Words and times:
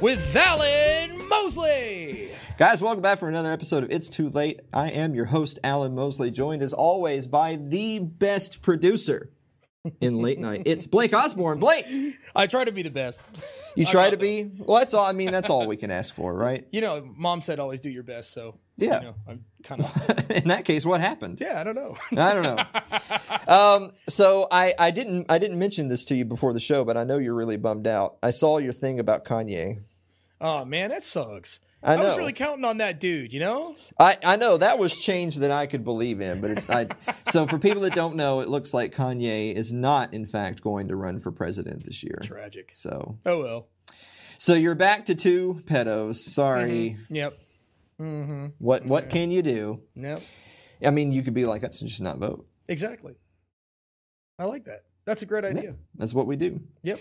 With 0.00 0.36
Alan 0.36 1.28
Mosley. 1.28 2.30
Guys, 2.58 2.80
welcome 2.82 3.02
back 3.02 3.18
for 3.18 3.28
another 3.28 3.52
episode 3.52 3.84
of 3.84 3.90
It's 3.90 4.08
Too 4.08 4.28
Late. 4.28 4.60
I 4.72 4.90
am 4.90 5.14
your 5.14 5.26
host, 5.26 5.58
Alan 5.64 5.94
Mosley, 5.94 6.30
joined 6.30 6.62
as 6.62 6.72
always 6.72 7.26
by 7.26 7.56
the 7.56 7.98
best 7.98 8.62
producer 8.62 9.30
in 10.00 10.20
late 10.22 10.38
night. 10.38 10.62
It's 10.66 10.86
Blake 10.86 11.14
Osborne. 11.14 11.60
Blake, 11.60 11.86
I 12.34 12.46
try 12.46 12.64
to 12.64 12.72
be 12.72 12.82
the 12.82 12.90
best. 12.90 13.22
you 13.74 13.84
try 13.86 14.10
to 14.10 14.16
be. 14.16 14.50
Well, 14.58 14.78
that's 14.78 14.94
all. 14.94 15.04
I 15.04 15.12
mean, 15.12 15.30
that's 15.30 15.50
all 15.50 15.66
we 15.66 15.76
can 15.76 15.90
ask 15.90 16.14
for, 16.14 16.34
right? 16.34 16.66
You 16.72 16.80
know, 16.80 17.06
mom 17.16 17.40
said 17.40 17.58
always 17.58 17.80
do 17.80 17.88
your 17.90 18.02
best, 18.02 18.32
so 18.32 18.58
Yeah. 18.78 19.00
you 19.00 19.06
know, 19.08 19.14
I'm 19.28 19.44
kind 19.62 19.82
of 19.82 20.30
in 20.30 20.48
that 20.48 20.64
case, 20.64 20.84
what 20.86 21.00
happened? 21.00 21.40
yeah, 21.40 21.60
I 21.60 21.64
don't 21.64 21.74
know. 21.74 21.96
I 22.16 22.34
don't 22.34 22.42
know. 22.42 23.52
Um, 23.54 23.90
so 24.08 24.48
I, 24.50 24.72
I 24.78 24.90
didn't 24.90 25.30
I 25.30 25.38
didn't 25.38 25.58
mention 25.58 25.88
this 25.88 26.04
to 26.06 26.14
you 26.16 26.24
before 26.24 26.52
the 26.52 26.60
show, 26.60 26.84
but 26.84 26.96
I 26.96 27.04
know 27.04 27.18
you're 27.18 27.34
really 27.34 27.56
bummed 27.58 27.86
out. 27.86 28.16
I 28.22 28.30
saw 28.30 28.58
your 28.58 28.72
thing 28.72 28.98
about 28.98 29.24
Kanye. 29.26 29.82
Oh 30.40 30.64
man, 30.64 30.90
that 30.90 31.02
sucks. 31.02 31.60
I 31.82 31.96
was 31.96 32.16
really 32.16 32.32
counting 32.32 32.64
on 32.64 32.78
that 32.78 32.98
dude, 32.98 33.32
you 33.32 33.38
know? 33.38 33.76
I, 34.00 34.16
I 34.24 34.36
know 34.36 34.56
that 34.56 34.78
was 34.78 35.00
change 35.00 35.36
that 35.36 35.52
I 35.52 35.66
could 35.66 35.84
believe 35.84 36.20
in, 36.20 36.40
but 36.40 36.50
it's 36.50 36.68
I. 36.68 36.88
so 37.30 37.46
for 37.46 37.58
people 37.58 37.82
that 37.82 37.94
don't 37.94 38.16
know, 38.16 38.40
it 38.40 38.48
looks 38.48 38.74
like 38.74 38.94
Kanye 38.94 39.54
is 39.54 39.72
not 39.72 40.12
in 40.12 40.26
fact 40.26 40.62
going 40.62 40.88
to 40.88 40.96
run 40.96 41.20
for 41.20 41.30
president 41.30 41.84
this 41.84 42.02
year. 42.02 42.18
Tragic. 42.22 42.70
So 42.72 43.18
Oh 43.24 43.40
well. 43.40 43.68
so 44.36 44.54
you're 44.54 44.74
back 44.74 45.06
to 45.06 45.14
two 45.14 45.62
pedos. 45.64 46.16
Sorry. 46.16 46.98
Mm-hmm. 46.98 47.14
Yep. 47.14 47.38
Mm-hmm. 48.00 48.46
What 48.58 48.86
what 48.86 49.10
can 49.10 49.30
you 49.30 49.42
do? 49.42 49.80
Yep. 49.94 50.20
I 50.84 50.90
mean, 50.90 51.12
you 51.12 51.22
could 51.22 51.34
be 51.34 51.44
like 51.46 51.62
us 51.62 51.80
and 51.80 51.88
just 51.88 52.02
not 52.02 52.18
vote. 52.18 52.46
Exactly. 52.68 53.14
I 54.38 54.44
like 54.44 54.64
that. 54.64 54.84
That's 55.06 55.22
a 55.22 55.26
great 55.26 55.44
idea. 55.44 55.76
That's 55.94 56.12
what 56.12 56.26
we 56.26 56.36
do. 56.36 56.60
Yep. 56.82 56.98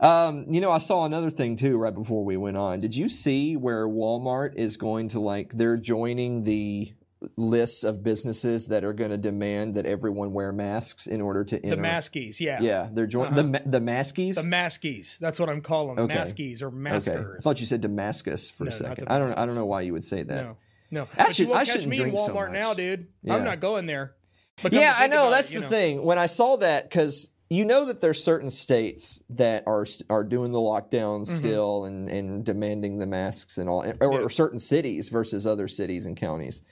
Um, 0.00 0.46
you 0.48 0.60
know, 0.60 0.70
I 0.70 0.78
saw 0.78 1.04
another 1.04 1.30
thing 1.30 1.56
too 1.56 1.76
right 1.76 1.94
before 1.94 2.24
we 2.24 2.36
went 2.36 2.56
on. 2.56 2.80
Did 2.80 2.94
you 2.96 3.08
see 3.08 3.56
where 3.56 3.86
Walmart 3.88 4.54
is 4.56 4.76
going 4.76 5.08
to 5.10 5.20
like 5.20 5.52
they're 5.56 5.76
joining 5.76 6.44
the 6.44 6.92
lists 7.36 7.82
of 7.82 8.02
businesses 8.02 8.68
that 8.68 8.84
are 8.84 8.92
going 8.92 9.10
to 9.10 9.16
demand 9.16 9.74
that 9.74 9.86
everyone 9.86 10.32
wear 10.32 10.52
masks 10.52 11.08
in 11.08 11.20
order 11.20 11.42
to 11.42 11.56
enter. 11.64 11.74
The 11.74 11.82
maskies, 11.82 12.38
yeah. 12.38 12.58
Yeah, 12.60 12.88
they're 12.92 13.08
joining 13.08 13.34
the 13.34 13.42
ma- 13.44 13.58
the 13.66 13.80
maskies. 13.80 14.36
The 14.36 14.42
maskies. 14.42 15.18
That's 15.18 15.40
what 15.40 15.48
I'm 15.48 15.60
calling 15.60 15.96
them. 15.96 16.04
Okay. 16.04 16.14
Maskies 16.14 16.62
or 16.62 16.68
okay, 16.68 16.76
maskers. 16.76 17.36
I 17.38 17.42
thought 17.42 17.58
you 17.58 17.66
said 17.66 17.80
Damascus 17.80 18.50
for 18.50 18.64
No, 18.64 18.68
a 18.68 18.72
second. 18.72 19.08
I 19.08 19.18
don't 19.18 19.36
I 19.36 19.46
don't 19.46 19.56
know 19.56 19.66
why 19.66 19.80
you 19.80 19.92
would 19.94 20.04
say 20.04 20.22
that. 20.22 20.44
No, 20.44 20.56
no. 20.92 21.08
I 21.16 21.32
should- 21.32 21.50
I 21.50 21.64
shouldn't 21.64 21.86
me 21.88 22.00
in 22.00 22.16
so 22.16 22.28
Walmart 22.28 22.50
much. 22.50 22.52
now, 22.52 22.74
dude. 22.74 23.08
Yeah. 23.24 23.34
I'm 23.34 23.42
not 23.44 23.58
going 23.58 23.86
there. 23.86 24.14
But 24.62 24.72
Yeah, 24.72 24.94
I 24.96 25.08
know. 25.08 25.30
That's 25.30 25.50
it, 25.52 25.56
the 25.56 25.60
know. 25.62 25.68
thing. 25.68 26.04
When 26.04 26.18
I 26.18 26.26
saw 26.26 26.56
that, 26.56 26.88
because 26.88 27.32
you 27.50 27.64
know 27.64 27.86
that 27.86 28.00
there's 28.00 28.22
certain 28.22 28.50
states 28.50 29.22
that 29.30 29.64
are 29.66 29.86
are 30.10 30.24
doing 30.24 30.52
the 30.52 30.58
lockdown 30.58 31.26
still 31.26 31.84
and, 31.86 32.08
and 32.08 32.44
demanding 32.44 32.98
the 32.98 33.06
masks 33.06 33.56
and 33.58 33.68
all, 33.68 33.82
or, 33.84 33.92
Mm-hmm. 33.94 34.26
Or 34.26 34.30
certain 34.30 34.60
cities 34.60 35.08
versus 35.08 35.46
other 35.46 35.68
cities 35.68 36.04
and 36.06 36.16
counties. 36.16 36.62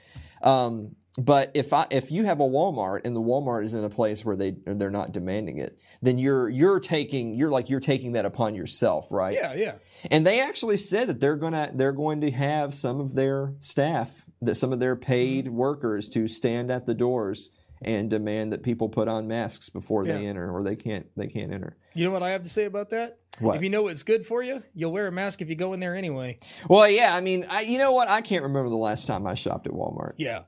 Um, 0.43 0.97
but 1.19 1.51
if 1.55 1.73
I 1.73 1.87
if 1.91 2.11
you 2.11 2.25
have 2.25 2.41
a 2.41 2.45
Walmart 2.45 3.07
and 3.07 3.17
the 3.17 3.23
Walmart 3.23 3.65
is 3.65 3.73
in 3.73 3.83
a 3.83 3.89
place 3.89 4.23
where 4.23 4.37
they 4.37 4.55
they're 4.67 4.91
not 4.91 5.13
demanding 5.13 5.57
it, 5.59 5.79
then 6.03 6.19
you're 6.19 6.47
you're 6.51 6.79
taking 6.79 7.35
you're 7.35 7.51
like 7.51 7.71
you're 7.71 7.81
taking 7.81 8.13
that 8.13 8.27
upon 8.27 8.55
yourself, 8.55 9.07
right? 9.11 9.33
Yeah, 9.35 9.55
yeah. 9.55 9.75
And 10.11 10.27
they 10.27 10.41
actually 10.43 10.77
said 10.77 11.09
that 11.09 11.21
they're 11.21 11.37
gonna 11.37 11.71
they're 11.73 11.93
going 11.93 12.21
to 12.21 12.31
have 12.31 12.75
some 12.75 13.01
of 13.01 13.15
their 13.15 13.55
staff, 13.61 14.27
that 14.43 14.57
some 14.57 14.75
of 14.75 14.79
their 14.81 14.95
paid 14.95 15.47
Mm-hmm. 15.47 15.57
workers, 15.57 16.11
to 16.11 16.29
stand 16.29 16.71
at 16.71 16.85
the 16.85 16.95
doors 16.95 17.49
and 17.83 18.09
demand 18.11 18.53
that 18.53 18.63
people 18.63 18.89
put 18.89 19.09
on 19.09 19.29
masks 19.29 19.69
before 19.69 20.05
they 20.05 20.27
enter, 20.27 20.51
or 20.51 20.63
they 20.63 20.77
can't 20.77 21.07
they 21.17 21.27
can't 21.27 21.53
enter. 21.53 21.77
You 21.95 22.05
know 22.05 22.11
what 22.11 22.23
I 22.23 22.31
have 22.31 22.43
to 22.43 22.49
say 22.49 22.65
about 22.65 22.91
that? 22.91 23.19
What? 23.39 23.57
If 23.57 23.63
you 23.63 23.69
know 23.71 23.83
what's 23.83 24.03
good 24.03 24.25
for 24.25 24.43
you, 24.43 24.63
you'll 24.75 24.93
wear 24.93 25.07
a 25.09 25.13
mask 25.13 25.43
if 25.43 25.49
you 25.51 25.57
go 25.57 25.75
in 25.75 25.81
there 25.81 25.95
anyway. 25.95 26.39
Well, 26.71 26.89
yeah, 26.89 27.15
I 27.15 27.21
mean, 27.21 27.45
I, 27.51 27.61
you 27.63 27.77
know 27.77 27.93
what? 27.93 28.09
I 28.09 28.23
can't 28.23 28.43
remember 28.45 28.71
the 28.71 28.77
last 28.77 29.07
time 29.07 29.27
I 29.27 29.35
shopped 29.35 29.67
at 29.67 29.75
Walmart. 29.75 30.15
Yeah. 30.17 30.43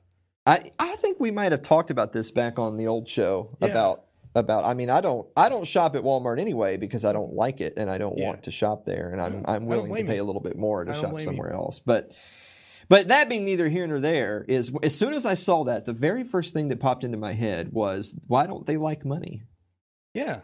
I 0.47 0.59
I 0.79 0.95
think 0.95 1.19
we 1.19 1.29
might 1.29 1.51
have 1.51 1.61
talked 1.61 1.91
about 1.91 2.13
this 2.13 2.31
back 2.31 2.57
on 2.57 2.77
the 2.77 2.87
old 2.87 3.07
show 3.07 3.55
Yeah. 3.61 3.67
about 3.69 4.05
about 4.33 4.63
I 4.63 4.73
mean 4.73 4.89
I 4.89 5.01
don't 5.01 5.27
I 5.37 5.49
don't 5.49 5.67
shop 5.67 5.95
at 5.95 6.01
Walmart 6.03 6.39
anyway 6.39 6.77
because 6.77 7.05
I 7.05 7.13
don't 7.13 7.33
like 7.33 7.61
it 7.61 7.73
and 7.77 7.89
I 7.89 7.97
don't 7.99 8.17
Yeah. 8.17 8.27
want 8.29 8.43
to 8.43 8.51
shop 8.51 8.85
there 8.85 9.09
and 9.11 9.21
I'm 9.21 9.43
I'm 9.45 9.65
willing 9.65 9.93
to 9.95 10.03
pay 10.03 10.15
you. 10.15 10.23
a 10.23 10.25
little 10.25 10.41
bit 10.41 10.57
more 10.57 10.83
to 10.85 10.93
shop 10.93 11.11
blame 11.11 11.19
you. 11.19 11.25
somewhere 11.25 11.53
else. 11.53 11.79
But 11.79 12.11
but 12.89 13.07
that 13.07 13.29
being 13.29 13.45
neither 13.45 13.69
here 13.69 13.87
nor 13.87 13.99
there 13.99 14.43
is 14.47 14.71
as 14.83 14.97
soon 14.97 15.13
as 15.13 15.25
I 15.25 15.35
saw 15.35 15.63
that 15.65 15.85
the 15.85 15.93
very 15.93 16.23
first 16.23 16.53
thing 16.53 16.67
that 16.69 16.79
popped 16.79 17.03
into 17.03 17.17
my 17.17 17.33
head 17.33 17.71
was 17.71 18.15
why 18.27 18.45
don't 18.47 18.65
they 18.65 18.77
like 18.77 19.05
money? 19.05 19.43
Yeah. 20.13 20.41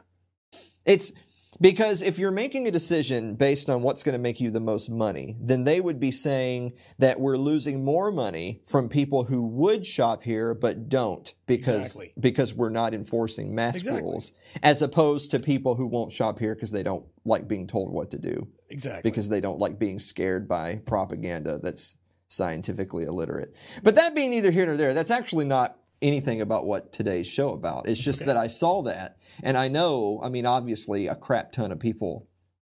It's 0.86 1.12
because 1.60 2.02
if 2.02 2.20
you're 2.20 2.32
making 2.32 2.68
a 2.68 2.72
decision 2.72 3.36
based 3.36 3.70
on 3.70 3.82
what's 3.82 4.04
going 4.04 4.14
to 4.14 4.22
make 4.22 4.42
you 4.42 4.52
the 4.52 4.60
most 4.60 4.90
money, 4.90 5.38
then 5.40 5.64
they 5.64 5.80
would 5.80 6.00
be 6.02 6.12
saying 6.12 6.74
that 7.00 7.18
we're 7.20 7.38
losing 7.38 7.84
more 7.86 8.12
money 8.12 8.62
from 8.66 8.90
people 8.90 9.24
who 9.24 9.42
would 9.48 9.86
shop 9.86 10.22
here 10.24 10.54
but 10.54 10.90
don't 10.90 11.34
because 11.48 11.86
Exactly. 11.96 12.14
because 12.20 12.54
we're 12.54 12.70
not 12.70 12.94
enforcing 12.94 13.56
mask 13.56 13.78
Exactly. 13.80 14.02
rules, 14.02 14.34
as 14.62 14.82
opposed 14.82 15.32
to 15.32 15.40
people 15.40 15.76
who 15.76 15.88
won't 15.88 16.12
shop 16.12 16.40
here 16.40 16.54
because 16.56 16.72
they 16.72 16.84
don't 16.84 17.06
like 17.24 17.48
being 17.48 17.68
told 17.68 17.90
what 17.92 18.12
to 18.12 18.20
do 18.20 18.48
Exactly. 18.70 19.10
because 19.10 19.30
they 19.30 19.40
don't 19.42 19.60
like 19.60 19.80
being 19.80 19.98
scared 19.98 20.48
by 20.50 20.76
propaganda 20.86 21.58
that's 21.64 21.96
scientifically 22.28 23.04
illiterate. 23.04 23.56
But 23.84 23.96
that 23.96 24.16
being 24.16 24.32
neither 24.32 24.52
here 24.52 24.66
nor 24.66 24.78
there, 24.78 24.94
that's 24.94 25.12
actually 25.12 25.46
not 25.46 25.78
anything 26.02 26.42
about 26.42 26.66
what 26.66 26.94
today's 26.94 27.28
show 27.28 27.50
about. 27.50 27.88
It's 27.88 28.02
just 28.02 28.26
that 28.26 28.38
I 28.38 28.48
saw 28.48 28.82
that 28.84 29.18
and 29.44 29.58
I 29.58 29.68
know, 29.68 30.20
I 30.24 30.30
mean 30.30 30.46
obviously 30.46 31.08
a 31.08 31.16
crap 31.16 31.52
ton 31.52 31.72
of 31.72 31.80
people 31.80 32.28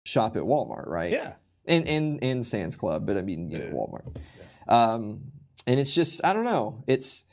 shop 0.05 0.37
at 0.37 0.43
Walmart, 0.43 0.87
right? 0.87 1.13
yeah. 1.13 1.35
And 1.67 1.87
and 1.87 2.23
and 2.23 2.47
Sam's 2.47 2.77
Club, 2.77 3.07
but 3.07 3.17
I 3.17 3.23
mean, 3.23 3.51
you 3.51 3.59
know. 3.59 3.67
Walmart. 3.67 4.17
Um 4.67 5.33
and 5.67 5.79
it's 5.79 5.95
just 5.95 6.25
I 6.25 6.33
don't 6.33 6.45
know. 6.45 6.83
It's 6.87 7.25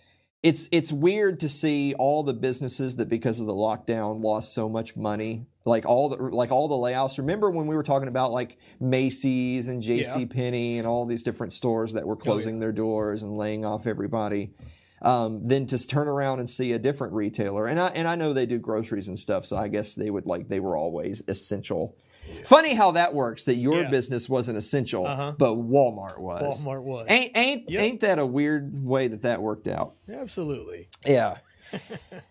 it's 0.43 0.69
it's 0.71 0.91
weird 0.91 1.39
to 1.39 1.49
see 1.49 1.95
all 1.97 2.23
the 2.23 2.33
businesses 2.33 2.97
that 2.97 3.09
because 3.09 3.39
of 3.39 3.47
the 3.47 3.53
lockdown 3.53 4.23
lost 4.23 4.53
so 4.53 4.69
much 4.69 4.95
money. 4.95 5.47
Like 5.65 5.85
all 5.85 6.09
the 6.09 6.17
like 6.17 6.51
all 6.51 6.67
the 6.67 6.75
layoffs. 6.75 7.17
Remember 7.17 7.49
when 7.49 7.67
we 7.67 7.75
were 7.75 7.83
talking 7.83 8.07
about 8.07 8.31
like 8.31 8.57
Macy's 8.79 9.67
and 9.67 9.81
JC 9.81 10.29
Penney 10.29 10.77
and 10.77 10.87
all 10.87 11.05
these 11.05 11.23
different 11.23 11.53
stores 11.53 11.93
that 11.93 12.05
were 12.05 12.15
closing 12.15 12.59
their 12.59 12.71
doors 12.71 13.23
and 13.23 13.37
laying 13.37 13.65
off 13.65 13.87
everybody? 13.87 14.53
Um, 15.01 15.45
then 15.45 15.67
to 15.67 15.87
turn 15.87 16.07
around 16.07 16.39
and 16.39 16.49
see 16.49 16.71
a 16.71 16.79
different 16.79 17.13
retailer. 17.13 17.67
And 17.67 17.79
I 17.79 17.87
and 17.89 18.07
I 18.07 18.15
know 18.15 18.31
they 18.31 18.45
do 18.45 18.59
groceries 18.59 19.07
and 19.07 19.17
stuff 19.17 19.45
so 19.45 19.57
I 19.57 19.67
guess 19.67 19.95
they 19.95 20.09
would 20.09 20.25
like 20.25 20.47
they 20.47 20.59
were 20.59 20.77
always 20.77 21.21
essential 21.27 21.97
funny 22.45 22.73
how 22.73 22.91
that 22.91 23.13
works 23.13 23.45
that 23.45 23.55
your 23.55 23.81
Yeah. 23.83 23.89
business 23.89 24.27
wasn't 24.29 24.57
essential 24.57 25.05
Uh-huh. 25.05 25.33
but 25.37 25.55
Walmart 25.55 26.19
was 26.19 26.63
Walmart 26.63 26.83
was. 26.83 27.07
ain't 27.09 27.35
ain't 27.37 27.69
Yep. 27.69 27.81
ain't 27.81 27.99
that 28.01 28.19
a 28.19 28.25
weird 28.25 28.85
way 28.85 29.07
that 29.07 29.21
that 29.23 29.41
worked 29.41 29.67
out 29.67 29.95
Absolutely. 30.11 30.87
yeah. 31.05 31.37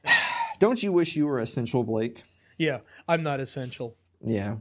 Don't 0.59 0.83
you 0.83 0.93
wish 0.93 1.17
you 1.17 1.27
were 1.27 1.39
essential, 1.41 1.85
Blake? 1.85 2.23
Yeah. 2.59 2.81
I'm 3.07 3.23
not 3.23 3.41
essential. 3.41 3.97
Yeah. 4.25 4.57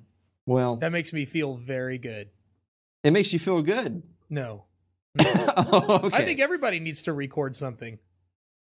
Well, 0.46 0.76
That 0.76 0.92
makes 0.92 1.14
me 1.14 1.26
feel 1.26 1.56
very 1.56 1.98
good. 1.98 2.30
it 3.04 3.12
makes 3.12 3.32
you 3.34 3.40
feel 3.40 3.62
good. 3.62 4.04
No. 4.30 4.66
oh, 5.20 6.02
okay. 6.04 6.18
I 6.18 6.26
think 6.26 6.42
everybody 6.42 6.80
needs 6.82 7.04
to 7.04 7.14
record 7.14 7.56
something 7.56 8.00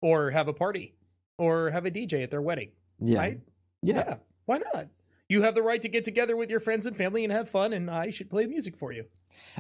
or 0.01 0.31
have 0.31 0.47
a 0.47 0.53
party 0.53 0.95
or 1.37 1.69
have 1.69 1.85
a 1.85 1.91
DJ 1.91 2.23
at 2.23 2.31
their 2.31 2.41
wedding. 2.41 2.71
yeah. 2.99 3.19
Right? 3.19 3.39
yeah. 3.83 3.95
Yeah. 4.07 4.15
Why 4.45 4.57
not? 4.73 4.87
You 5.29 5.43
have 5.43 5.53
the 5.53 5.61
right 5.61 5.81
to 5.83 5.87
get 5.87 6.03
together 6.03 6.35
with 6.35 6.49
your 6.49 6.59
friends 6.59 6.87
and 6.87 6.97
family 6.97 7.23
and 7.23 7.31
have 7.31 7.47
fun, 7.47 7.71
and 7.71 7.89
I 7.89 8.09
should 8.09 8.31
play 8.31 8.47
music 8.47 8.75
for 8.75 8.91
you. 8.91 9.05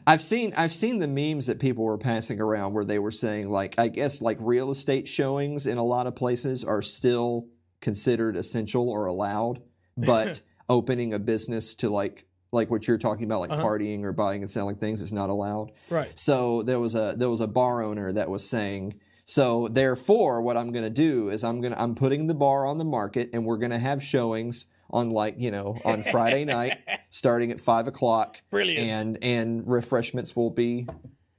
I've 0.07 0.23
seen 0.23 0.51
I've 0.57 0.73
seen 0.73 0.97
the 0.97 1.07
memes 1.07 1.45
that 1.45 1.59
people 1.59 1.83
were 1.85 1.99
passing 1.99 2.41
around 2.41 2.73
where 2.73 2.83
they 2.83 2.97
were 2.97 3.11
saying 3.11 3.49
like 3.49 3.75
I 3.77 3.87
guess 3.87 4.19
like 4.19 4.37
real 4.41 4.71
estate 4.71 5.07
showings 5.07 5.67
in 5.67 5.77
a 5.77 5.83
lot 5.83 6.07
of 6.07 6.15
places 6.15 6.63
are 6.65 6.81
still 6.81 7.47
considered 7.81 8.35
essential 8.35 8.89
or 8.89 9.05
allowed, 9.05 9.61
but 9.97 10.41
opening 10.67 11.13
a 11.13 11.19
business 11.19 11.75
to 11.75 11.89
like 11.91 12.25
like 12.51 12.71
what 12.71 12.87
you're 12.87 12.97
talking 12.97 13.25
about 13.25 13.41
like 13.41 13.51
Uh-huh. 13.51 13.63
partying 13.63 14.03
or 14.03 14.11
buying 14.11 14.41
and 14.41 14.49
selling 14.49 14.75
things 14.75 15.03
is 15.03 15.13
not 15.13 15.29
allowed. 15.29 15.71
Right. 15.91 16.17
So 16.17 16.63
there 16.63 16.79
was 16.79 16.95
a 16.95 17.13
there 17.15 17.29
was 17.29 17.41
a 17.41 17.47
bar 17.47 17.83
owner 17.83 18.11
that 18.11 18.27
was 18.27 18.43
saying 18.43 18.95
So 19.25 19.67
therefore, 19.67 20.41
what 20.41 20.57
I'm 20.57 20.71
going 20.71 20.83
to 20.85 20.89
do 20.89 21.29
is 21.29 21.43
I'm 21.43 21.61
going 21.61 21.73
to 21.73 21.79
I'm 21.81 21.93
putting 21.93 22.25
the 22.25 22.33
bar 22.33 22.65
on 22.65 22.79
the 22.79 22.85
market, 22.85 23.29
and 23.33 23.45
we're 23.45 23.57
going 23.59 23.69
to 23.69 23.77
have 23.77 24.01
showings 24.01 24.65
on 24.89 25.11
like 25.11 25.35
you 25.37 25.51
know 25.51 25.77
on 25.85 26.03
Friday 26.03 26.45
night, 26.45 26.77
starting 27.09 27.51
at 27.51 27.59
five 27.61 27.87
o'clock. 27.87 28.41
Brilliant. 28.49 28.87
And 28.87 29.23
and 29.23 29.67
refreshments 29.67 30.35
will 30.35 30.49
be 30.51 30.87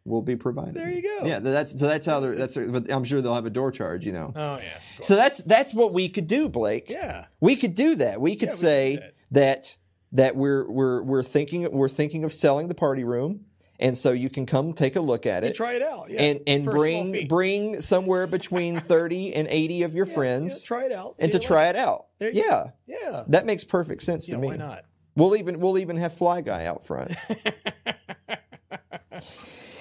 will 0.04 0.22
be 0.22 0.36
provided. 0.36 0.74
There 0.74 0.90
you 0.90 1.02
go. 1.02 1.26
Yeah, 1.26 1.38
that's 1.40 1.78
so 1.78 1.86
that's 1.86 2.06
how 2.06 2.20
they're 2.20 2.34
that's. 2.34 2.56
But 2.56 2.90
I'm 2.92 3.04
sure 3.04 3.20
they'll 3.20 3.34
have 3.34 3.46
a 3.46 3.50
door 3.50 3.70
charge. 3.70 4.04
You 4.06 4.12
know. 4.12 4.32
Oh 4.34 4.56
yeah. 4.56 4.78
So 5.00 5.16
that's 5.16 5.42
that's 5.42 5.74
what 5.74 5.92
we 5.92 6.08
could 6.08 6.26
do, 6.26 6.48
Blake. 6.48 6.88
Yeah. 6.88 7.26
We 7.40 7.56
could 7.56 7.74
do 7.74 7.96
that. 7.96 8.20
We 8.20 8.36
could 8.36 8.48
Yeah, 8.50 8.54
say 8.54 8.94
do 8.94 9.00
that. 9.00 9.14
that 9.32 9.76
that 10.12 10.36
we're 10.36 10.68
we're 10.70 11.02
we're 11.02 11.22
thinking 11.22 11.70
we're 11.70 11.88
thinking 11.88 12.24
of 12.24 12.32
selling 12.32 12.68
the 12.68 12.74
party 12.74 13.04
room, 13.04 13.46
and 13.80 13.98
so 13.98 14.12
you 14.12 14.30
can 14.30 14.46
come 14.46 14.72
take 14.72 14.94
a 14.96 15.00
look 15.00 15.26
at 15.26 15.42
it. 15.42 15.48
And 15.48 15.54
try 15.56 15.74
it 15.74 15.82
out. 15.82 16.10
Yeah. 16.10 16.22
and 16.22 16.40
and 16.46 16.64
For 16.64 16.70
a 16.76 16.80
small 16.80 17.12
fee. 17.12 17.24
bring 17.24 17.70
bring 17.72 17.80
somewhere 17.80 18.26
between 18.28 18.80
30 18.94 19.34
and 19.34 19.48
80 19.48 19.82
of 19.82 19.94
your 19.94 20.06
Yeah, 20.06 20.14
friends 20.14 20.62
yeah, 20.62 20.66
try 20.68 20.84
it 20.86 20.92
out. 20.92 21.16
and 21.18 21.32
to 21.32 21.38
try 21.38 21.68
it 21.68 21.76
out. 21.76 22.06
You 22.20 22.30
Yeah. 22.34 22.70
Yeah. 22.86 23.24
That 23.28 23.46
makes 23.46 23.64
perfect 23.64 24.02
sense 24.02 24.26
to 24.26 24.36
me. 24.38 24.48
Why 24.48 24.56
not? 24.56 24.84
We'll 25.16 25.36
even 25.36 25.58
we'll 25.60 25.78
even 25.78 25.96
have 25.96 26.14
Fly 26.14 26.40
Guy 26.42 26.66
out 26.66 26.86
front. 26.86 27.12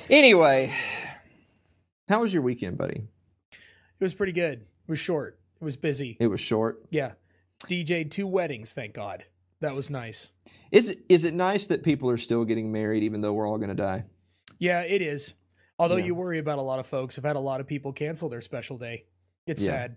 anyway, 0.09 0.73
how 2.07 2.21
was 2.21 2.33
your 2.33 2.41
weekend, 2.41 2.77
buddy? 2.77 3.07
It 3.51 4.03
was 4.03 4.13
pretty 4.13 4.33
good. 4.33 4.61
It 4.61 4.89
was 4.89 4.99
short. 4.99 5.39
It 5.61 5.63
was 5.63 5.77
busy. 5.77 6.17
It 6.19 6.27
was 6.27 6.39
short. 6.39 6.81
Yeah. 6.89 7.13
DJ'd 7.67 8.11
two 8.11 8.27
weddings, 8.27 8.73
thank 8.73 8.93
God. 8.93 9.25
That 9.61 9.75
was 9.75 9.89
nice. 9.89 10.31
Is 10.71 10.89
it 10.89 10.99
is 11.09 11.25
it 11.25 11.33
nice 11.33 11.67
that 11.67 11.83
people 11.83 12.09
are 12.09 12.17
still 12.17 12.45
getting 12.45 12.71
married 12.71 13.03
even 13.03 13.21
though 13.21 13.33
we're 13.33 13.47
all 13.47 13.57
going 13.57 13.69
to 13.69 13.75
die? 13.75 14.05
Yeah, 14.57 14.81
it 14.81 15.01
is. 15.01 15.35
Although 15.77 15.97
Yeah. 15.97 16.05
you 16.05 16.15
worry 16.15 16.39
about 16.39 16.59
a 16.59 16.61
lot 16.63 16.79
of 16.79 16.85
folks. 16.87 17.17
I've 17.17 17.25
had 17.25 17.35
a 17.35 17.39
lot 17.41 17.59
of 17.61 17.67
people 17.67 17.91
cancel 17.93 18.29
their 18.29 18.41
special 18.41 18.77
day. 18.77 19.05
It's 19.45 19.61
Yeah. 19.61 19.67
sad. 19.67 19.95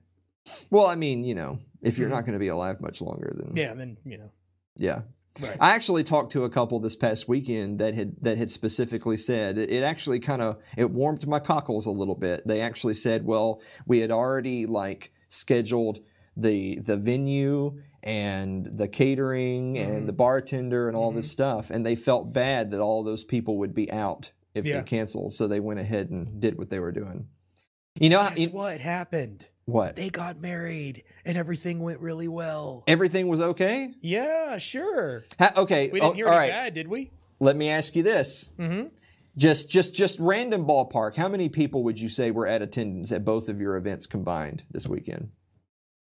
Well, 0.71 0.87
I 0.87 0.97
mean, 0.97 1.25
you 1.25 1.35
know, 1.35 1.59
if 1.83 1.99
you're 1.99 2.09
Mhm. 2.09 2.13
not 2.13 2.21
going 2.27 2.33
to 2.35 2.39
be 2.41 2.49
alive 2.49 2.81
much 2.81 3.01
longer 3.01 3.33
then 3.37 3.57
Yeah, 3.57 3.75
then 3.75 3.99
you 4.05 4.19
know. 4.19 4.31
yeah. 4.77 5.03
Right. 5.41 5.57
I 5.61 5.75
actually 5.75 6.03
talked 6.05 6.33
to 6.33 6.45
a 6.45 6.51
couple 6.51 6.79
this 6.81 6.97
past 6.97 7.27
weekend 7.29 7.79
that 7.79 7.95
had 7.95 8.17
that 8.23 8.37
had 8.39 8.51
specifically 8.51 9.17
said 9.17 9.57
it, 9.59 9.71
it 9.71 9.83
actually 9.83 10.19
kind 10.21 10.43
of 10.43 10.59
it 10.77 10.91
warmed 10.91 11.27
my 11.27 11.39
cockles 11.39 11.87
a 11.87 11.91
little 11.91 12.17
bit. 12.17 12.47
They 12.47 12.61
actually 12.61 12.95
said, 12.95 13.25
"Well, 13.25 13.63
we 13.87 14.01
had 14.01 14.11
already 14.11 14.67
like 14.67 15.13
scheduled 15.29 16.01
the 16.37 16.81
the 16.81 16.97
venue 16.97 17.81
and 18.03 18.67
the 18.77 18.89
catering 18.89 19.75
Mhm. 19.75 19.89
and 19.89 20.09
the 20.09 20.13
bartender 20.13 20.89
and 20.89 20.97
all 20.97 21.13
this 21.13 21.31
stuff, 21.31 21.71
and 21.71 21.85
they 21.87 21.95
felt 21.95 22.33
bad 22.33 22.71
that 22.71 22.81
all 22.81 23.03
those 23.03 23.25
people 23.25 23.59
would 23.59 23.75
be 23.75 23.91
out 23.93 24.33
if 24.55 24.65
Yeah. 24.67 24.79
they 24.79 24.83
canceled, 24.85 25.35
so 25.35 25.47
they 25.47 25.61
went 25.61 25.81
ahead 25.81 26.11
and 26.11 26.41
did 26.41 26.59
what 26.59 26.71
they 26.71 26.79
were 26.81 26.93
doing." 26.93 27.29
You 28.01 28.09
know, 28.11 28.21
Guess 28.21 28.41
you- 28.41 28.49
what 28.51 28.81
happened? 28.81 29.49
what? 29.67 29.97
They 29.97 30.11
got 30.11 30.41
married 30.41 31.05
and 31.25 31.39
everything 31.39 31.81
went 31.81 32.01
really 32.01 32.27
well. 32.29 32.83
Everything 32.89 33.29
was 33.29 33.41
okay. 33.41 33.91
Yeah, 34.01 34.59
sure. 34.59 35.23
Ha- 35.39 35.53
okay, 35.57 35.89
We 35.93 36.01
oh, 36.01 36.07
didn't 36.07 36.17
hear 36.17 36.27
all 36.29 36.37
right. 36.37 36.51
bad, 36.51 36.75
did 36.75 36.89
we? 36.89 37.13
Let 37.39 37.57
me 37.57 37.69
ask 37.69 37.95
you 37.95 38.03
this. 38.03 38.49
Mm-hmm. 38.59 38.89
Just 39.37 39.71
just 39.71 39.95
just 39.95 40.19
random 40.21 40.67
ballpark. 40.67 41.15
How 41.17 41.29
many 41.29 41.49
people 41.49 41.85
would 41.85 41.99
you 42.01 42.09
say 42.09 42.31
were 42.31 42.47
at 42.47 42.61
attendance 42.61 43.13
at 43.13 43.25
both 43.25 43.49
of 43.49 43.61
your 43.61 43.77
events 43.77 44.07
combined 44.07 44.65
this 44.71 44.87
weekend? 44.87 45.31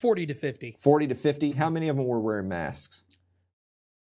40 0.01 0.27
to 0.27 0.35
50. 0.35 0.77
40 0.79 1.07
to 1.09 1.15
50. 1.15 1.51
How 1.53 1.71
many 1.71 1.89
of 1.89 1.97
them 1.97 2.07
were 2.07 2.21
wearing 2.21 2.49
masks? 2.49 3.05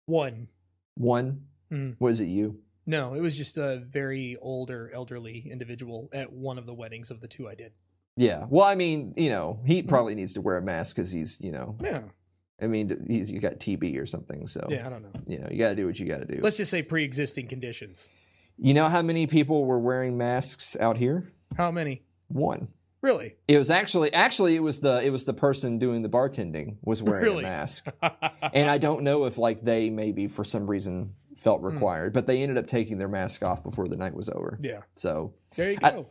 One. 0.06 0.48
One? 0.95 1.45
Mm. 1.72 1.95
Was 2.00 2.22
it 2.22 2.25
you? 2.25 2.60
No, 2.86 3.13
it 3.13 3.22
was 3.22 3.38
just 3.38 3.57
a 3.57 3.78
very 3.90 4.38
older, 4.42 4.92
elderly 4.94 5.48
individual 5.50 6.10
at 6.13 6.31
one 6.34 6.57
of 6.57 6.66
the 6.66 6.74
weddings 6.74 7.10
of 7.12 7.22
the 7.22 7.28
two 7.28 7.48
I 7.48 7.56
did. 7.56 7.72
Yeah. 8.18 8.45
Well, 8.50 8.66
I 8.66 8.75
mean, 8.75 9.13
you 9.16 9.30
know, 9.30 9.60
he 9.66 9.81
probably 9.81 10.16
needs 10.16 10.34
to 10.34 10.42
wear 10.42 10.57
a 10.57 10.62
mask 10.62 10.98
cuz 10.98 11.12
he's, 11.12 11.40
you 11.42 11.51
know, 11.51 11.78
Yeah. 11.81 12.04
I 12.62 12.68
mean, 12.68 13.06
he's 13.07 13.31
you 13.31 13.39
got 13.39 13.60
TB 13.60 13.98
or 14.00 14.06
something, 14.06 14.48
so 14.48 14.68
Yeah, 14.69 14.86
I 14.86 14.89
don't 14.89 15.01
know. 15.01 15.12
you 15.25 15.39
know, 15.39 15.48
you 15.50 15.57
got 15.57 15.69
to 15.69 15.75
do 15.75 15.86
what 15.88 16.00
you 16.00 16.06
got 16.06 16.19
to 16.19 16.25
do. 16.25 16.39
Let's 16.42 16.57
just 16.57 16.69
say 16.72 16.84
pre 16.84 17.04
existing 17.04 17.48
conditions. 17.48 18.10
you 18.57 18.74
know 18.74 18.88
how 18.89 19.01
many 19.01 19.25
people 19.28 19.66
were 19.66 19.80
wearing 19.80 20.18
masks 20.18 20.75
out 20.80 20.98
here? 20.98 21.31
How 21.57 21.72
many? 21.72 22.04
One. 22.28 22.68
Really? 23.04 23.36
It 23.48 23.58
was 23.58 23.70
actually 23.70 24.12
actually 24.14 24.56
it 24.56 24.64
was 24.64 24.80
the 24.80 25.04
it 25.06 25.12
was 25.12 25.26
the 25.26 25.34
person 25.34 25.78
doing 25.78 26.02
the 26.02 26.10
bartending 26.10 26.78
was 26.82 27.04
wearing 27.04 27.24
Really? 27.26 27.44
a 27.44 27.48
mask. 27.48 27.86
and 28.54 28.70
I 28.70 28.78
don't 28.80 29.04
know 29.04 29.26
if 29.26 29.38
like 29.38 29.62
they 29.62 29.90
maybe 29.92 30.28
for 30.28 30.44
some 30.46 30.66
reason 30.68 31.14
felt 31.36 31.60
Hmm. 31.60 31.68
required, 31.68 32.14
but 32.14 32.26
they 32.28 32.42
ended 32.42 32.58
up 32.58 32.66
taking 32.66 32.98
their 32.98 33.10
mask 33.10 33.44
off 33.44 33.62
before 33.62 33.88
the 33.90 33.98
night 33.98 34.16
was 34.16 34.30
over. 34.30 34.58
yeah. 34.64 34.80
So 34.96 35.34
There 35.58 35.72
you 35.74 35.78
I- 35.84 35.92
go. 35.92 36.06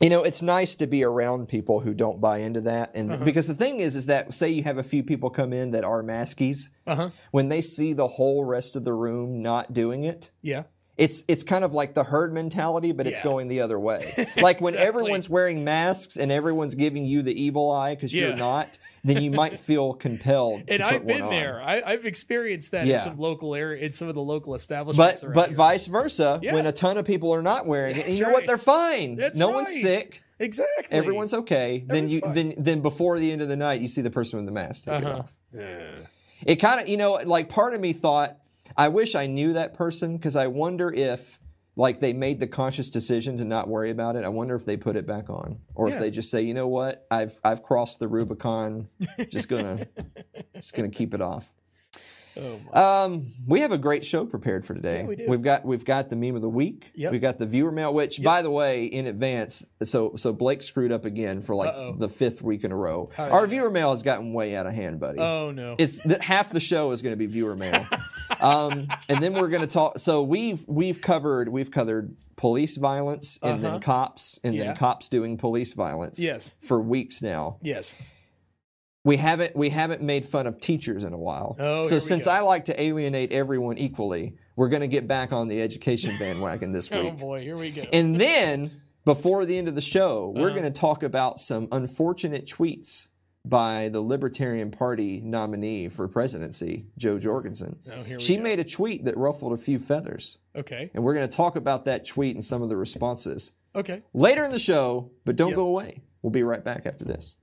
you 0.00 0.08
know, 0.08 0.22
it's 0.22 0.40
nice 0.40 0.74
to 0.76 0.86
be 0.86 1.04
around 1.04 1.48
people 1.48 1.80
who 1.80 1.92
don't 1.92 2.18
buy 2.22 2.38
into 2.38 2.62
that, 2.62 2.92
and 2.94 3.12
Uh-huh. 3.12 3.22
because 3.26 3.46
the 3.46 3.54
thing 3.54 3.80
is, 3.80 3.94
is 3.94 4.06
that 4.06 4.32
say 4.32 4.48
you 4.48 4.62
have 4.62 4.78
a 4.78 4.82
few 4.82 5.02
people 5.02 5.28
come 5.28 5.52
in 5.52 5.72
that 5.72 5.84
are 5.84 6.02
maskies, 6.02 6.70
Uh 6.86 6.94
huh. 6.96 7.10
when 7.32 7.50
they 7.50 7.60
see 7.60 7.92
the 7.92 8.08
whole 8.08 8.44
rest 8.46 8.74
of 8.76 8.84
the 8.84 8.94
room 8.94 9.42
not 9.42 9.74
doing 9.74 10.04
it, 10.04 10.30
Yeah. 10.40 10.62
It's 10.96 11.24
it's 11.28 11.42
kind 11.42 11.64
of 11.64 11.72
like 11.72 11.94
the 11.94 12.04
herd 12.04 12.32
mentality, 12.32 12.92
but 12.92 13.06
it's 13.06 13.20
Yeah. 13.20 13.24
going 13.24 13.48
the 13.48 13.60
other 13.60 13.78
way. 13.78 14.12
Like 14.36 14.60
when 14.60 14.74
Exactly. 14.74 14.88
everyone's 14.88 15.28
wearing 15.30 15.64
masks 15.64 16.16
and 16.16 16.30
everyone's 16.30 16.74
giving 16.74 17.04
you 17.06 17.22
the 17.22 17.40
evil 17.40 17.70
eye 17.70 17.94
because 17.94 18.14
Yeah. 18.14 18.28
you're 18.28 18.36
not, 18.36 18.68
then 19.02 19.22
you 19.22 19.30
might 19.30 19.58
feel 19.68 19.94
compelled. 19.94 20.62
And 20.68 20.80
to 20.80 20.84
I've 20.86 21.06
been 21.06 21.30
there. 21.30 21.60
I, 21.62 21.80
I've 21.84 22.04
experienced 22.04 22.72
that 22.72 22.86
Yeah. 22.86 22.98
in 22.98 23.04
some 23.04 23.18
local 23.18 23.54
area, 23.54 23.82
in 23.84 23.92
some 23.92 24.08
of 24.08 24.14
the 24.14 24.20
local 24.22 24.54
establishments. 24.54 25.22
But 25.22 25.32
but 25.34 25.48
here. 25.48 25.56
vice 25.56 25.86
versa, 25.86 26.38
when 26.42 26.66
a 26.66 26.72
ton 26.72 26.98
of 26.98 27.06
people 27.06 27.32
are 27.32 27.42
not 27.42 27.66
wearing 27.66 27.92
it, 27.92 27.98
and 27.98 28.04
That's 28.06 28.18
you 28.18 28.24
know 28.26 28.32
what? 28.32 28.46
They're 28.46 28.58
fine. 28.58 29.16
That's 29.16 29.38
no 29.38 29.48
one's 29.50 29.80
sick. 29.80 30.22
exactly. 30.38 30.86
Everyone's 30.96 31.32
okay. 31.34 31.84
then 31.86 32.08
you 32.10 32.20
fine. 32.20 32.34
then 32.34 32.54
then 32.58 32.80
before 32.82 33.18
the 33.18 33.32
end 33.32 33.40
of 33.40 33.48
the 33.48 33.56
night, 33.56 33.80
you 33.80 33.88
see 33.88 34.02
the 34.02 34.10
person 34.10 34.38
with 34.38 34.46
the 34.46 34.52
mask. 34.52 34.84
Take 34.84 35.02
it 35.02 35.06
Uh-huh. 35.06 35.18
off. 35.20 35.32
Yeah. 35.54 35.94
It 36.44 36.56
kind 36.56 36.80
of 36.80 36.88
you 36.88 36.96
know 36.98 37.12
like 37.24 37.48
part 37.48 37.74
of 37.74 37.80
me 37.80 37.92
thought 37.94 38.36
I 38.76 38.88
wish 38.88 39.14
I 39.14 39.26
knew 39.26 39.52
that 39.54 39.74
person 39.74 40.16
because 40.16 40.36
I 40.36 40.46
wonder 40.46 40.92
if 40.92 41.38
like 41.76 42.00
they 42.00 42.12
made 42.12 42.40
the 42.40 42.46
conscious 42.46 42.90
decision 42.90 43.38
to 43.38 43.44
not 43.44 43.68
worry 43.68 43.90
about 43.90 44.16
it. 44.16 44.24
I 44.24 44.28
wonder 44.28 44.54
if 44.54 44.64
they 44.66 44.76
put 44.76 44.96
it 44.96 45.06
back 45.06 45.30
on 45.30 45.60
or 45.74 45.88
if 45.88 45.98
they 45.98 46.10
just 46.10 46.30
say, 46.30 46.42
you 46.42 46.54
know 46.54 46.68
what, 46.68 47.06
I've 47.10 47.38
I've 47.44 47.62
crossed 47.62 48.00
the 48.00 48.08
Rubicon. 48.08 48.88
Just 49.28 49.48
gonna 49.48 49.86
just 50.54 50.74
gonna 50.74 50.90
keep 50.90 51.14
it 51.14 51.22
off. 51.22 51.52
Oh. 52.40 53.04
Um, 53.06 53.26
we 53.46 53.60
have 53.60 53.72
a 53.72 53.78
great 53.78 54.04
show 54.04 54.24
prepared 54.24 54.64
for 54.64 54.74
today. 54.74 55.00
Yeah, 55.00 55.06
we 55.06 55.16
do. 55.16 55.26
We've 55.28 55.42
got 55.42 55.64
we've 55.64 55.84
got 55.84 56.08
the 56.10 56.16
meme 56.16 56.36
of 56.36 56.42
the 56.42 56.48
week. 56.48 56.90
Yep. 56.94 57.12
We've 57.12 57.20
got 57.20 57.38
the 57.38 57.46
viewer 57.46 57.70
mail, 57.72 57.92
which 57.92 58.22
by 58.22 58.42
the 58.42 58.50
way, 58.50 58.84
in 58.86 59.06
advance, 59.06 59.66
so 59.82 60.14
so 60.16 60.32
Blake 60.32 60.62
screwed 60.62 60.92
up 60.92 61.04
again 61.04 61.42
for 61.42 61.54
like 61.54 61.68
Uh-oh. 61.70 61.96
the 61.98 62.08
fifth 62.08 62.42
week 62.42 62.64
in 62.64 62.72
a 62.72 62.76
row. 62.76 63.10
How 63.14 63.28
Our 63.30 63.46
viewer 63.46 63.70
mail 63.70 63.90
has 63.90 64.02
gotten 64.02 64.32
way 64.32 64.56
out 64.56 64.66
of 64.66 64.74
hand, 64.74 65.00
buddy. 65.00 65.18
Oh 65.18 65.50
no. 65.50 65.76
It's 65.78 65.98
that 66.04 66.22
half 66.22 66.50
the 66.50 66.60
show 66.60 66.90
is 66.92 67.02
going 67.02 67.12
to 67.12 67.16
be 67.16 67.26
viewer 67.26 67.56
mail, 67.56 67.86
um, 68.40 68.88
and 69.08 69.22
then 69.22 69.34
we're 69.34 69.48
going 69.48 69.66
to 69.66 69.72
talk. 69.72 69.98
So 69.98 70.22
we've 70.22 70.64
we've 70.66 71.00
covered 71.00 71.48
we've 71.48 71.70
covered 71.70 72.16
police 72.36 72.78
violence 72.78 73.38
and 73.42 73.62
Uh-huh. 73.62 73.72
then 73.72 73.80
cops 73.80 74.40
and 74.42 74.54
Yeah. 74.54 74.64
then 74.64 74.76
cops 74.76 75.08
doing 75.08 75.36
police 75.36 75.74
violence. 75.74 76.18
Yes. 76.18 76.54
for 76.62 76.80
weeks 76.80 77.20
now. 77.20 77.58
yes. 77.60 77.94
We 79.04 79.16
haven't 79.16 79.56
we 79.56 79.70
haven't 79.70 80.02
made 80.02 80.26
fun 80.26 80.46
of 80.46 80.60
teachers 80.60 81.04
in 81.04 81.12
a 81.12 81.18
while. 81.18 81.56
Oh, 81.58 81.82
so 81.82 81.98
since 81.98 82.26
go. 82.26 82.32
I 82.32 82.40
like 82.40 82.66
to 82.66 82.80
alienate 82.80 83.32
everyone 83.32 83.78
equally, 83.78 84.34
we're 84.56 84.68
going 84.68 84.82
to 84.82 84.88
get 84.88 85.08
back 85.08 85.32
on 85.32 85.48
the 85.48 85.62
education 85.62 86.16
bandwagon 86.18 86.72
this 86.72 86.90
week. 86.90 87.00
Oh 87.06 87.10
boy. 87.12 87.40
Here 87.42 87.56
we 87.56 87.70
go. 87.70 87.82
and 87.92 88.20
then 88.20 88.82
before 89.06 89.46
the 89.46 89.56
end 89.56 89.68
of 89.68 89.74
the 89.74 89.80
show, 89.80 90.32
we're 90.36 90.48
Uh-huh. 90.50 90.58
going 90.60 90.70
to 90.72 90.78
talk 90.78 91.02
about 91.02 91.40
some 91.40 91.68
unfortunate 91.72 92.46
tweets 92.46 93.08
by 93.46 93.88
the 93.88 94.02
Libertarian 94.02 94.70
Party 94.70 95.22
nominee 95.24 95.88
for 95.88 96.06
presidency, 96.06 96.84
Jo 96.98 97.18
Jorgensen. 97.18 97.78
Oh, 97.90 98.02
here 98.02 98.18
we 98.18 98.22
She 98.22 98.36
go. 98.36 98.42
made 98.42 98.58
a 98.60 98.64
tweet 98.64 99.06
that 99.06 99.16
ruffled 99.16 99.54
a 99.54 99.56
few 99.56 99.78
feathers, 99.78 100.36
Okay. 100.54 100.90
and 100.92 101.02
we're 101.02 101.14
going 101.14 101.26
to 101.26 101.34
talk 101.34 101.56
about 101.56 101.86
that 101.86 102.04
tweet 102.04 102.36
and 102.36 102.44
some 102.44 102.60
of 102.60 102.68
the 102.68 102.76
responses 102.76 103.54
Okay. 103.74 104.02
later 104.12 104.44
in 104.44 104.50
the 104.52 104.58
show. 104.58 105.10
But 105.24 105.36
don't 105.36 105.48
Yep. 105.50 105.56
go 105.56 105.66
away. 105.68 106.02
We'll 106.20 106.30
be 106.32 106.42
right 106.42 106.62
back 106.62 106.84
after 106.84 107.06
this. 107.06 107.36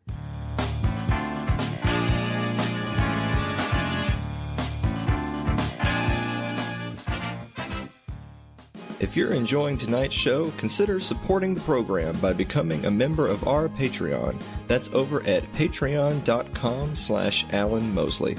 If 9.00 9.16
you're 9.16 9.34
enjoying 9.34 9.78
tonight's 9.78 10.16
show, 10.16 10.50
consider 10.52 11.00
supporting 11.00 11.54
the 11.54 11.62
program 11.62 12.18
by 12.20 12.34
becoming 12.34 12.86
a 12.86 12.92
member 12.92 13.28
of 13.28 13.48
our 13.48 13.68
Patreon. 13.70 14.36
That's 14.68 14.92
over 14.94 15.22
at 15.22 15.44
patreon.com 15.44 16.96
slash 16.96 17.46
Alan 17.54 17.94
Mosley. 17.94 18.38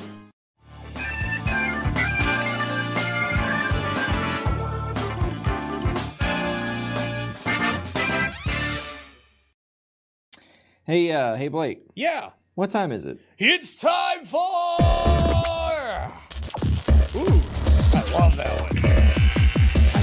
Hey, 10.85 11.13
uh, 11.13 11.37
hey 11.37 11.49
Blake, 11.49 11.83
Yeah. 11.95 12.31
what 12.55 12.71
time 12.71 12.93
is 12.93 13.05
it? 13.05 13.19
It's 13.39 13.79
time 13.81 14.25
for. 14.25 14.39
Ooh, 17.17 17.41
I 17.95 18.03
love 18.13 18.37
that 18.37 18.61
one. 18.61 18.88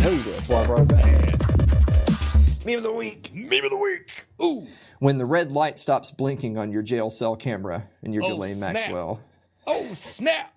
I 0.06 0.10
know 0.10 0.14
you 0.18 0.24
do. 0.24 0.32
That's 0.32 0.50
why 0.50 0.62
I 0.62 0.66
brought 0.68 0.80
it 0.82 0.88
back. 0.88 2.66
Meme 2.66 2.78
of 2.78 2.84
the 2.84 2.94
week. 2.94 3.32
Meme 3.34 3.64
of 3.66 3.72
the 3.72 3.78
week. 3.78 4.28
Ooh. 4.42 4.68
When 5.00 5.18
the 5.18 5.26
red 5.26 5.52
light 5.52 5.80
stops 5.80 6.12
blinking 6.12 6.58
on 6.60 6.72
your 6.72 6.84
jail 6.84 7.10
cell 7.10 7.36
camera 7.36 7.88
and 8.04 8.14
you're 8.14 8.24
Oh, 8.24 8.30
Ghislaine 8.30 8.56
snap. 8.56 8.74
Maxwell. 8.74 9.20
Oh 9.66 9.94
snap. 9.96 10.54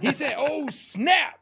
he 0.00 0.12
said, 0.12 0.34
"Oh 0.36 0.68
snap." 0.70 1.38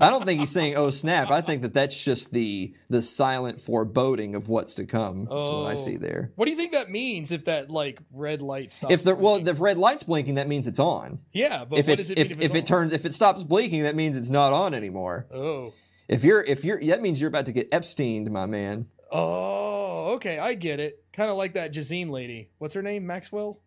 I 0.00 0.08
don't 0.08 0.24
think 0.24 0.40
he's 0.40 0.50
saying 0.50 0.76
"oh 0.76 0.88
snap." 0.90 1.30
I 1.30 1.42
think 1.42 1.60
that 1.62 1.74
that's 1.74 2.02
just 2.02 2.32
the 2.32 2.74
the 2.88 3.02
silent 3.02 3.60
foreboding 3.60 4.34
of 4.34 4.48
what's 4.48 4.74
to 4.74 4.86
come. 4.86 5.20
That's 5.20 5.30
what 5.30 5.66
I 5.66 5.72
Oh. 5.72 5.74
see 5.74 5.96
there. 5.96 6.32
What 6.36 6.46
do 6.46 6.52
you 6.52 6.56
think 6.56 6.72
that 6.72 6.90
means 6.90 7.32
if 7.32 7.44
that 7.44 7.70
like 7.70 7.98
red 8.12 8.40
light 8.42 8.72
stops? 8.72 8.94
If 8.94 9.02
the 9.02 9.14
well, 9.14 9.34
blinking? 9.34 9.48
if 9.48 9.60
red 9.60 9.76
light's 9.76 10.04
blinking, 10.04 10.36
that 10.36 10.48
means 10.48 10.66
it's 10.66 10.78
on. 10.78 11.18
yeah, 11.34 11.66
but 11.66 11.78
If 11.80 11.86
what 11.88 11.98
it's 11.98 12.08
does 12.08 12.10
it 12.12 12.18
if 12.18 12.30
mean 12.30 12.38
if, 12.38 12.44
if, 12.46 12.54
it 12.54 12.58
it's 12.60 12.70
on? 12.70 12.76
turns 12.78 12.92
if 12.94 13.04
it 13.04 13.12
stops 13.12 13.42
blinking, 13.42 13.82
that 13.82 13.94
means 13.94 14.16
it's 14.16 14.30
not 14.30 14.52
on 14.54 14.72
anymore. 14.72 15.26
Oh. 15.34 15.72
If 16.08 16.24
you're 16.24 16.42
if 16.42 16.64
you're 16.64 16.80
that 16.86 17.02
means 17.02 17.20
you're 17.20 17.28
about 17.28 17.46
to 17.46 17.52
get 17.52 17.70
Epsteined, 17.70 18.30
my 18.30 18.46
man. 18.46 18.86
Oh, 19.10 20.12
okay, 20.14 20.38
I 20.38 20.54
get 20.54 20.80
it. 20.80 21.04
Kind 21.12 21.30
of 21.30 21.36
like 21.36 21.54
that 21.54 21.72
Jazine 21.72 22.10
lady. 22.10 22.50
What's 22.58 22.74
her 22.74 22.82
name? 22.82 23.06
Maxwell. 23.06 23.60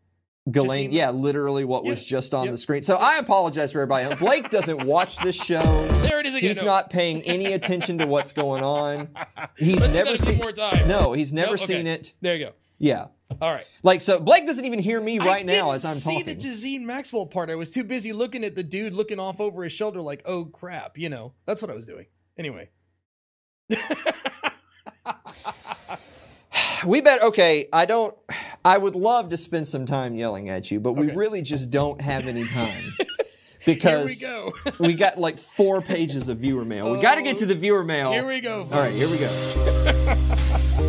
Ghislaine, 0.50 0.92
yeah, 0.92 1.12
literally 1.12 1.64
what 1.64 1.84
was 1.84 2.04
just 2.04 2.34
on 2.34 2.46
yep. 2.46 2.52
the 2.54 2.58
screen. 2.58 2.82
So 2.82 2.96
I 2.96 3.18
apologize 3.18 3.72
for 3.72 3.82
everybody. 3.82 4.16
Blake 4.16 4.50
doesn't 4.50 4.84
watch 4.86 5.18
this 5.18 5.36
show. 5.36 5.88
There 6.00 6.20
it 6.22 6.26
is 6.26 6.34
again. 6.34 6.48
He's 6.48 6.60
No. 6.60 6.66
not 6.66 6.90
paying 6.90 7.22
any 7.24 7.54
attention 7.54 8.00
to 8.00 8.08
what's 8.08 8.34
going 8.34 8.64
on. 8.64 9.10
He's 9.58 9.94
never 9.94 10.18
seen. 10.18 10.38
more 10.40 10.52
times. 10.52 10.88
No, 10.88 11.14
he's 11.14 11.32
never 11.32 11.54
okay. 11.54 11.66
seen 11.66 11.88
it. 11.88 12.14
There 12.22 12.36
you 12.36 12.46
go. 12.48 12.54
Yeah, 12.80 13.08
All 13.42 13.52
right. 13.52 13.66
like 13.84 14.02
so. 14.02 14.20
Blake 14.20 14.48
doesn't 14.48 14.66
even 14.66 14.80
hear 14.80 15.00
me 15.00 15.20
right 15.20 15.46
now 15.46 15.72
as 15.72 15.86
I'm 15.86 16.00
talking. 16.00 16.28
see 16.28 16.34
the 16.34 16.80
Jazine 16.80 16.86
Maxwell 16.86 17.28
part. 17.28 17.50
I 17.50 17.56
was 17.56 17.70
too 17.70 17.84
busy 17.84 18.12
looking 18.14 18.44
at 18.44 18.56
the 18.56 18.64
dude 18.64 18.94
looking 18.94 19.20
off 19.20 19.40
over 19.40 19.64
his 19.64 19.74
shoulder, 19.74 20.02
like, 20.02 20.24
"Oh 20.26 20.46
crap," 20.46 20.98
you 20.98 21.10
know. 21.10 21.34
That's 21.46 21.62
what 21.62 21.70
I 21.70 21.76
was 21.76 21.86
doing. 21.86 22.06
Anyway. 22.40 22.70
we 26.86 27.02
bet. 27.02 27.22
Okay, 27.22 27.68
I 27.74 27.86
don't. 27.86 28.16
I 28.64 28.78
would 28.78 28.96
love 28.96 29.30
to 29.30 29.38
spend 29.38 29.68
some 29.68 29.86
time 29.86 30.16
yelling 30.16 30.48
at 30.50 30.72
you, 30.72 30.80
but 30.80 30.94
we 30.94 31.12
really 31.12 31.42
just 31.42 31.70
don't 31.70 32.00
have 32.00 32.28
any 32.28 32.48
time 32.48 32.84
Here 33.60 33.76
because 33.76 34.22
we 34.22 34.22
go. 34.26 34.54
we 34.80 34.94
got 34.96 35.18
like 35.18 35.38
four 35.38 35.82
pages 35.82 36.30
of 36.30 36.38
viewer 36.38 36.64
mail. 36.64 36.92
we 36.92 37.02
got 37.02 37.16
to 37.16 37.22
get 37.22 37.38
to 37.40 37.46
the 37.46 37.56
viewer 37.56 37.84
mail. 37.84 38.12
Here 38.12 38.26
we 38.26 38.40
go. 38.40 38.62
All 38.62 38.80
right, 38.80 38.94
here 38.94 39.10
we 39.10 39.18
go. 39.20 40.86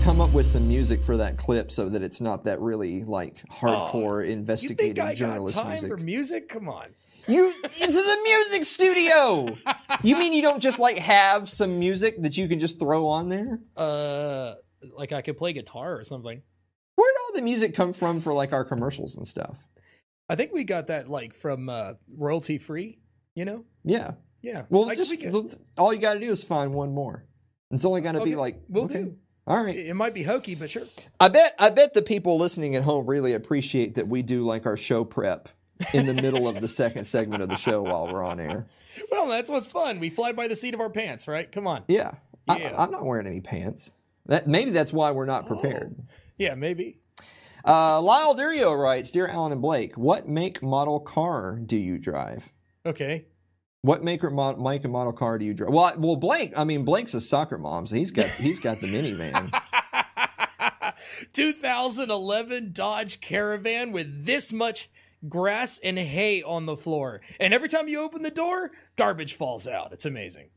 to 0.00 0.06
come 0.06 0.20
up 0.20 0.32
with 0.32 0.46
some 0.46 0.66
music 0.66 1.00
for 1.00 1.16
that 1.16 1.36
clip 1.36 1.70
so 1.70 1.88
that 1.88 2.02
it's 2.02 2.20
not 2.20 2.44
that 2.44 2.60
really 2.60 3.04
like 3.04 3.36
hardcore 3.50 4.22
Oh, 4.22 4.26
You 4.26 4.32
investigative 4.32 4.96
think 4.96 4.98
I 4.98 5.14
got 5.14 5.50
time 5.52 5.68
music? 5.70 5.90
for 5.90 5.96
music? 5.98 6.48
Come 6.48 6.68
on. 6.68 6.86
You 7.26 7.52
this 7.62 7.80
is 7.96 8.12
a 8.12 8.22
music 8.24 8.64
studio. 8.64 9.56
you 10.02 10.16
mean 10.16 10.32
you 10.32 10.42
don't 10.42 10.60
just 10.60 10.78
like 10.78 10.98
have 10.98 11.48
some 11.48 11.78
music 11.78 12.20
that 12.22 12.36
you 12.36 12.48
can 12.48 12.58
just 12.58 12.78
throw 12.78 13.06
on 13.06 13.28
there? 13.28 13.60
Uh, 13.76 14.54
like 14.96 15.12
I 15.12 15.20
could 15.22 15.36
play 15.36 15.52
guitar 15.52 15.96
or 15.98 16.04
something. 16.04 16.40
Where'd 16.96 17.14
all 17.26 17.34
the 17.36 17.42
music 17.42 17.74
come 17.74 17.92
from 17.92 18.20
for 18.20 18.32
like 18.32 18.52
our 18.52 18.64
commercials 18.64 19.16
and 19.16 19.26
stuff? 19.26 19.56
I 20.28 20.34
think 20.34 20.52
we 20.52 20.64
got 20.64 20.86
that 20.86 21.08
like 21.10 21.34
from 21.34 21.68
uh, 21.68 21.94
royalty 22.16 22.58
free. 22.58 22.98
You 23.34 23.44
know? 23.44 23.64
Yeah. 23.84 24.12
Yeah. 24.42 24.64
Well, 24.70 24.86
Like, 24.86 24.96
just 24.98 25.10
we 25.10 25.30
all 25.76 25.92
you 25.92 26.00
got 26.00 26.14
to 26.14 26.20
do 26.20 26.30
is 26.30 26.42
find 26.42 26.72
one 26.72 26.92
more. 26.92 27.26
It's 27.70 27.84
only 27.84 28.00
going 28.00 28.14
to 28.14 28.22
Okay, 28.22 28.30
be 28.30 28.36
like 28.36 28.60
we'll 28.68 28.84
okay. 28.84 29.02
do. 29.02 29.16
All 29.46 29.64
right. 29.64 29.76
It 29.76 29.94
might 29.94 30.14
be 30.14 30.22
hokey, 30.22 30.54
but 30.54 30.70
sure. 30.70 30.82
I 31.18 31.28
bet 31.28 31.54
I 31.58 31.70
bet 31.70 31.94
the 31.94 32.02
people 32.02 32.38
listening 32.38 32.76
at 32.76 32.84
home 32.84 33.06
really 33.06 33.32
appreciate 33.32 33.94
that 33.96 34.08
we 34.08 34.22
do 34.22 34.44
like 34.44 34.66
our 34.66 34.76
show 34.76 35.04
prep 35.04 35.48
in 35.92 36.06
the 36.06 36.14
middle 36.14 36.46
of 36.46 36.60
the 36.60 36.68
second 36.68 37.04
segment 37.04 37.42
of 37.42 37.48
the 37.48 37.56
show 37.56 37.82
while 37.82 38.06
we're 38.06 38.22
on 38.22 38.38
air. 38.38 38.66
Well, 39.10 39.28
that's 39.28 39.50
what's 39.50 39.66
fun. 39.66 39.98
We 39.98 40.10
fly 40.10 40.32
by 40.32 40.46
the 40.46 40.56
seat 40.56 40.74
of 40.74 40.80
our 40.80 40.90
pants, 40.90 41.26
right? 41.26 41.50
Come 41.50 41.66
on. 41.66 41.84
Yeah. 41.88 42.12
Yeah. 42.48 42.74
I, 42.76 42.84
I'm 42.84 42.90
not 42.90 43.04
wearing 43.04 43.26
any 43.26 43.40
pants. 43.40 43.92
That 44.26 44.46
maybe 44.46 44.70
that's 44.70 44.92
why 44.92 45.10
we're 45.10 45.26
not 45.26 45.46
prepared. 45.46 45.96
Yeah, 46.38 46.54
maybe. 46.54 46.98
Uh, 47.66 48.00
Lyle 48.00 48.34
Durio 48.34 48.78
writes, 48.78 49.10
"Dear 49.10 49.26
Alan 49.26 49.52
and 49.52 49.60
Blake, 49.60 49.96
what 49.96 50.26
make 50.28 50.62
model 50.62 51.00
car 51.00 51.58
do 51.58 51.76
you 51.76 51.98
drive? 51.98 52.52
Okay. 52.86 53.26
What 53.82 54.04
make 54.04 54.22
or 54.22 54.30
mod, 54.30 54.60
make 54.60 54.84
and 54.84 54.92
model 54.92 55.12
car 55.12 55.38
do 55.38 55.44
you 55.44 55.54
drive? 55.54 55.72
Well, 55.72 55.92
well, 55.96 56.16
Blake. 56.16 56.52
I 56.58 56.64
mean, 56.64 56.84
Blake's 56.84 57.14
a 57.14 57.20
soccer 57.20 57.56
mom, 57.56 57.86
so 57.86 57.96
he's 57.96 58.10
got 58.10 58.26
he's 58.26 58.60
got 58.60 58.80
the 58.80 58.86
minivan. 58.86 59.50
2011 61.32 62.72
Dodge 62.72 63.20
Caravan 63.20 63.92
with 63.92 64.26
this 64.26 64.52
much 64.52 64.90
grass 65.28 65.78
and 65.82 65.98
hay 65.98 66.42
on 66.42 66.66
the 66.66 66.76
floor. 66.76 67.20
And 67.38 67.54
every 67.54 67.68
time 67.68 67.88
you 67.88 68.00
open 68.02 68.22
the 68.22 68.30
door, 68.30 68.70
garbage 68.96 69.34
falls 69.34 69.66
out. 69.66 69.92
It's 69.92 70.06
amazing. 70.06 70.48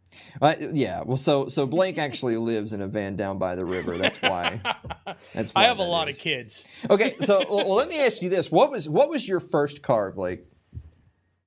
Uh, 0.42 0.56
yeah. 0.74 1.01
Well, 1.03 1.18
so 1.18 1.48
so 1.48 1.65
Blake 1.65 1.98
actually 1.98 2.36
lives 2.36 2.74
in 2.74 2.82
a 2.82 2.88
van 2.88 3.15
down 3.15 3.38
by 3.38 3.56
the 3.56 3.65
river. 3.65 3.98
That's 3.98 4.22
why. 4.22 4.62
That's 5.34 5.53
why 5.53 5.63
I 5.63 5.65
have 5.65 5.80
a 5.80 5.84
lot 5.84 6.10
is. 6.10 6.18
of 6.18 6.22
kids. 6.22 6.65
Okay, 6.89 7.15
so 7.22 7.44
well, 7.50 7.75
let 7.75 7.88
me 7.88 8.00
ask 8.00 8.22
you 8.22 8.30
this: 8.30 8.51
what 8.51 8.70
was 8.70 8.89
what 8.89 9.10
was 9.10 9.27
your 9.27 9.39
first 9.39 9.82
car, 9.82 10.12
Blake? 10.12 10.42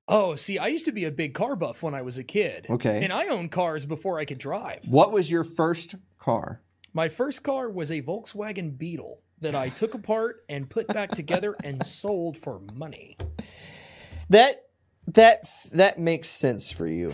Oh, 0.07 0.35
see, 0.35 0.57
I 0.57 0.67
used 0.67 0.85
to 0.85 0.91
be 0.91 1.05
a 1.05 1.11
big 1.11 1.33
car 1.33 1.55
buff 1.55 1.83
when 1.83 1.93
I 1.93 2.01
was 2.01 2.17
a 2.17 2.23
kid. 2.23 2.67
Okay. 2.69 3.03
And 3.03 3.11
I 3.11 3.27
owned 3.27 3.51
cars 3.51 3.85
before 3.85 4.19
I 4.19 4.25
could 4.25 4.37
drive. 4.37 4.87
What 4.87 5.11
was 5.11 5.29
your 5.29 5.43
first 5.43 5.95
car? 6.17 6.61
My 6.93 7.09
first 7.09 7.43
car 7.43 7.69
was 7.69 7.91
a 7.91 8.01
Volkswagen 8.01 8.77
Beetle 8.77 9.19
that 9.41 9.53
I 9.53 9.69
took 9.69 9.93
apart 9.93 10.43
and 10.47 10.69
put 10.69 10.87
back 10.87 11.11
together 11.11 11.55
and 11.63 11.85
sold 11.85 12.37
for 12.37 12.61
money. 12.73 13.17
That 14.29 14.63
that 15.07 15.45
that 15.71 15.99
makes 15.99 16.27
sense 16.27 16.71
for 16.71 16.87
you. 16.87 17.11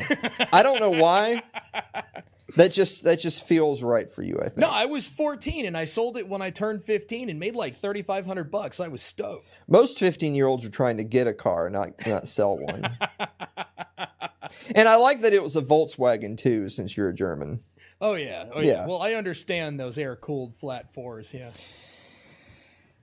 I 0.51 0.63
don't 0.63 0.79
know 0.79 0.91
why. 0.91 1.43
That 2.55 2.71
just 2.71 3.03
that 3.03 3.19
just 3.19 3.47
feels 3.47 3.81
right 3.81 4.11
for 4.11 4.21
you. 4.21 4.37
I 4.39 4.43
think. 4.45 4.57
No, 4.57 4.69
I 4.69 4.85
was 4.85 5.07
14 5.07 5.65
and 5.65 5.75
I 5.75 5.85
sold 5.85 6.17
it 6.17 6.27
when 6.27 6.41
I 6.41 6.51
turned 6.51 6.83
15 6.83 7.29
and 7.29 7.39
made 7.39 7.55
like 7.55 7.75
3500 7.75 8.51
bucks. 8.51 8.79
I 8.79 8.87
was 8.89 9.01
stoked. 9.01 9.61
Most 9.67 9.97
fifteen-year-olds 9.99 10.65
are 10.65 10.69
trying 10.69 10.97
to 10.97 11.03
get 11.03 11.25
a 11.27 11.33
car, 11.33 11.69
not 11.69 11.89
not 12.05 12.27
sell 12.27 12.57
one. 12.57 12.95
and 14.75 14.87
I 14.87 14.95
like 14.97 15.21
that 15.21 15.33
it 15.33 15.41
was 15.41 15.55
a 15.55 15.61
Volkswagen 15.61 16.37
too, 16.37 16.69
since 16.69 16.95
you're 16.95 17.09
a 17.09 17.15
German. 17.15 17.59
Oh 17.99 18.13
yeah. 18.15 18.45
Oh 18.53 18.61
yeah. 18.61 18.67
Yeah. 18.67 18.87
Well, 18.87 19.01
I 19.01 19.13
understand 19.13 19.79
those 19.79 19.97
air 19.97 20.15
cooled 20.15 20.55
flat 20.55 20.93
fours, 20.93 21.33
yeah. 21.33 21.49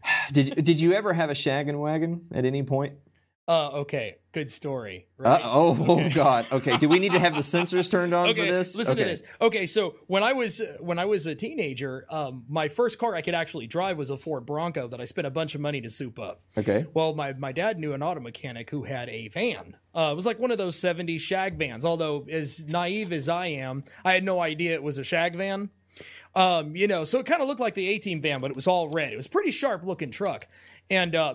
Did 0.33 0.65
did 0.65 0.81
you 0.81 0.93
ever 0.93 1.13
have 1.13 1.31
a 1.31 1.35
shaggin' 1.35 1.79
wagon 1.81 2.27
at 2.33 2.45
any 2.45 2.63
point? 2.63 2.95
Uh 3.51 3.71
okay, 3.81 4.15
good 4.31 4.49
story. 4.49 5.09
Uh, 5.19 5.31
Right? 5.31 5.41
oh, 5.43 5.77
oh 5.89 6.09
God. 6.11 6.47
Okay. 6.53 6.77
Do 6.77 6.89
we 6.89 7.01
need 7.01 7.11
to 7.11 7.19
have 7.19 7.35
the 7.35 7.43
censors 7.43 7.89
turned 7.89 8.15
on 8.15 8.29
okay, 8.29 8.47
for 8.47 8.53
this? 8.53 8.77
listen 8.77 8.93
okay. 8.93 9.03
to 9.03 9.09
this. 9.09 9.23
Okay, 9.41 9.67
so 9.67 9.97
when 10.07 10.23
I 10.23 10.35
was 10.35 10.63
when 10.79 11.01
I 11.01 11.07
was 11.07 11.27
a 11.27 11.35
teenager, 11.35 12.07
um, 12.11 12.45
my 12.49 12.69
first 12.69 13.01
car 13.01 13.17
I 13.17 13.23
could 13.23 13.35
actually 13.35 13.67
drive 13.67 13.99
was 13.99 14.11
a 14.11 14.17
Ford 14.17 14.47
Bronco 14.47 14.87
that 14.87 15.01
I 15.01 15.05
spent 15.05 15.27
a 15.27 15.33
bunch 15.33 15.57
of 15.57 15.61
money 15.61 15.81
to 15.81 15.91
soup 15.91 16.21
up. 16.21 16.43
Okay. 16.57 16.87
Well, 16.95 17.13
my, 17.13 17.33
my 17.33 17.51
dad 17.51 17.77
knew 17.81 17.93
an 17.93 18.05
auto 18.05 18.21
mechanic 18.21 18.71
who 18.71 18.85
had 18.85 19.09
a 19.09 19.27
van. 19.27 19.77
Uh, 19.97 20.11
it 20.13 20.15
was 20.15 20.27
like 20.27 20.39
one 20.39 20.53
of 20.53 20.59
those 20.59 20.77
70s 20.77 21.19
shag 21.19 21.59
vans. 21.59 21.85
Although, 21.85 22.29
as 22.31 22.65
naive 22.69 23.13
as 23.13 23.29
I 23.29 23.47
am, 23.47 23.83
I 24.05 24.13
had 24.13 24.23
no 24.23 24.39
idea 24.41 24.75
it 24.75 24.83
was 24.85 24.99
a 24.99 25.05
shag 25.05 25.35
van. 25.35 25.71
Um, 26.37 26.77
you 26.77 26.87
know, 26.87 27.03
so 27.03 27.19
it 27.19 27.27
kind 27.27 27.43
of 27.43 27.49
looked 27.49 27.61
like 27.61 27.75
the 27.75 27.89
A-Team 27.89 28.23
van, 28.23 28.41
but 28.41 28.51
it 28.51 28.55
was 28.55 28.69
all 28.69 28.89
red. 28.91 29.13
It 29.13 29.17
was 29.17 29.27
a 29.27 29.31
pretty 29.31 29.51
sharp 29.51 29.85
looking 29.85 30.13
truck. 30.13 30.47
And 30.89 31.17
uh, 31.17 31.35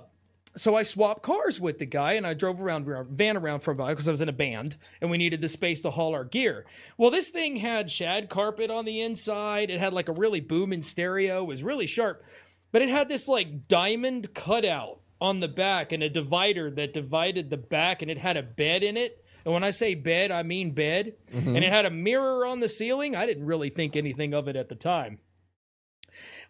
so 0.57 0.75
I 0.75 0.83
swapped 0.83 1.21
cars 1.21 1.59
with 1.59 1.79
the 1.79 1.85
guy 1.85 2.13
and 2.13 2.25
I 2.25 2.33
drove 2.33 2.62
around 2.62 2.85
van 3.09 3.38
around 3.38 3.59
for 3.59 3.71
a 3.71 3.75
while 3.75 3.89
because 3.89 4.07
I 4.07 4.12
was 4.12 4.21
in 4.21 4.29
a 4.29 4.33
band 4.33 4.77
and 5.01 5.12
we 5.12 5.17
needed 5.17 5.41
the 5.41 5.50
space 5.50 5.81
to 5.81 5.91
haul 5.91 6.13
our 6.13 6.24
gear. 6.24 6.65
Well, 6.97 7.12
this 7.12 7.29
thing 7.29 7.57
had 7.57 7.91
shag 7.91 8.29
carpet 8.29 8.71
on 8.71 8.85
the 8.85 9.01
inside. 9.01 9.69
It 9.69 9.79
had 9.79 9.93
like 9.93 10.07
a 10.07 10.13
really 10.13 10.39
booming 10.39 10.81
stereo. 10.81 11.41
It 11.41 11.47
was 11.47 11.63
really 11.63 11.88
sharp, 11.88 12.24
but 12.71 12.81
it 12.81 12.89
had 12.89 13.09
this 13.09 13.27
like 13.27 13.67
diamond 13.67 14.33
cutout 14.33 15.01
on 15.19 15.39
the 15.39 15.47
back 15.47 15.91
and 15.91 16.03
a 16.03 16.09
divider 16.09 16.71
that 16.71 16.93
divided 16.93 17.50
the 17.50 17.57
back 17.57 18.01
and 18.01 18.09
it 18.09 18.17
had 18.17 18.38
a 18.38 18.43
bed 18.43 18.83
in 18.83 18.95
it. 18.95 19.24
And 19.43 19.53
when 19.53 19.63
I 19.63 19.71
say 19.71 19.93
bed, 19.93 20.31
I 20.31 20.43
mean 20.43 20.71
bed. 20.71 21.15
Mm-hmm. 21.31 21.55
And 21.55 21.65
it 21.65 21.71
had 21.71 21.85
a 21.85 21.91
mirror 21.91 22.45
on 22.45 22.62
the 22.62 22.69
ceiling. 22.69 23.15
I 23.15 23.25
didn't 23.25 23.45
really 23.45 23.69
think 23.69 23.95
anything 23.95 24.33
of 24.33 24.47
it 24.47 24.55
at 24.55 24.69
the 24.69 24.75
time. 24.75 25.19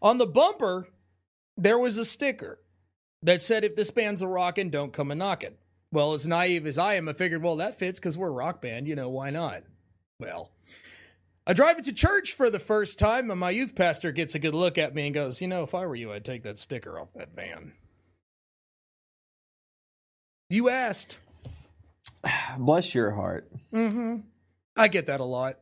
On 0.01 0.17
the 0.17 0.27
bumper, 0.27 0.88
there 1.57 1.79
was 1.79 1.97
a 1.97 2.05
sticker 2.05 2.59
that 3.25 3.41
said, 3.41 3.63
if 3.63 3.75
this 3.75 3.91
band's 3.91 4.22
a 4.22 4.27
rockin', 4.27 4.70
don't 4.70 4.94
come 4.94 5.12
a 5.12 5.15
knockin'. 5.15 5.55
Well, 5.91 6.13
as 6.13 6.27
naive 6.27 6.67
as 6.67 6.77
I 6.77 6.94
am, 6.94 7.10
I 7.10 7.13
figured, 7.13 7.41
well, 7.41 7.55
that 7.58 7.77
fits 7.77 8.00
because 8.00 8.17
we're 8.17 8.27
a 8.27 8.32
rock 8.32 8.62
band, 8.62 8.88
you 8.88 8.96
know, 8.96 9.10
why 9.10 9.32
not? 9.32 9.63
Well, 10.20 10.51
I 11.48 11.53
drive 11.53 11.79
it 11.79 11.86
to 11.86 11.94
church 11.94 12.34
for 12.34 12.50
the 12.50 12.60
first 12.60 13.00
time, 13.00 13.32
and 13.32 13.39
my 13.39 13.50
youth 13.50 13.75
pastor 13.75 14.12
gets 14.12 14.36
a 14.36 14.39
good 14.39 14.53
look 14.53 14.77
at 14.77 14.94
me 14.94 15.08
and 15.08 15.13
goes, 15.13 15.41
you 15.41 15.48
know, 15.48 15.63
if 15.63 15.74
I 15.74 15.86
were 15.86 15.96
you, 15.96 16.13
I'd 16.13 16.25
take 16.25 16.44
that 16.44 16.60
sticker 16.60 17.00
off 17.00 17.10
that 17.15 17.36
van. 17.36 17.74
You 20.50 20.70
asked. 20.70 21.17
Bless 22.58 22.94
your 22.94 23.12
heart. 23.12 23.51
Mm-hmm. 23.74 24.22
I 24.77 24.88
get 24.88 25.08
that 25.08 25.20
a 25.20 25.25
lot. 25.25 25.60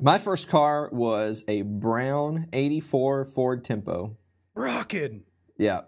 My 0.00 0.18
first 0.18 0.48
car 0.48 0.88
was 0.92 1.42
a 1.48 1.62
brown 1.62 2.48
84 2.52 3.24
Ford 3.24 3.64
Tempo. 3.64 4.16
Rockin'. 4.54 5.24
Yeah. 5.58 5.82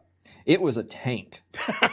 It 0.44 0.60
was 0.60 0.76
a 0.76 0.82
tank. 0.82 1.42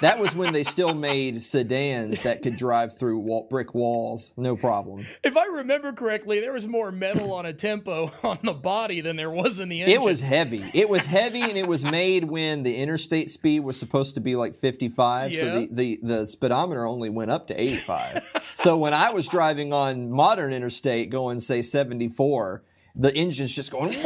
That 0.01 0.19
was 0.19 0.36
when 0.36 0.53
they 0.53 0.63
still 0.63 0.93
made 0.93 1.41
sedans 1.43 2.24
that 2.24 2.41
could 2.41 2.55
drive 2.55 2.98
through 2.98 3.19
wall, 3.19 3.48
brick 3.50 3.75
walls, 3.75 4.33
no 4.38 4.55
problem. 4.55 5.05
If 5.24 5.36
I 5.38 5.45
remember 5.45 5.91
correctly, 5.93 6.39
there 6.39 6.53
was 6.53 6.67
more 6.67 6.91
metal 6.91 7.33
on 7.33 7.45
a 7.45 7.53
tempo 7.53 8.09
on 8.24 8.39
the 8.43 8.53
body 8.53 9.01
than 9.01 9.17
there 9.17 9.29
was 9.29 9.59
in 9.59 9.69
the 9.69 9.81
engine. 9.81 10.01
It 10.01 10.03
was 10.03 10.21
heavy. 10.21 10.63
It 10.74 10.89
was 10.89 11.05
heavy, 11.05 11.41
and 11.41 11.57
it 11.57 11.67
was 11.67 11.83
made 11.83 12.24
when 12.24 12.63
the 12.63 12.77
interstate 12.77 13.29
speed 13.29 13.59
was 13.62 13.77
supposed 13.77 14.15
to 14.15 14.21
be 14.21 14.36
like 14.36 14.55
55. 14.55 15.36
So 15.36 15.59
the, 15.59 15.69
the, 15.71 16.00
the 16.01 16.27
speedometer 16.27 16.86
only 16.86 17.09
went 17.09 17.31
up 17.31 17.48
to 17.48 17.62
85. 17.62 18.24
so 18.55 18.77
when 18.77 18.93
I 18.93 19.12
was 19.12 19.27
driving 19.27 19.74
on 19.74 20.09
modern 20.09 20.53
interstate 20.53 21.09
going, 21.09 21.39
say, 21.39 21.62
74, 21.62 22.63
the 22.95 23.13
engine's 23.15 23.51
just 23.51 23.71
going, 23.71 24.01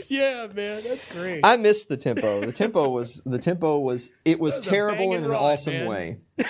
Yeah, 0.10 0.48
man, 0.52 0.82
that's 0.82 1.04
great. 1.06 1.40
I 1.44 1.56
missed 1.56 1.88
the 1.88 1.96
tempo. 1.96 2.40
The 2.40 2.52
tempo 2.52 2.88
was 2.90 3.22
the 3.24 3.38
tempo 3.38 3.78
was 3.78 4.10
it 4.24 4.38
was, 4.38 4.56
was 4.56 4.66
terrible 4.66 5.12
in 5.12 5.24
an 5.24 5.30
ride, 5.30 5.38
awesome 5.38 5.74
man. 5.74 5.86
way. 5.86 6.20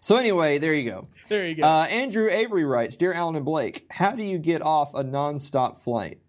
so 0.00 0.16
anyway, 0.16 0.58
there 0.58 0.74
you 0.74 0.90
go. 0.90 1.08
there 1.28 1.46
you 1.48 1.56
go. 1.56 1.62
Uh, 1.66 1.86
Andrew 1.90 2.28
Avery 2.30 2.64
writes, 2.64 2.96
"Dear 2.96 3.12
Alan 3.12 3.36
and 3.36 3.44
Blake, 3.44 3.86
how 3.90 4.12
do 4.12 4.24
you 4.24 4.38
get 4.38 4.62
off 4.62 4.94
a 4.94 5.04
nonstop 5.04 5.78
flight?" 5.78 6.20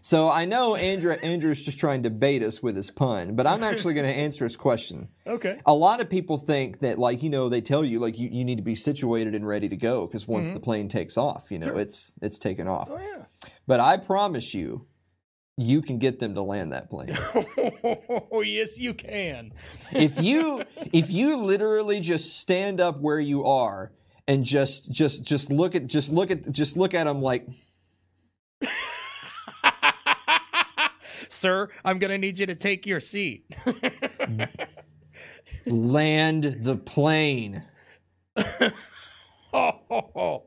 So 0.00 0.30
I 0.30 0.44
know 0.44 0.76
Andrew 0.76 1.12
Andrew's 1.12 1.64
just 1.64 1.78
trying 1.78 2.04
to 2.04 2.10
bait 2.10 2.42
us 2.42 2.62
with 2.62 2.76
his 2.76 2.90
pun, 2.90 3.34
but 3.34 3.46
I'm 3.46 3.62
actually 3.62 3.94
going 3.94 4.06
to 4.12 4.16
answer 4.16 4.44
his 4.44 4.56
question. 4.56 5.08
okay. 5.26 5.60
A 5.66 5.74
lot 5.74 6.00
of 6.00 6.08
people 6.08 6.38
think 6.38 6.80
that, 6.80 6.98
like 6.98 7.22
you 7.22 7.30
know, 7.30 7.48
they 7.48 7.60
tell 7.60 7.84
you 7.84 7.98
like 7.98 8.18
you, 8.18 8.28
you 8.30 8.44
need 8.44 8.56
to 8.56 8.62
be 8.62 8.76
situated 8.76 9.34
and 9.34 9.46
ready 9.46 9.68
to 9.68 9.76
go 9.76 10.06
because 10.06 10.26
once 10.26 10.50
the 10.50 10.60
plane 10.60 10.88
takes 10.88 11.16
off, 11.16 11.50
you 11.50 11.58
know, 11.58 11.76
it's 11.76 12.14
it's 12.22 12.38
taken 12.38 12.68
off. 12.68 12.88
Oh 12.90 12.98
yeah. 12.98 13.24
But 13.66 13.80
I 13.80 13.96
promise 13.98 14.54
you, 14.54 14.86
you 15.58 15.82
can 15.82 15.98
get 15.98 16.20
them 16.20 16.34
to 16.34 16.42
land 16.42 16.72
that 16.72 16.88
plane. 16.88 17.14
Oh 18.30 18.42
yes, 18.42 18.78
you 18.78 18.94
can. 18.94 19.52
if 19.92 20.22
you 20.22 20.62
if 20.92 21.10
you 21.10 21.38
literally 21.38 21.98
just 22.00 22.38
stand 22.38 22.80
up 22.80 23.00
where 23.00 23.18
you 23.18 23.44
are 23.44 23.90
and 24.28 24.44
just 24.44 24.92
just 24.92 25.24
just 25.24 25.50
look 25.50 25.74
at 25.74 25.86
just 25.86 26.12
look 26.12 26.30
at 26.30 26.50
just 26.52 26.76
look 26.76 26.94
at 26.94 27.04
them 27.04 27.20
like 27.20 27.48
Sir, 31.28 31.68
I'm 31.84 31.98
gonna 31.98 32.18
need 32.18 32.38
you 32.38 32.46
to 32.46 32.54
take 32.54 32.86
your 32.86 33.00
seat. 33.00 33.44
land 35.66 36.58
the 36.60 36.76
plane. 36.76 37.64
oh, 39.52 40.44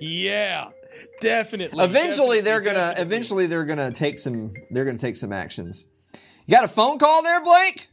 yeah, 0.00 0.70
definitely. 1.20 1.84
Eventually 1.84 2.38
definitely, 2.38 2.40
they're 2.42 2.60
gonna 2.60 2.78
definitely. 2.78 3.02
eventually 3.02 3.46
they're 3.46 3.64
gonna 3.64 3.92
take 3.92 4.18
some 4.18 4.52
they're 4.70 4.84
gonna 4.84 4.98
take 4.98 5.16
some 5.16 5.32
actions. 5.32 5.86
You 6.46 6.54
got 6.54 6.64
a 6.64 6.68
phone 6.68 6.98
call 6.98 7.22
there, 7.22 7.42
Blake? 7.42 7.88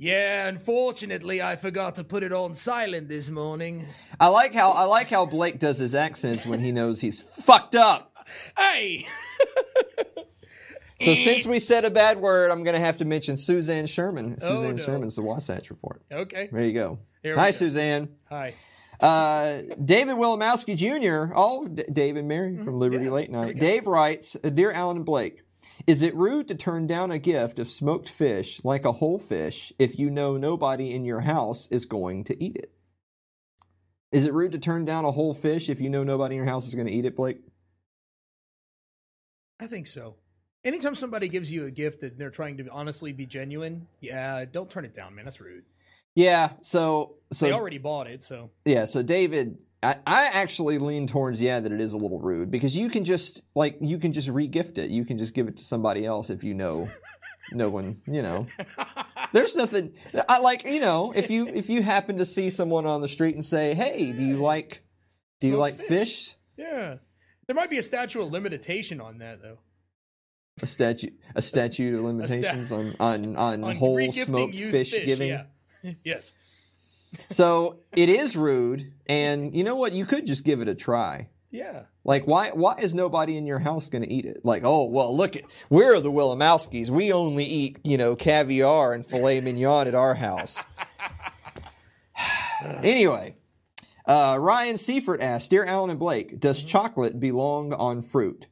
Yeah, 0.00 0.46
unfortunately, 0.46 1.42
I 1.42 1.56
forgot 1.56 1.96
to 1.96 2.04
put 2.04 2.22
it 2.22 2.32
on 2.32 2.54
silent 2.54 3.08
this 3.08 3.30
morning. 3.30 3.84
I 4.20 4.28
like 4.28 4.54
how 4.54 4.70
I 4.70 4.84
like 4.84 5.08
how 5.08 5.26
Blake 5.26 5.58
does 5.58 5.78
his 5.78 5.94
accents 5.94 6.46
when 6.46 6.60
he 6.60 6.70
knows 6.72 7.00
he's 7.00 7.20
fucked 7.20 7.74
up. 7.74 8.12
Hey, 8.56 9.06
So 11.00 11.14
since 11.14 11.46
we 11.46 11.60
said 11.60 11.84
a 11.84 11.90
bad 11.90 12.18
word, 12.18 12.50
I'm 12.50 12.64
gonna 12.64 12.80
have 12.80 12.98
to 12.98 13.04
mention 13.04 13.36
Suzanne 13.36 13.86
Sherman. 13.86 14.36
Oh, 14.42 14.48
Suzanne 14.56 14.74
no. 14.74 14.82
Sherman's 14.82 15.16
the 15.16 15.22
Wasatch 15.22 15.70
Report. 15.70 16.02
okay. 16.10 16.48
There 16.50 16.64
you 16.64 16.72
go. 16.72 16.98
Here 17.22 17.36
Hi. 17.36 17.52
Suzanne. 17.52 18.16
Hi. 18.28 18.54
Uh, 19.00 19.62
David 19.84 20.16
Wilimowski 20.16 20.76
Jr. 20.76 21.32
Oh, 21.36 21.68
D- 21.68 21.84
Dave 21.92 22.16
and 22.16 22.26
Mary 22.28 22.56
from 22.56 22.78
Liberty 22.78 23.04
Mm-hmm. 23.04 23.04
yeah, 23.06 23.10
Late 23.12 23.30
Night. 23.30 23.58
Dave 23.58 23.86
writes, 23.86 24.32
"Dear 24.34 24.72
Alan 24.72 24.96
and 24.98 25.06
Blake, 25.06 25.42
is 25.86 26.02
it 26.02 26.14
rude 26.16 26.48
to 26.48 26.54
turn 26.56 26.86
down 26.88 27.10
a 27.12 27.18
gift 27.18 27.58
of 27.60 27.70
smoked 27.70 28.08
fish 28.08 28.60
like 28.64 28.84
a 28.84 28.92
whole 28.92 29.18
fish 29.18 29.72
if 29.78 29.98
you 29.98 30.10
know 30.10 30.36
nobody 30.36 30.92
in 30.92 31.04
your 31.04 31.20
house 31.20 31.68
is 31.70 31.84
going 31.86 32.24
to 32.24 32.42
eat 32.42 32.56
it? 32.56 32.72
Is 34.10 34.26
it 34.26 34.32
rude 34.34 34.52
to 34.52 34.58
turn 34.58 34.84
down 34.84 35.04
a 35.04 35.12
whole 35.12 35.34
fish 35.34 35.68
if 35.68 35.80
you 35.80 35.90
know 35.90 36.02
nobody 36.02 36.34
in 36.34 36.38
your 36.42 36.50
house 36.50 36.66
is 36.66 36.74
going 36.74 36.86
to 36.88 36.92
eat 36.92 37.04
it, 37.04 37.14
Blake? 37.14 37.38
I 39.60 39.66
think 39.66 39.86
so. 39.86 40.16
Anytime 40.64 40.94
somebody 40.94 41.28
gives 41.28 41.52
you 41.52 41.66
a 41.66 41.70
gift 41.70 42.00
that 42.00 42.18
they're 42.18 42.30
trying 42.30 42.56
to 42.58 42.68
honestly 42.70 43.12
be 43.12 43.26
genuine, 43.26 43.86
yeah, 44.00 44.44
don't 44.44 44.68
turn 44.70 44.84
it 44.84 44.94
down, 44.94 45.14
man. 45.14 45.24
That's 45.24 45.40
rude. 45.40 45.64
Yeah. 46.18 46.50
So, 46.62 47.14
so 47.30 47.46
they 47.46 47.52
already 47.52 47.78
bought 47.78 48.08
it, 48.08 48.24
so 48.24 48.50
Yeah, 48.64 48.86
so 48.86 49.02
David, 49.02 49.58
I, 49.84 49.96
I 50.04 50.30
actually 50.32 50.78
lean 50.78 51.06
towards 51.06 51.40
yeah 51.40 51.60
that 51.60 51.70
it 51.70 51.80
is 51.80 51.92
a 51.92 51.96
little 51.96 52.18
rude 52.18 52.50
because 52.50 52.76
you 52.76 52.90
can 52.90 53.04
just 53.04 53.42
like 53.54 53.78
you 53.80 53.98
can 53.98 54.12
just 54.12 54.28
re-gift 54.28 54.78
it. 54.78 54.90
You 54.90 55.04
can 55.04 55.16
just 55.16 55.32
give 55.32 55.46
it 55.46 55.58
to 55.58 55.64
somebody 55.64 56.04
else 56.04 56.28
if 56.30 56.42
you 56.42 56.54
know 56.54 56.88
no 57.52 57.70
one, 57.70 58.02
you 58.04 58.22
know. 58.22 58.48
There's 59.32 59.54
nothing 59.54 59.94
I 60.28 60.40
like, 60.40 60.64
you 60.66 60.80
know, 60.80 61.12
if 61.14 61.30
you 61.30 61.46
if 61.46 61.70
you 61.70 61.82
happen 61.82 62.18
to 62.18 62.24
see 62.24 62.50
someone 62.50 62.84
on 62.84 63.00
the 63.00 63.08
street 63.08 63.36
and 63.36 63.44
say, 63.44 63.74
"Hey, 63.74 64.10
do 64.10 64.24
you 64.24 64.38
like 64.38 64.82
do 65.38 65.46
you 65.46 65.52
Smoked 65.54 65.60
like 65.60 65.74
fish." 65.74 65.88
fish?" 65.88 66.36
yeah. 66.56 66.96
There 67.46 67.54
might 67.54 67.70
be 67.70 67.78
a 67.78 67.82
statute 67.82 68.20
of 68.20 68.32
limitation 68.32 69.00
on 69.00 69.18
that 69.18 69.40
though. 69.40 69.58
A 70.60 70.66
statute 70.66 71.14
a 71.36 71.42
statute 71.42 71.94
of 71.94 72.04
limitations 72.04 72.72
on 72.72 72.96
on 72.98 73.36
on, 73.36 73.62
On 73.62 73.76
whole 73.76 74.10
smoked 74.12 74.54
used 74.54 74.72
fish, 74.76 74.90
giving. 75.06 75.28
Yeah. 75.28 75.44
yes. 76.04 76.32
So, 77.30 77.80
it 77.96 78.08
is 78.08 78.36
rude 78.36 78.92
and 79.06 79.54
you 79.54 79.64
know 79.64 79.76
what? 79.76 79.92
You 79.92 80.04
could 80.04 80.26
just 80.26 80.44
give 80.44 80.60
it 80.60 80.68
a 80.68 80.74
try. 80.74 81.28
Yeah. 81.50 81.84
Like 82.04 82.26
why 82.26 82.50
why 82.50 82.76
is 82.78 82.94
nobody 82.94 83.36
in 83.36 83.46
your 83.46 83.58
house 83.58 83.88
going 83.88 84.02
to 84.02 84.12
eat 84.12 84.26
it? 84.26 84.40
Like, 84.44 84.62
oh, 84.64 84.84
well, 84.84 85.16
look 85.16 85.36
at 85.36 85.44
we're 85.70 85.98
the 86.00 86.10
Willimowskis. 86.10 86.90
We 86.90 87.12
only 87.12 87.44
eat, 87.44 87.78
you 87.84 87.96
know, 87.96 88.16
caviar 88.16 88.92
and 88.92 89.04
filet 89.04 89.40
mignon 89.42 89.88
at 89.88 89.94
our 89.94 90.14
house. 90.14 90.64
anyway, 92.82 93.36
uh, 94.06 94.36
Ryan 94.40 94.76
Seifert 94.76 95.20
asked, 95.20 95.50
"Dear 95.50 95.64
Alan 95.64 95.90
and 95.90 95.98
Blake, 95.98 96.38
does 96.38 96.62
chocolate 96.62 97.18
belong 97.18 97.72
on 97.72 98.02
fruit?" 98.02 98.46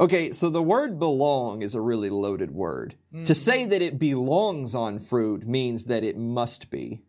Okay, 0.00 0.32
so 0.32 0.48
the 0.48 0.62
word 0.62 0.98
belong 0.98 1.60
is 1.60 1.74
a 1.74 1.80
really 1.80 2.08
loaded 2.08 2.50
word. 2.52 2.94
To 3.12 3.18
mm-hmm. 3.18 3.32
say 3.32 3.66
that 3.66 3.82
it 3.82 3.98
belongs 3.98 4.74
on 4.74 4.98
fruit 4.98 5.46
means 5.46 5.84
that 5.84 6.02
it 6.02 6.16
must 6.16 6.70
be. 6.70 7.02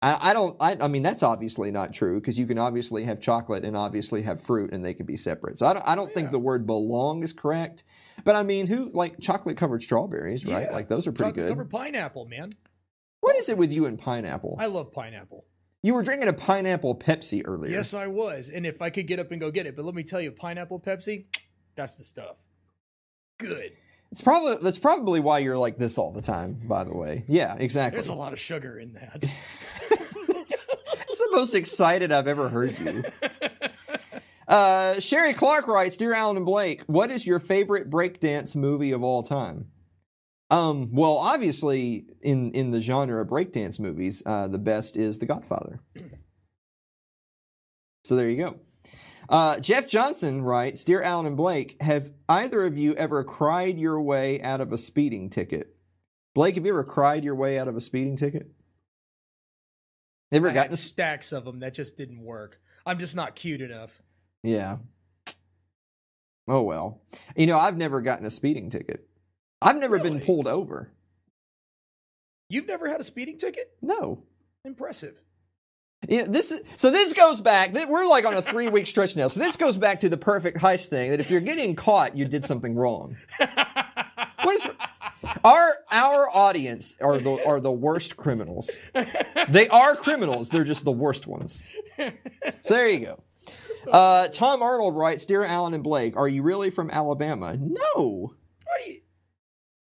I, 0.00 0.30
I 0.30 0.32
don't. 0.32 0.56
I, 0.60 0.76
I 0.80 0.86
mean, 0.86 1.02
that's 1.02 1.24
obviously 1.24 1.72
not 1.72 1.92
true 1.92 2.20
because 2.20 2.38
you 2.38 2.46
can 2.46 2.58
obviously 2.58 3.02
have 3.04 3.20
chocolate 3.20 3.64
and 3.64 3.76
obviously 3.76 4.22
have 4.22 4.40
fruit, 4.40 4.72
and 4.72 4.84
they 4.84 4.94
can 4.94 5.04
be 5.04 5.16
separate. 5.16 5.58
So 5.58 5.66
I 5.66 5.72
don't. 5.72 5.88
I 5.88 5.94
don't 5.96 6.14
think 6.14 6.30
the 6.30 6.38
word 6.38 6.66
belong 6.66 7.24
is 7.24 7.32
correct. 7.32 7.82
But 8.22 8.36
I 8.36 8.44
mean, 8.44 8.68
who 8.68 8.90
like 8.94 9.18
chocolate 9.20 9.56
covered 9.56 9.82
strawberries, 9.82 10.46
right? 10.46 10.68
Yeah. 10.68 10.72
Like 10.72 10.88
those 10.88 11.08
are 11.08 11.12
pretty 11.12 11.30
Chocolate 11.30 11.46
good. 11.46 11.48
covered 11.50 11.70
pineapple, 11.70 12.26
man. 12.26 12.52
What 13.20 13.34
is 13.36 13.48
it 13.48 13.58
with 13.58 13.72
you 13.72 13.86
and 13.86 13.98
pineapple? 13.98 14.56
I 14.60 14.66
love 14.66 14.92
pineapple. 14.92 15.44
you 15.82 15.94
were 15.94 16.04
drinking 16.04 16.28
a 16.28 16.32
pineapple 16.32 16.94
Pepsi 16.96 17.42
earlier. 17.44 17.72
Yes, 17.72 17.94
I 17.94 18.06
was. 18.06 18.48
And 18.48 18.64
if 18.64 18.80
I 18.80 18.90
could 18.90 19.08
get 19.08 19.18
up 19.18 19.32
and 19.32 19.40
go 19.40 19.50
get 19.50 19.66
it, 19.66 19.74
but 19.74 19.84
let 19.84 19.94
me 19.94 20.04
tell 20.04 20.20
you, 20.20 20.30
pineapple 20.30 20.78
Pepsi, 20.78 21.26
that's 21.78 21.94
the 21.94 22.04
stuff. 22.04 22.36
Good. 23.38 23.72
It's 24.10 24.20
probably 24.20 24.56
that's 24.62 24.78
probably 24.78 25.20
why 25.20 25.38
you're 25.38 25.56
like 25.56 25.78
this 25.78 25.96
all 25.96 26.12
the 26.12 26.20
time. 26.20 26.58
By 26.64 26.84
the 26.84 26.94
way, 26.94 27.24
yeah, 27.28 27.54
exactly. 27.56 27.96
There's 27.96 28.08
a 28.08 28.14
lot 28.14 28.32
of 28.32 28.40
sugar 28.40 28.78
in 28.78 28.94
that. 28.94 29.24
It's 31.10 31.18
the 31.18 31.36
most 31.36 31.54
excited 31.54 32.12
I've 32.12 32.28
ever 32.28 32.48
heard 32.48 32.78
you. 32.78 33.02
Uh, 34.46 35.00
Sherry 35.00 35.32
Clark 35.32 35.66
writes, 35.66 35.96
"Dear 35.96 36.14
Alan 36.14 36.36
and 36.36 36.46
Blake, 36.46 36.82
what 36.86 37.10
is 37.10 37.26
your 37.26 37.38
favorite 37.38 37.90
breakdance 37.90 38.54
movie 38.54 38.92
of 38.92 39.02
all 39.02 39.22
time?" 39.22 39.66
Um, 40.50 40.94
well, 40.94 41.16
obviously, 41.16 42.06
in 42.22 42.52
in 42.52 42.70
the 42.70 42.80
genre 42.80 43.20
of 43.20 43.28
breakdance 43.28 43.80
movies, 43.80 44.22
uh, 44.26 44.48
the 44.48 44.58
best 44.58 44.96
is 44.96 45.18
The 45.18 45.26
Godfather. 45.26 45.80
So 48.04 48.14
there 48.14 48.30
you 48.30 48.36
go. 48.36 48.56
Uh, 49.28 49.60
Jeff 49.60 49.86
Johnson 49.86 50.42
writes, 50.42 50.84
"Dear 50.84 51.02
Alan 51.02 51.26
and 51.26 51.36
Blake, 51.36 51.80
have 51.82 52.12
either 52.28 52.64
of 52.64 52.78
you 52.78 52.94
ever 52.94 53.22
cried 53.24 53.78
your 53.78 54.00
way 54.00 54.40
out 54.42 54.60
of 54.60 54.72
a 54.72 54.78
speeding 54.78 55.28
ticket?" 55.28 55.76
Blake, 56.34 56.54
have 56.54 56.64
you 56.64 56.72
ever 56.72 56.84
cried 56.84 57.24
your 57.24 57.34
way 57.34 57.58
out 57.58 57.68
of 57.68 57.76
a 57.76 57.80
speeding 57.80 58.16
ticket? 58.16 58.50
Ever 60.30 60.50
I 60.50 60.54
gotten? 60.54 60.76
stacks 60.76 61.32
of 61.32 61.44
them 61.44 61.60
that 61.60 61.74
just 61.74 61.96
didn't 61.96 62.22
work. 62.22 62.60
I'm 62.86 62.98
just 62.98 63.16
not 63.16 63.34
cute 63.34 63.60
enough. 63.60 64.02
Yeah. 64.42 64.78
Oh 66.46 66.62
well. 66.62 67.02
You 67.36 67.46
know, 67.46 67.58
I've 67.58 67.76
never 67.76 68.00
gotten 68.00 68.24
a 68.24 68.30
speeding 68.30 68.70
ticket. 68.70 69.08
I've 69.60 69.76
never 69.76 69.98
been 69.98 70.20
pulled 70.20 70.46
over. 70.46 70.92
You've 72.48 72.66
never 72.66 72.88
had 72.88 73.00
a 73.00 73.04
speeding 73.04 73.36
ticket? 73.36 73.76
No. 73.82 74.24
Impressive. 74.64 75.20
Yeah, 76.06 76.24
this 76.24 76.52
is 76.52 76.62
so. 76.76 76.90
This 76.90 77.12
goes 77.12 77.40
back. 77.40 77.72
We're 77.74 78.06
like 78.06 78.24
on 78.24 78.34
a 78.34 78.42
three 78.42 78.68
week 78.68 78.86
stretch 78.86 79.16
now. 79.16 79.26
So 79.28 79.40
this 79.40 79.56
goes 79.56 79.76
back 79.76 80.00
to 80.00 80.08
the 80.08 80.16
perfect 80.16 80.58
heist 80.58 80.88
thing. 80.88 81.10
That 81.10 81.20
if 81.20 81.30
you're 81.30 81.40
getting 81.40 81.74
caught, 81.74 82.14
you 82.14 82.24
did 82.24 82.44
something 82.44 82.74
wrong. 82.76 83.16
What 83.38 84.54
is 84.54 84.68
our 85.44 85.74
our 85.90 86.28
audience 86.32 86.94
are 87.00 87.18
the 87.18 87.44
are 87.44 87.60
the 87.60 87.72
worst 87.72 88.16
criminals. 88.16 88.70
They 89.48 89.68
are 89.68 89.96
criminals. 89.96 90.50
They're 90.50 90.64
just 90.64 90.84
the 90.84 90.92
worst 90.92 91.26
ones. 91.26 91.64
So 91.98 92.74
there 92.74 92.88
you 92.88 93.00
go. 93.00 93.22
Uh, 93.90 94.28
Tom 94.28 94.62
Arnold 94.62 94.94
writes, 94.96 95.26
"Dear 95.26 95.44
Alan 95.44 95.74
and 95.74 95.82
Blake, 95.82 96.16
are 96.16 96.28
you 96.28 96.42
really 96.42 96.70
from 96.70 96.90
Alabama? 96.90 97.56
No. 97.58 98.34
You? 98.86 99.00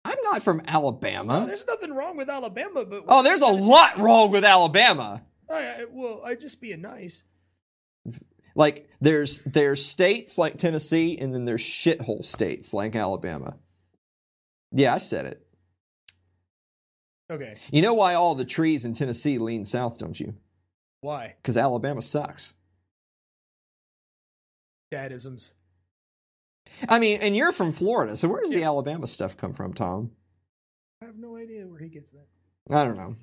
I'm 0.03 0.17
not 0.23 0.43
from 0.43 0.61
Alabama. 0.67 1.45
There's 1.47 1.65
nothing 1.67 1.93
wrong 1.93 2.17
with 2.17 2.29
Alabama, 2.29 2.83
but 2.85 3.03
Oh, 3.07 3.23
there's 3.23 3.41
a 3.43 3.47
lot 3.53 3.97
wrong 3.97 4.31
with 4.31 4.43
Alabama. 4.43 5.21
I, 5.51 5.81
I, 5.81 5.85
well, 5.89 6.21
I 6.23 6.35
just 6.35 6.61
being 6.61 6.81
nice. 6.81 7.23
Like 8.55 8.89
there's 8.99 9.41
there's 9.43 9.85
states 9.85 10.37
like 10.37 10.57
Tennessee, 10.57 11.17
and 11.17 11.33
then 11.33 11.45
there's 11.45 11.61
shithole 11.61 12.23
states 12.25 12.73
like 12.73 12.95
Alabama. 12.95 13.55
Yeah, 14.71 14.93
I 14.93 14.97
said 14.97 15.25
it. 15.25 15.45
Okay, 17.31 17.55
You 17.71 17.81
know 17.81 17.93
why 17.93 18.13
all 18.15 18.35
the 18.35 18.43
trees 18.43 18.83
in 18.83 18.93
Tennessee 18.93 19.37
lean 19.37 19.63
south, 19.63 19.97
don't 19.97 20.19
you? 20.19 20.33
why 20.99 21.35
Because 21.41 21.55
Alabama 21.55 22.01
sucks. 22.01 22.53
dadisms? 24.93 25.53
I 26.89 26.99
mean, 26.99 27.19
and 27.21 27.35
you're 27.35 27.53
from 27.53 27.71
Florida, 27.71 28.17
so 28.17 28.27
where's 28.27 28.49
the 28.49 28.63
Alabama 28.63 29.07
stuff 29.07 29.37
come 29.37 29.53
from, 29.53 29.73
Tom? 29.73 30.11
I 31.01 31.05
have 31.05 31.17
no 31.17 31.37
idea 31.37 31.65
where 31.67 31.79
he 31.79 31.89
gets 31.89 32.11
that. 32.11 32.27
I 32.69 32.83
don't 32.85 32.97
know. 32.97 33.15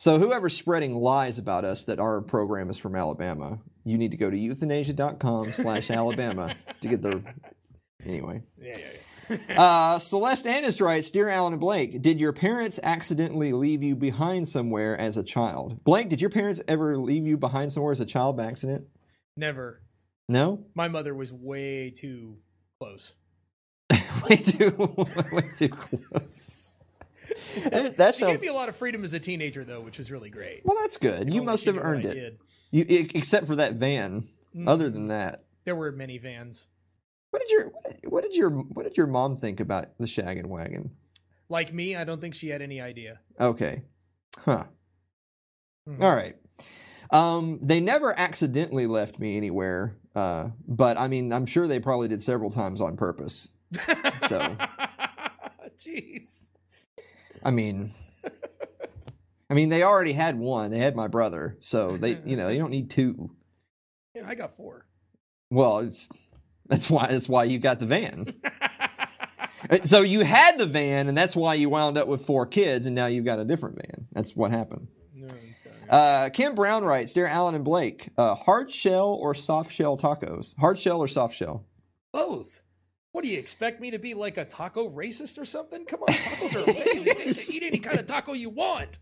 So 0.00 0.18
whoever's 0.18 0.56
spreading 0.56 0.94
lies 0.94 1.36
about 1.36 1.66
us 1.66 1.84
that 1.84 2.00
our 2.00 2.22
program 2.22 2.70
is 2.70 2.78
from 2.78 2.96
Alabama, 2.96 3.58
you 3.84 3.98
need 3.98 4.12
to 4.12 4.16
go 4.16 4.30
to 4.30 4.36
euthanasia.com 4.36 5.52
slash 5.52 5.90
Alabama 5.90 6.56
to 6.80 6.88
get 6.88 7.02
the 7.02 7.22
anyway. 8.06 8.42
Yeah, 8.58 8.78
yeah, 9.28 9.36
yeah. 9.46 9.62
Uh, 9.62 9.98
Celeste 9.98 10.46
Annis 10.46 10.80
writes, 10.80 11.10
Dear 11.10 11.28
Alan 11.28 11.52
and 11.52 11.60
Blake, 11.60 12.00
did 12.00 12.18
your 12.18 12.32
parents 12.32 12.80
accidentally 12.82 13.52
leave 13.52 13.82
you 13.82 13.94
behind 13.94 14.48
somewhere 14.48 14.98
as 14.98 15.18
a 15.18 15.22
child? 15.22 15.84
Blake, 15.84 16.08
did 16.08 16.22
your 16.22 16.30
parents 16.30 16.62
ever 16.66 16.96
leave 16.96 17.26
you 17.26 17.36
behind 17.36 17.70
somewhere 17.70 17.92
as 17.92 18.00
a 18.00 18.06
child 18.06 18.38
by 18.38 18.46
accident? 18.46 18.86
Never. 19.36 19.82
No? 20.30 20.64
My 20.74 20.88
mother 20.88 21.14
was 21.14 21.30
way 21.30 21.90
too 21.90 22.38
close. 22.80 23.12
way 24.30 24.36
too 24.36 25.06
way 25.30 25.50
too 25.54 25.68
close. 25.68 26.69
That 27.96 28.14
She 28.14 28.24
gave 28.26 28.40
me 28.40 28.48
a 28.48 28.52
lot 28.52 28.68
of 28.68 28.76
freedom 28.76 29.04
as 29.04 29.12
a 29.14 29.20
teenager, 29.20 29.64
though, 29.64 29.80
which 29.80 29.98
was 29.98 30.10
really 30.10 30.30
great. 30.30 30.62
well. 30.64 30.76
That's 30.80 30.96
good. 30.96 31.28
If 31.28 31.34
You 31.34 31.42
must 31.42 31.64
have 31.66 31.76
earned 31.78 32.04
it. 32.06 32.38
You, 32.70 32.84
except 32.88 33.46
for 33.46 33.56
that 33.56 33.74
van. 33.74 34.24
Mm. 34.56 34.68
Other 34.68 34.90
than 34.90 35.08
that, 35.08 35.44
There 35.64 35.76
were 35.76 35.92
many 35.92 36.18
vans. 36.18 36.66
what 37.30 37.40
did 37.40 37.50
your 37.50 37.72
what 38.08 38.22
did- 38.24 38.34
your 38.34 38.50
what 38.50 38.82
did 38.84 38.96
your 38.96 39.06
mom 39.06 39.36
think 39.36 39.60
about 39.60 39.96
the 39.98 40.06
shaggin' 40.06 40.46
wagon? 40.46 40.90
Like 41.48 41.72
me, 41.72 41.94
I 41.96 42.04
don't 42.04 42.20
think 42.20 42.34
she 42.34 42.48
had 42.48 42.60
any 42.62 42.80
idea. 42.80 43.20
Okay, 43.40 43.82
huh? 44.38 44.64
Mhm. 45.88 46.00
All 46.00 46.14
right. 46.14 46.34
Um, 47.12 47.58
they 47.62 47.80
never 47.80 48.16
accidentally 48.18 48.86
left 48.86 49.18
me 49.18 49.36
anywhere, 49.36 49.96
uh, 50.14 50.50
but 50.68 50.98
I 50.98 51.08
mean, 51.08 51.32
I'm 51.32 51.46
sure 51.46 51.66
they 51.66 51.80
probably 51.80 52.06
did 52.08 52.22
several 52.22 52.50
times 52.50 52.80
on 52.80 52.96
purpose. 52.96 53.50
So- 54.28 54.56
jeez. 55.78 56.50
I 57.44 57.50
mean, 57.50 57.90
I 59.48 59.54
mean, 59.54 59.68
they 59.68 59.82
already 59.82 60.12
had 60.12 60.38
one. 60.38 60.70
They 60.70 60.78
had 60.78 60.94
my 60.94 61.08
brother, 61.08 61.56
so 61.60 61.96
they, 61.96 62.18
you 62.24 62.36
know, 62.36 62.48
you 62.48 62.58
don't 62.58 62.70
need 62.70 62.90
two. 62.90 63.30
Yeah, 64.14 64.22
I 64.26 64.34
got 64.34 64.56
four. 64.56 64.86
Well, 65.50 65.78
it's, 65.80 66.08
that's 66.66 66.88
why 66.90 67.06
that's 67.08 67.28
why 67.28 67.44
you 67.44 67.58
got 67.58 67.80
the 67.80 67.86
van. 67.86 68.34
Uh, 69.68 69.78
So 69.84 70.00
you 70.02 70.20
had 70.20 70.56
the 70.58 70.66
van, 70.66 71.08
and 71.08 71.16
that's 71.16 71.36
why 71.36 71.54
you 71.54 71.68
wound 71.68 71.98
up 71.98 72.08
with 72.08 72.24
four 72.24 72.46
kids, 72.46 72.86
and 72.86 72.94
now 72.94 73.06
you've 73.06 73.24
got 73.26 73.38
a 73.38 73.44
different 73.44 73.76
van. 73.76 74.06
That's 74.12 74.34
what 74.34 74.50
happened. 74.52 74.88
No. 75.14 75.26
Uh, 75.88 76.30
Kim 76.30 76.54
Brown 76.54 76.84
writes, 76.84 77.12
"Dear 77.12 77.26
Alan 77.26 77.54
and 77.54 77.64
Blake, 77.64 78.08
uh, 78.16 78.36
hard 78.36 78.70
shell 78.70 79.18
or 79.20 79.34
soft 79.34 79.72
shell 79.72 79.96
tacos? 79.98 80.56
Hard 80.58 80.78
shell 80.78 81.00
or 81.00 81.08
soft 81.08 81.34
shell? 81.34 81.66
Both. 82.12 82.62
What 83.12 83.22
do 83.22 83.28
you 83.28 83.38
expect 83.38 83.80
me 83.80 83.90
to 83.90 83.98
be 83.98 84.14
like 84.14 84.36
a 84.36 84.44
taco 84.44 84.88
racist 84.88 85.38
or 85.40 85.44
something? 85.44 85.84
Come 85.84 86.00
on, 86.02 86.14
tacos 86.14 86.54
are 86.54 86.70
amazing. 87.16 87.54
Eat 87.56 87.62
any 87.64 87.78
kind 87.78 87.98
of 87.98 88.06
taco 88.06 88.32
you 88.34 88.50
want. 88.50 88.98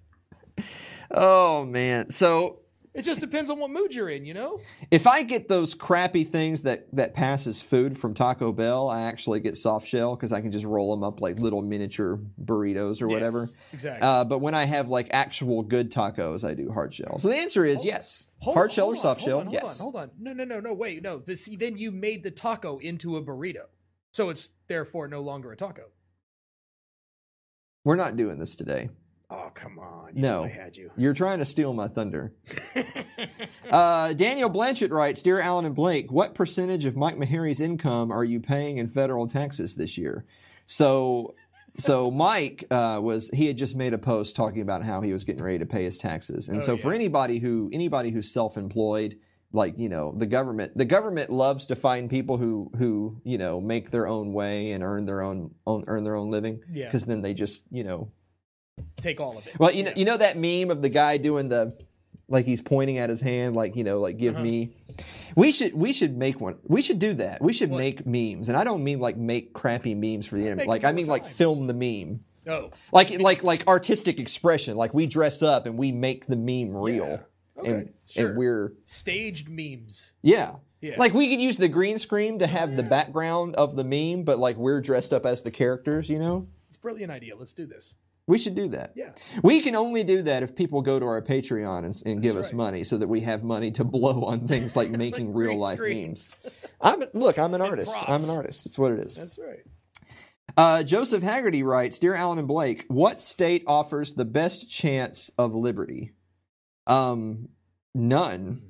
Oh 1.10 1.64
man, 1.64 2.10
so 2.10 2.60
It 2.94 3.02
just 3.02 3.20
depends 3.20 3.50
on 3.50 3.58
what 3.58 3.70
mood 3.70 3.94
you're 3.94 4.08
in, 4.08 4.24
you 4.24 4.34
know? 4.34 4.60
if 4.90 5.06
I 5.06 5.22
get 5.22 5.46
those 5.48 5.74
crappy 5.74 6.24
things 6.24 6.62
that 6.62 6.88
that 6.94 7.14
pass 7.14 7.46
as 7.46 7.62
food 7.62 7.96
from 7.98 8.14
Taco 8.14 8.50
Bell, 8.52 8.88
I 8.90 9.02
actually 9.02 9.40
get 9.40 9.56
soft 9.56 9.86
shell 9.86 10.16
because 10.16 10.32
I 10.32 10.40
can 10.40 10.52
just 10.52 10.64
roll 10.64 10.90
them 10.94 11.04
up 11.04 11.20
like 11.20 11.38
little 11.38 11.62
miniature 11.62 12.18
burritos 12.42 13.00
or 13.02 13.08
Yeah. 13.08 13.14
whatever. 13.14 13.50
Exactly. 13.72 14.06
Uh, 14.06 14.24
but 14.24 14.38
when 14.40 14.54
I 14.54 14.64
have 14.64 14.88
like 14.88 15.08
actual 15.12 15.62
good 15.62 15.92
tacos, 15.92 16.44
I 16.44 16.54
do 16.54 16.70
hard 16.72 16.92
shell. 16.94 17.18
So 17.18 17.28
the 17.28 17.36
answer 17.36 17.64
is 17.64 17.84
yes. 17.84 18.26
Hold 18.40 18.54
hard 18.56 18.70
on, 18.70 18.74
shell 18.74 18.84
or 18.86 18.94
hold 18.94 18.96
on, 18.96 19.02
soft 19.02 19.20
hold 19.20 19.28
shell? 19.30 19.38
on, 19.40 19.44
hold 19.46 19.54
yes. 19.54 19.80
On, 19.80 19.84
hold 19.84 19.96
on. 19.96 20.10
No, 20.18 20.32
no, 20.32 20.44
no, 20.44 20.60
no. 20.60 20.72
Wait, 20.74 21.02
no. 21.02 21.18
But 21.18 21.38
see, 21.38 21.56
then 21.56 21.76
you 21.76 21.90
made 21.90 22.22
the 22.24 22.30
taco 22.30 22.78
into 22.78 23.16
a 23.16 23.22
burrito. 23.22 23.64
So 24.12 24.30
it's 24.30 24.50
therefore 24.68 25.08
no 25.08 25.20
longer 25.20 25.52
a 25.52 25.56
taco. 25.56 25.84
We're 27.84 27.96
not 27.96 28.16
doing 28.16 28.38
this 28.38 28.54
today. 28.54 28.90
Oh, 29.30 29.50
come 29.54 29.78
on. 29.78 30.16
You 30.16 30.22
No. 30.22 30.44
I 30.44 30.48
had 30.48 30.76
you. 30.76 30.90
You're 30.96 31.12
trying 31.14 31.38
to 31.38 31.44
steal 31.44 31.72
my 31.72 31.88
thunder. 31.88 32.32
Uh, 33.70 34.14
Daniel 34.14 34.48
Blanchett 34.48 34.90
writes, 34.90 35.20
"Dear 35.20 35.40
Alan 35.40 35.66
and 35.66 35.74
Blake, 35.74 36.10
what 36.10 36.34
percentage 36.34 36.86
of 36.86 36.96
Mike 36.96 37.16
Maharrey's 37.16 37.60
income 37.60 38.10
are 38.10 38.24
you 38.24 38.40
paying 38.40 38.78
in 38.78 38.88
federal 38.88 39.26
taxes 39.26 39.74
this 39.74 39.98
year?" 39.98 40.24
So, 40.64 41.34
so 41.76 42.10
Mike 42.10 42.64
uh, 42.70 42.98
was 43.02 43.28
he 43.28 43.46
had 43.46 43.58
just 43.58 43.76
made 43.76 43.92
a 43.92 43.98
post 43.98 44.34
talking 44.34 44.62
about 44.62 44.84
how 44.84 45.02
he 45.02 45.12
was 45.12 45.24
getting 45.24 45.42
ready 45.42 45.58
to 45.58 45.66
pay 45.66 45.84
his 45.84 45.98
taxes, 45.98 46.48
and 46.48 46.58
Oh, 46.58 46.60
so 46.60 46.76
for 46.78 46.94
anybody 46.94 47.40
who 47.40 47.68
anybody 47.70 48.10
who's 48.10 48.30
self-employed, 48.30 49.18
like 49.52 49.78
you 49.78 49.88
know 49.88 50.12
the 50.16 50.26
government, 50.26 50.76
the 50.76 50.84
government 50.84 51.30
loves 51.30 51.66
to 51.66 51.76
find 51.76 52.10
people 52.10 52.36
who 52.36 52.70
who 52.76 53.20
you 53.24 53.38
know 53.38 53.60
make 53.60 53.90
their 53.90 54.06
own 54.06 54.32
way 54.32 54.72
and 54.72 54.84
earn 54.84 55.06
their 55.06 55.22
own, 55.22 55.54
own 55.66 55.84
earn 55.86 56.04
their 56.04 56.14
own 56.16 56.30
living, 56.30 56.60
Yeah. 56.70 56.86
because 56.86 57.04
then 57.04 57.22
they 57.22 57.34
just 57.34 57.64
you 57.70 57.84
know 57.84 58.10
Take 59.00 59.20
all 59.20 59.38
of 59.38 59.46
it. 59.46 59.58
well, 59.58 59.72
you 59.72 59.84
know, 59.84 59.92
you 59.96 60.04
know 60.04 60.16
that 60.16 60.36
meme 60.36 60.70
of 60.70 60.82
the 60.82 60.88
guy 60.88 61.16
doing 61.16 61.48
the, 61.48 61.76
like 62.28 62.44
he's 62.46 62.60
pointing 62.60 62.98
at 62.98 63.08
his 63.10 63.20
hand, 63.20 63.56
like 63.56 63.74
you 63.74 63.84
know, 63.84 64.00
like 64.00 64.18
give 64.18 64.34
Uh-huh. 64.34 64.44
me. 64.44 64.76
We 65.34 65.50
should 65.50 65.74
we 65.74 65.92
should 65.92 66.16
make 66.16 66.40
one. 66.40 66.56
We 66.66 66.82
should 66.82 66.98
do 66.98 67.14
that. 67.14 67.40
We 67.42 67.52
should 67.52 67.70
What? 67.70 67.78
make 67.78 68.06
memes, 68.06 68.48
and 68.48 68.56
I 68.56 68.64
don't 68.64 68.84
mean 68.84 69.00
like 69.00 69.16
make 69.16 69.52
crappy 69.52 69.94
memes 69.94 70.26
for 70.26 70.36
the 70.36 70.42
internet. 70.42 70.66
Like 70.66 70.84
I 70.84 70.92
mean 70.92 71.06
the 71.06 71.10
like 71.12 71.26
film 71.26 71.66
the 71.66 71.74
meme, 71.74 72.20
Oh. 72.46 72.70
like 72.92 73.18
like 73.20 73.42
like 73.44 73.66
artistic 73.66 74.18
expression. 74.20 74.76
Like 74.76 74.92
we 74.94 75.06
dress 75.06 75.42
up 75.42 75.66
and 75.66 75.78
we 75.78 75.90
make 75.92 76.26
the 76.26 76.36
meme 76.36 76.76
real, 76.76 77.06
Yeah. 77.06 77.18
Okay. 77.58 77.70
and 77.70 77.92
sure. 78.06 78.28
and 78.28 78.38
we're 78.38 78.72
Staged 78.86 79.48
memes. 79.48 80.12
yeah. 80.22 80.56
Yeah. 80.80 80.94
Like 80.96 81.12
we 81.12 81.28
could 81.28 81.40
use 81.40 81.56
the 81.56 81.66
green 81.68 81.98
screen 81.98 82.38
to 82.38 82.46
have 82.46 82.76
the 82.76 82.84
background 82.84 83.56
of 83.56 83.74
the 83.74 83.82
meme, 83.82 84.22
but 84.22 84.38
like 84.38 84.56
we're 84.56 84.80
dressed 84.80 85.12
up 85.12 85.26
as 85.26 85.42
the 85.42 85.50
characters. 85.50 86.08
You 86.08 86.20
know, 86.20 86.46
It's 86.68 86.76
a 86.76 86.80
brilliant 86.80 87.10
idea. 87.10 87.34
Let's 87.36 87.52
do 87.52 87.66
this. 87.66 87.96
we 88.28 88.38
should 88.38 88.54
do 88.54 88.68
that. 88.68 88.92
Yeah. 88.94 89.10
We 89.42 89.60
can 89.60 89.74
only 89.74 90.04
do 90.04 90.22
that 90.22 90.44
if 90.44 90.54
people 90.54 90.82
go 90.82 91.00
to 91.00 91.04
our 91.04 91.20
Patreon 91.20 91.84
and, 91.84 92.02
and 92.06 92.22
give 92.22 92.36
us 92.36 92.52
money 92.52 92.84
so 92.84 92.96
that 92.98 93.08
we 93.08 93.20
have 93.22 93.42
money 93.42 93.72
to 93.72 93.82
blow 93.82 94.22
on 94.26 94.46
things 94.46 94.76
like 94.76 94.90
making 95.06 95.34
real 95.34 95.56
life 95.58 95.78
screens. 95.78 96.36
memes. 96.44 96.54
I'm 96.80 97.02
look, 97.12 97.40
I'm 97.40 97.54
an 97.54 97.60
artist. 97.60 97.96
I'm 98.06 98.22
an 98.22 98.30
artist. 98.30 98.64
It's 98.66 98.78
what 98.78 98.92
it 98.92 99.00
is. 99.00 99.16
That's 99.16 99.36
right. 99.36 99.64
Uh, 100.56 100.82
Joseph 100.84 101.22
Haggerty 101.24 101.64
writes, 101.64 101.98
"Dear 101.98 102.14
Alan 102.14 102.38
and 102.38 102.46
Blake, 102.48 102.84
what 102.88 103.20
state 103.20 103.64
offers 103.66 104.12
the 104.14 104.24
best 104.24 104.70
chance 104.70 105.28
of 105.36 105.54
liberty? 105.56 106.12
Um, 106.88 107.48
none. 107.94 108.60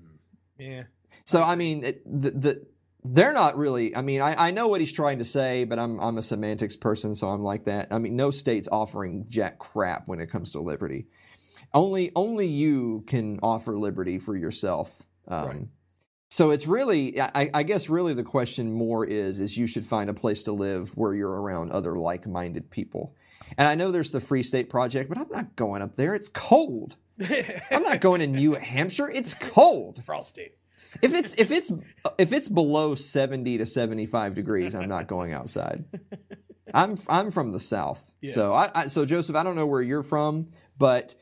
Yeah. 0.59 0.85
So 1.25 1.43
I 1.43 1.55
mean, 1.55 1.85
it, 1.85 2.03
the, 2.05 2.31
the 2.31 2.67
they're 3.05 3.33
not 3.33 3.57
really. 3.57 3.97
I 3.97 4.03
mean, 4.03 4.21
I, 4.21 4.49
I 4.49 4.51
know 4.51 4.69
what 4.69 4.81
he's 4.81 4.93
trying 4.93 5.19
to 5.19 5.25
say, 5.25 5.65
but 5.65 5.79
I'm 5.79 5.99
I'm 6.01 6.19
a 6.19 6.23
semantics 6.23 6.77
person, 6.77 7.15
so 7.15 7.29
I'm 7.29 7.43
like 7.43 7.65
that. 7.65 7.89
I 7.91 7.99
mean, 7.99 8.17
no 8.17 8.31
state's 8.31 8.69
offering 8.71 9.27
jack 9.29 9.59
crap 9.59 10.09
when 10.09 10.21
it 10.21 10.31
comes 10.31 10.51
to 10.53 10.61
liberty. 10.61 11.07
Only 11.73 12.13
only 12.17 12.47
you 12.47 13.05
can 13.07 13.39
offer 13.43 13.77
liberty 13.77 14.19
for 14.19 14.37
yourself. 14.37 15.03
Um, 15.27 15.47
Right. 15.47 15.69
So 16.31 16.51
it's 16.51 16.67
really, 16.67 17.19
I, 17.21 17.51
I 17.55 17.63
guess, 17.63 17.89
really 17.89 18.13
the 18.13 18.23
question 18.23 18.71
more 18.73 19.05
is 19.05 19.41
is 19.41 19.57
you 19.57 19.67
should 19.67 19.87
find 19.87 20.11
a 20.11 20.15
place 20.15 20.43
to 20.43 20.53
live 20.53 20.95
where 20.95 21.15
you're 21.15 21.41
around 21.41 21.73
other 21.73 21.97
like-minded 21.97 22.71
people. 22.71 23.15
And 23.57 23.67
I 23.67 23.75
know 23.75 23.91
there's 23.91 24.11
the 24.11 24.21
Free 24.21 24.43
State 24.43 24.69
Project, 24.69 25.09
but 25.09 25.17
I'm 25.17 25.31
not 25.31 25.57
going 25.57 25.81
up 25.81 25.97
there. 25.97 26.15
It's 26.15 26.29
cold. 26.29 26.97
I'm 27.71 27.83
not 27.83 28.01
going 28.01 28.21
to 28.21 28.27
New 28.27 28.55
Hampshire. 28.55 29.09
It's 29.09 29.35
cold. 29.35 30.03
Frosty. 30.05 30.51
If 31.03 31.15
it's 31.15 31.35
if 31.35 31.51
it's 31.51 31.73
if 32.19 32.33
it's 32.33 32.49
below 32.49 32.95
70 32.95 33.59
to 33.59 33.67
75 33.67 34.35
degrees, 34.35 34.75
I'm 34.75 34.89
not 34.89 35.07
going 35.07 35.33
outside. 35.33 35.85
I'm 36.75 36.99
I'm 37.09 37.31
from 37.31 37.53
the 37.53 37.61
south. 37.61 38.11
Yeah. 38.21 38.33
So 38.33 38.53
I, 38.53 38.71
I 38.75 38.87
so 38.87 39.05
Joseph, 39.05 39.37
I 39.37 39.43
don't 39.43 39.57
know 39.57 39.67
where 39.67 39.83
you're 39.83 40.03
from, 40.03 40.49
but 40.79 41.15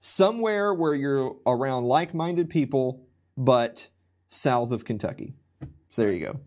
somewhere 0.00 0.74
where 0.74 0.94
you're 0.94 1.36
around 1.46 1.84
like-minded 1.84 2.50
people 2.50 3.06
but 3.36 3.88
south 4.28 4.72
of 4.72 4.84
Kentucky. 4.84 5.34
So 5.88 6.02
there 6.02 6.10
you 6.10 6.26
go. 6.26 6.40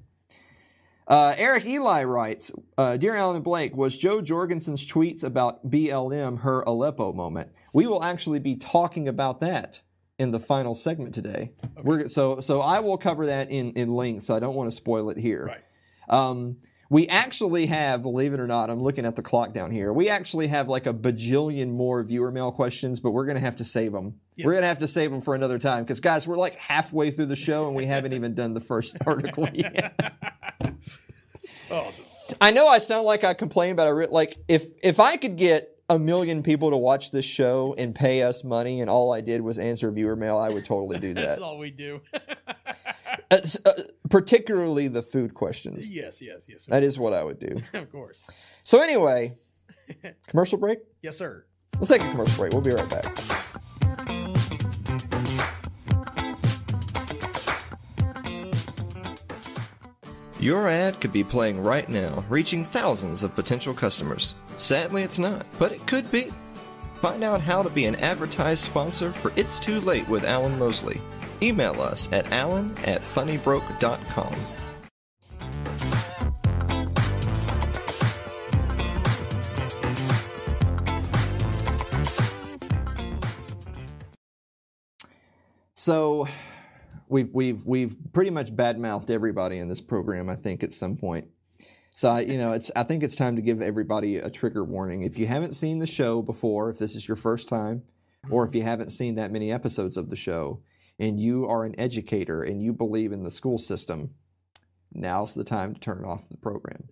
Uh, 1.08 1.34
Eric 1.38 1.66
Eli 1.66 2.04
writes, 2.04 2.52
uh, 2.78 2.98
Dear 2.98 3.16
Alan 3.16 3.38
and 3.38 3.44
Blake, 3.44 3.76
was 3.76 3.98
Jo 3.98 4.22
Jorgensen's 4.22 4.86
tweets 4.86 5.24
about 5.24 5.70
BLM 5.70 6.42
her 6.42 6.62
Aleppo 6.64 7.14
moment? 7.14 7.50
We 7.78 7.86
will 7.86 8.04
actually 8.04 8.40
be 8.40 8.56
talking 8.56 9.08
about 9.08 9.40
that 9.42 9.84
in 10.18 10.32
the 10.32 10.40
final 10.40 10.74
segment 10.74 11.14
today. 11.14 11.52
We're, 11.84 12.08
so, 12.08 12.40
so 12.40 12.60
I 12.60 12.80
will 12.80 12.98
cover 12.98 13.28
that 13.28 13.52
in, 13.52 13.74
in 13.74 13.94
length, 13.94 14.24
so 14.24 14.36
I 14.36 14.40
don't 14.40 14.56
want 14.56 14.68
to 14.68 14.76
spoil 14.76 15.12
it 15.12 15.18
here. 15.18 15.46
Right. 15.46 15.64
Um, 16.10 16.58
We 16.90 17.08
actually 17.08 17.68
have, 17.68 18.02
believe 18.02 18.34
it 18.34 18.40
or 18.40 18.48
not, 18.48 18.72
I'm 18.72 18.80
looking 18.80 19.06
at 19.06 19.16
the 19.16 19.22
clock 19.22 19.54
down 19.54 19.70
here. 19.70 19.94
We 19.94 20.10
actually 20.10 20.48
have 20.48 20.68
like 20.68 20.88
a 20.88 20.94
bajillion 20.94 21.70
more 21.70 22.02
viewer 22.04 22.32
mail 22.32 22.52
questions, 22.52 23.00
but 23.00 23.12
we're 23.12 23.26
going 23.26 23.36
to 23.36 23.42
have 23.42 23.58
to 23.58 23.64
save 23.64 23.92
them. 23.92 24.16
We're 24.44 24.54
going 24.54 24.64
to 24.64 24.70
have 24.70 24.80
to 24.80 24.88
save 24.88 25.12
them 25.12 25.22
for 25.22 25.36
another 25.36 25.60
time 25.60 25.84
because, 25.84 26.00
guys, 26.00 26.28
we're 26.28 26.36
like 26.36 26.56
halfway 26.56 27.12
through 27.12 27.28
the 27.28 27.36
show 27.36 27.68
and 27.68 27.76
we 27.76 27.86
haven't 27.86 28.14
even 28.14 28.34
done 28.34 28.56
the 28.56 28.60
first 28.60 28.98
article 29.06 29.48
yet. 29.54 29.94
Awesome. 31.70 32.06
I 32.42 32.50
know 32.50 32.68
I 32.68 32.80
sound 32.80 33.06
like 33.06 33.24
I 33.24 33.36
complain 33.36 33.74
about 33.74 33.96
it. 33.98 34.12
Like 34.12 34.36
if 34.48 34.66
if 34.82 35.00
I 35.00 35.18
could 35.18 35.36
get 35.36 35.77
a 35.90 35.98
million 35.98 36.44
people 36.44 36.70
to 36.72 36.78
watch 36.78 37.12
this 37.12 37.26
show 37.26 37.74
and 37.78 37.96
pay 37.96 38.24
us 38.24 38.44
money, 38.44 38.82
and 38.82 38.90
all 38.90 39.14
I 39.14 39.22
did 39.22 39.42
was 39.42 39.58
answer 39.58 39.90
viewer 39.92 40.16
mail, 40.16 40.38
I 40.38 40.50
would 40.50 40.66
totally 40.66 41.00
do 41.00 41.14
that. 41.16 41.26
That's 41.26 41.42
all 41.42 41.58
we 41.58 41.72
do. 41.72 42.02
Uh, 43.30 43.40
uh, 43.66 43.72
particularly 44.10 44.88
the 44.88 45.02
food 45.02 45.34
questions. 45.34 45.90
yes, 45.90 46.22
yes, 46.22 46.46
yes. 46.48 46.66
That 46.68 46.82
is 46.84 46.98
what 46.98 47.12
I 47.12 47.24
would 47.24 47.40
do. 47.40 47.62
of 47.74 47.92
course. 47.92 48.26
So 48.64 48.82
anyway, 48.82 49.34
commercial 50.28 50.58
break. 50.58 50.80
Yes, 51.02 51.18
sir. 51.18 51.46
Let's 51.76 51.90
take 51.90 52.02
a 52.02 52.10
commercial 52.12 52.36
break. 52.38 52.54
We'll 52.54 52.62
be 52.62 52.72
right 52.72 52.90
back. 52.90 53.18
Your 60.48 60.70
ad 60.70 61.02
could 61.02 61.12
be 61.12 61.26
playing 61.26 61.62
right 61.62 61.90
now, 61.90 62.24
reaching 62.30 62.64
thousands 62.64 63.22
of 63.22 63.36
potential 63.36 63.74
customers. 63.74 64.36
Sadly, 64.56 65.04
it's 65.04 65.20
not, 65.20 65.46
but 65.60 65.74
it 65.74 65.86
could 65.86 66.10
be. 66.10 66.32
Find 67.02 67.22
out 67.22 67.42
how 67.42 67.62
to 67.62 67.70
be 67.70 67.84
an 67.84 67.96
advertised 67.96 68.64
sponsor 68.64 69.12
for 69.12 69.34
It's 69.36 69.60
Too 69.60 69.82
Late 69.82 70.08
with 70.08 70.24
Alan 70.24 70.58
Mosley. 70.58 71.02
Email 71.42 71.82
us 71.82 72.08
at 72.14 72.32
alan 72.32 72.74
at 72.86 73.02
funnybroke.com. 73.02 74.34
So 85.74 86.26
we've 87.08 87.30
we've 87.34 87.66
we've 87.66 87.96
pretty 88.14 88.32
much 88.32 88.56
badmouthed 88.56 89.10
everybody 89.10 89.58
in 89.58 89.68
this 89.68 89.82
program, 89.82 90.30
I 90.30 90.36
think, 90.36 90.64
at 90.64 90.74
some 90.74 90.98
point. 90.98 91.28
So 91.92 92.10
I, 92.10 92.20
you 92.22 92.38
know, 92.38 92.52
it's 92.52 92.72
I 92.76 92.84
think 92.84 93.04
it's 93.04 93.16
time 93.16 93.36
to 93.38 93.42
give 93.42 93.62
everybody 93.62 94.18
a 94.18 94.30
trigger 94.30 94.64
warning. 94.64 95.02
If 95.02 95.18
you 95.18 95.28
haven't 95.28 95.54
seen 95.54 95.80
the 95.80 95.88
show 95.88 96.22
before, 96.22 96.70
if 96.70 96.78
this 96.78 96.96
is 96.96 97.08
your 97.08 97.18
first 97.18 97.50
time, 97.50 97.84
or 98.30 98.46
if 98.46 98.54
you 98.54 98.64
haven't 98.64 98.92
seen 98.92 99.16
that 99.16 99.32
many 99.32 99.52
episodes 99.52 99.98
of 99.98 100.10
the 100.10 100.16
show, 100.16 100.62
and 101.00 101.20
you 101.20 101.48
are 101.48 101.64
an 101.64 101.80
educator 101.80 102.44
and 102.44 102.62
you 102.62 102.74
believe 102.74 103.12
in 103.12 103.24
the 103.24 103.32
school 103.32 103.58
system, 103.58 104.12
now's 104.94 105.34
the 105.34 105.44
time 105.44 105.74
to 105.74 105.80
turn 105.80 106.06
off 106.06 106.28
the 106.30 106.38
program. 106.38 106.84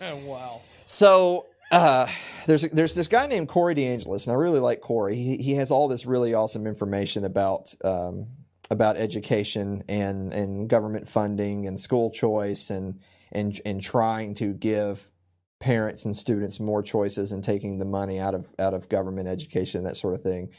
wow. 0.26 0.62
So 0.86 1.46
uh, 1.70 2.06
there's 2.46 2.62
there's 2.62 2.94
this 2.94 3.08
guy 3.08 3.26
named 3.26 3.48
Corey 3.48 3.74
DeAngelis, 3.74 4.26
and 4.26 4.34
I 4.34 4.38
really 4.38 4.60
like 4.60 4.80
Corey. 4.80 5.16
He, 5.16 5.36
he 5.36 5.54
has 5.54 5.70
all 5.70 5.88
this 5.88 6.06
really 6.06 6.34
awesome 6.34 6.66
information 6.66 7.24
about 7.24 7.74
um, 7.84 8.28
about 8.70 8.96
education 8.96 9.82
and 9.88 10.32
and 10.32 10.68
government 10.68 11.08
funding 11.08 11.66
and 11.66 11.78
school 11.78 12.10
choice 12.10 12.70
and 12.70 13.00
and 13.32 13.60
and 13.64 13.82
trying 13.82 14.34
to 14.34 14.52
give 14.52 15.10
parents 15.58 16.06
and 16.06 16.16
students 16.16 16.58
more 16.58 16.82
choices 16.82 17.32
and 17.32 17.44
taking 17.44 17.78
the 17.78 17.84
money 17.84 18.18
out 18.18 18.34
of 18.34 18.50
out 18.58 18.72
of 18.72 18.88
government 18.88 19.28
education 19.28 19.84
that 19.84 19.96
sort 19.96 20.14
of 20.14 20.22
thing. 20.22 20.50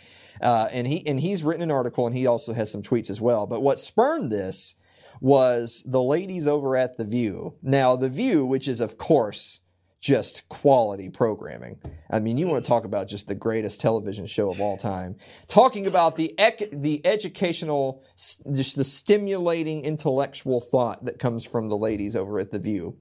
Uh, 0.41 0.67
and 0.71 0.88
he 0.88 1.06
and 1.08 1.19
he's 1.19 1.43
written 1.43 1.63
an 1.63 1.71
article 1.71 2.06
and 2.06 2.15
he 2.15 2.28
also 2.28 2.54
has 2.54 2.71
some 2.71 2.82
tweets 2.82 3.10
as 3.10 3.19
well. 3.19 3.47
But 3.47 3.63
what 3.63 3.80
spurned 3.80 4.32
this 4.32 4.76
was 5.19 5.84
the 5.86 6.02
ladies 6.02 6.47
over 6.47 6.76
at 6.76 6.97
the 6.97 7.06
View. 7.06 7.56
Now 7.62 7.95
the 7.95 8.10
View, 8.10 8.45
which 8.45 8.67
is 8.67 8.82
of 8.82 8.97
course 8.97 9.61
just 10.02 10.50
quality 10.50 11.10
programming. 11.10 11.80
I 12.10 12.20
mean, 12.20 12.38
you 12.38 12.48
want 12.48 12.66
to 12.66 12.68
talk 12.68 12.86
about 12.86 13.08
just 13.08 13.28
the 13.28 13.36
greatest 13.36 13.80
television 13.80 14.26
show 14.26 14.50
of 14.50 14.60
all 14.60 14.76
time. 14.76 15.16
Talking 15.48 15.86
about 15.86 16.16
the 16.16 16.34
ec- 16.40 16.72
the 16.72 17.06
educational, 17.06 18.04
just 18.18 18.76
the 18.76 18.84
stimulating 18.84 19.86
intellectual 19.86 20.60
thought 20.60 21.06
that 21.06 21.20
comes 21.20 21.46
from 21.46 21.70
the 21.70 21.78
ladies 21.78 22.16
over 22.16 22.40
at 22.40 22.52
the 22.52 22.60
View. 22.60 22.98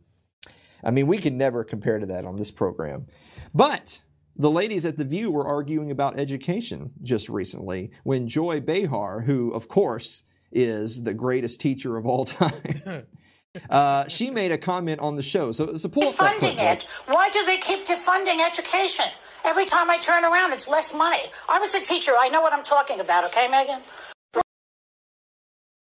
I 0.84 0.90
mean, 0.90 1.06
we 1.06 1.18
can 1.18 1.38
never 1.38 1.64
compare 1.64 1.98
to 1.98 2.06
that 2.06 2.26
on 2.26 2.36
this 2.36 2.50
program. 2.50 3.06
But 3.54 4.02
the 4.36 4.50
ladies 4.50 4.84
at 4.84 4.98
the 4.98 5.04
View 5.04 5.30
were 5.30 5.46
arguing 5.46 5.90
about 5.90 6.18
education 6.18 6.92
just 7.02 7.30
recently 7.30 7.92
when 8.04 8.28
Joy 8.28 8.60
Behar, 8.60 9.22
who 9.22 9.50
of 9.52 9.68
course 9.68 10.24
is 10.52 11.02
the 11.04 11.14
greatest 11.14 11.60
teacher 11.60 11.96
of 11.96 12.06
all 12.06 12.26
time. 12.26 13.06
Uh, 13.68 14.06
she 14.06 14.30
made 14.30 14.52
a 14.52 14.58
comment 14.58 15.00
on 15.00 15.16
the 15.16 15.22
show. 15.22 15.52
So, 15.52 15.74
so 15.76 15.88
pull 15.88 16.08
up 16.08 16.16
that 16.16 16.38
clip. 16.38 16.58
It. 16.58 16.86
Why 17.06 17.30
do 17.30 17.44
they 17.46 17.58
keep 17.58 17.84
defunding 17.84 18.44
education? 18.46 19.06
Every 19.44 19.66
time 19.66 19.90
I 19.90 19.98
turn 19.98 20.24
around, 20.24 20.52
it's 20.52 20.68
less 20.68 20.94
money. 20.94 21.22
I 21.48 21.58
was 21.58 21.74
a 21.74 21.80
teacher. 21.80 22.12
I 22.18 22.28
know 22.28 22.40
what 22.40 22.52
I'm 22.52 22.62
talking 22.62 23.00
about, 23.00 23.24
okay, 23.24 23.48
Megan? 23.48 23.80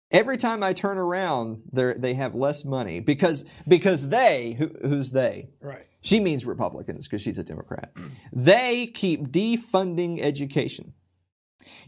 Every 0.09 0.37
time 0.37 0.61
I 0.61 0.73
turn 0.73 0.97
around, 0.97 1.61
they 1.71 1.93
they 1.97 2.13
have 2.15 2.35
less 2.35 2.65
money 2.65 2.99
because 2.99 3.45
because 3.65 4.09
they 4.09 4.57
who, 4.57 4.69
who's 4.81 5.11
they? 5.11 5.51
Right. 5.61 5.85
She 6.01 6.19
means 6.19 6.45
Republicans 6.45 7.07
because 7.07 7.21
she's 7.21 7.39
a 7.39 7.45
Democrat. 7.45 7.93
They 8.33 8.87
keep 8.87 9.29
defunding 9.29 10.19
education. 10.19 10.93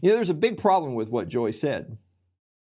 You 0.00 0.10
know, 0.10 0.16
there's 0.16 0.30
a 0.30 0.34
big 0.34 0.56
problem 0.56 0.94
with 0.94 1.10
what 1.10 1.28
Joy 1.28 1.50
said. 1.50 1.98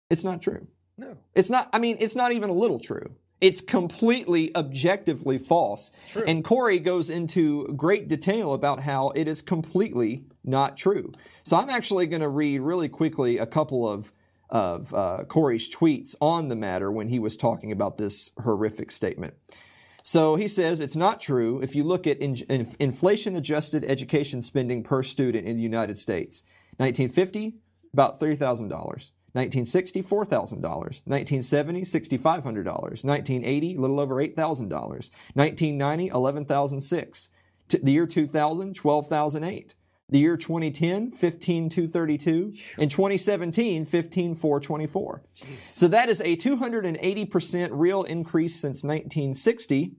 It's 0.09 0.23
not 0.23 0.41
true. 0.41 0.67
No. 1.01 1.17
It's 1.33 1.49
not, 1.49 1.67
I 1.73 1.79
mean, 1.79 1.97
it's 1.99 2.15
not 2.15 2.31
even 2.31 2.51
a 2.51 2.53
little 2.53 2.79
true. 2.79 3.15
It's 3.41 3.59
completely 3.59 4.55
objectively 4.55 5.39
false. 5.39 5.91
True. 6.09 6.23
And 6.27 6.43
Corey 6.43 6.77
goes 6.77 7.09
into 7.09 7.67
great 7.75 8.07
detail 8.07 8.53
about 8.53 8.81
how 8.81 9.09
it 9.09 9.27
is 9.27 9.41
completely 9.41 10.25
not 10.43 10.77
true. 10.77 11.11
So 11.41 11.57
I'm 11.57 11.71
actually 11.71 12.05
going 12.05 12.21
to 12.21 12.29
read 12.29 12.59
really 12.59 12.87
quickly 12.87 13.39
a 13.39 13.47
couple 13.47 13.89
of 13.89 14.13
of 14.51 14.93
uh, 14.93 15.23
Corey's 15.29 15.73
tweets 15.73 16.13
on 16.19 16.49
the 16.49 16.57
matter 16.57 16.91
when 16.91 17.07
he 17.07 17.19
was 17.19 17.37
talking 17.37 17.71
about 17.71 17.95
this 17.95 18.31
horrific 18.43 18.91
statement. 18.91 19.33
So 20.03 20.35
he 20.35 20.49
says 20.49 20.81
it's 20.81 20.95
not 20.95 21.21
true 21.21 21.61
if 21.61 21.73
you 21.73 21.85
look 21.85 22.05
at 22.05 22.17
in, 22.17 22.35
in, 22.49 22.67
inflation 22.77 23.37
adjusted 23.37 23.85
education 23.85 24.41
spending 24.41 24.83
per 24.83 25.03
student 25.03 25.47
in 25.47 25.55
the 25.55 25.63
United 25.63 25.97
States. 25.97 26.43
1950, 26.77 27.55
about 27.93 28.19
$3,000. 28.19 29.11
1960, 29.33 30.03
$4,000. 30.03 30.61
1970, 30.61 31.81
$6,500. 31.83 32.65
1980, 33.03 33.75
a 33.75 33.79
little 33.79 33.99
over 33.99 34.15
$8,000. 34.15 35.09
1990, 35.33 36.09
$11,006. 36.09 37.29
T- 37.67 37.79
The 37.81 37.91
year 37.91 38.05
2000, 38.07 38.75
$12,008. 38.77 39.75
The 40.09 40.19
year 40.19 40.35
2010, 40.35 41.11
15,232. 41.11 42.53
In 42.77 42.89
2017, 42.89 43.85
15,424. 43.85 45.23
So 45.69 45.87
that 45.87 46.09
is 46.09 46.19
a 46.21 46.35
280% 46.35 47.69
real 47.71 48.03
increase 48.03 48.55
since 48.55 48.83
1960. 48.83 49.93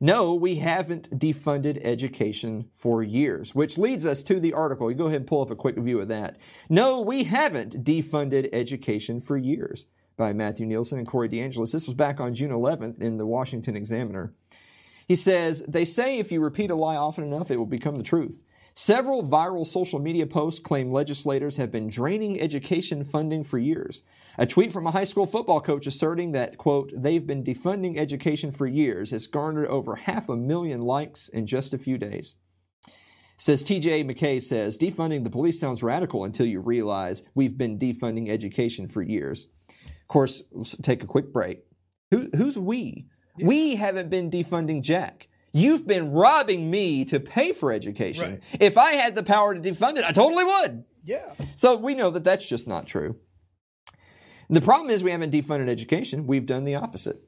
No, 0.00 0.34
we 0.34 0.56
haven't 0.56 1.18
defunded 1.18 1.80
education 1.82 2.68
for 2.72 3.02
years, 3.02 3.54
which 3.54 3.78
leads 3.78 4.04
us 4.04 4.22
to 4.24 4.40
the 4.40 4.52
article. 4.52 4.90
You 4.90 4.96
go 4.96 5.06
ahead 5.06 5.20
and 5.20 5.26
pull 5.26 5.42
up 5.42 5.50
a 5.50 5.56
quick 5.56 5.76
view 5.76 6.00
of 6.00 6.08
that. 6.08 6.38
No, 6.68 7.00
we 7.00 7.24
haven't 7.24 7.84
defunded 7.84 8.48
education 8.52 9.20
for 9.20 9.36
years 9.36 9.86
by 10.16 10.32
Matthew 10.32 10.66
Nielsen 10.66 10.98
and 10.98 11.06
Corey 11.06 11.28
DeAngelis. 11.28 11.72
This 11.72 11.86
was 11.86 11.94
back 11.94 12.20
on 12.20 12.34
June 12.34 12.50
11th 12.50 13.00
in 13.00 13.16
the 13.16 13.26
Washington 13.26 13.76
Examiner. 13.76 14.34
He 15.06 15.14
says, 15.14 15.62
They 15.68 15.84
say 15.84 16.18
if 16.18 16.32
you 16.32 16.40
repeat 16.40 16.70
a 16.70 16.74
lie 16.74 16.96
often 16.96 17.24
enough, 17.24 17.50
it 17.50 17.56
will 17.56 17.66
become 17.66 17.96
the 17.96 18.02
truth. 18.02 18.42
Several 18.76 19.22
viral 19.22 19.64
social 19.64 20.00
media 20.00 20.26
posts 20.26 20.58
claim 20.58 20.90
legislators 20.90 21.58
have 21.58 21.70
been 21.70 21.88
draining 21.88 22.40
education 22.40 23.04
funding 23.04 23.44
for 23.44 23.56
years. 23.56 24.02
A 24.36 24.46
tweet 24.46 24.72
from 24.72 24.84
a 24.88 24.90
high 24.90 25.04
school 25.04 25.26
football 25.26 25.60
coach 25.60 25.86
asserting 25.86 26.32
that, 26.32 26.58
quote, 26.58 26.92
they've 26.92 27.24
been 27.24 27.44
defunding 27.44 27.96
education 27.96 28.50
for 28.50 28.66
years 28.66 29.12
has 29.12 29.28
garnered 29.28 29.68
over 29.68 29.94
half 29.94 30.28
a 30.28 30.36
million 30.36 30.82
likes 30.82 31.28
in 31.28 31.46
just 31.46 31.72
a 31.72 31.78
few 31.78 31.98
days. 31.98 32.34
Says 33.36 33.62
TJ 33.62 34.10
McKay 34.10 34.42
says, 34.42 34.76
defunding 34.76 35.22
the 35.22 35.30
police 35.30 35.60
sounds 35.60 35.84
radical 35.84 36.24
until 36.24 36.46
you 36.46 36.58
realize 36.58 37.22
we've 37.36 37.56
been 37.56 37.78
defunding 37.78 38.28
education 38.28 38.88
for 38.88 39.02
years. 39.02 39.46
Of 39.70 40.08
course, 40.08 40.42
we'll 40.50 40.64
take 40.64 41.04
a 41.04 41.06
quick 41.06 41.32
break. 41.32 41.62
Who, 42.10 42.28
who's 42.36 42.58
we? 42.58 43.06
We 43.40 43.76
haven't 43.76 44.10
been 44.10 44.32
defunding 44.32 44.82
Jack. 44.82 45.28
You've 45.54 45.86
been 45.86 46.10
robbing 46.10 46.68
me 46.68 47.04
to 47.06 47.20
pay 47.20 47.52
for 47.52 47.72
education. 47.72 48.30
Right. 48.32 48.60
If 48.60 48.76
I 48.76 48.94
had 48.94 49.14
the 49.14 49.22
power 49.22 49.54
to 49.54 49.60
defund 49.60 49.96
it, 49.96 50.04
I 50.04 50.10
totally 50.10 50.44
would. 50.44 50.84
Yeah. 51.04 51.32
So 51.54 51.76
we 51.76 51.94
know 51.94 52.10
that 52.10 52.24
that's 52.24 52.44
just 52.46 52.66
not 52.66 52.88
true. 52.88 53.16
The 54.50 54.60
problem 54.60 54.90
is 54.90 55.04
we 55.04 55.12
haven't 55.12 55.32
defunded 55.32 55.68
education. 55.68 56.26
We've 56.26 56.44
done 56.44 56.64
the 56.64 56.74
opposite. 56.74 57.22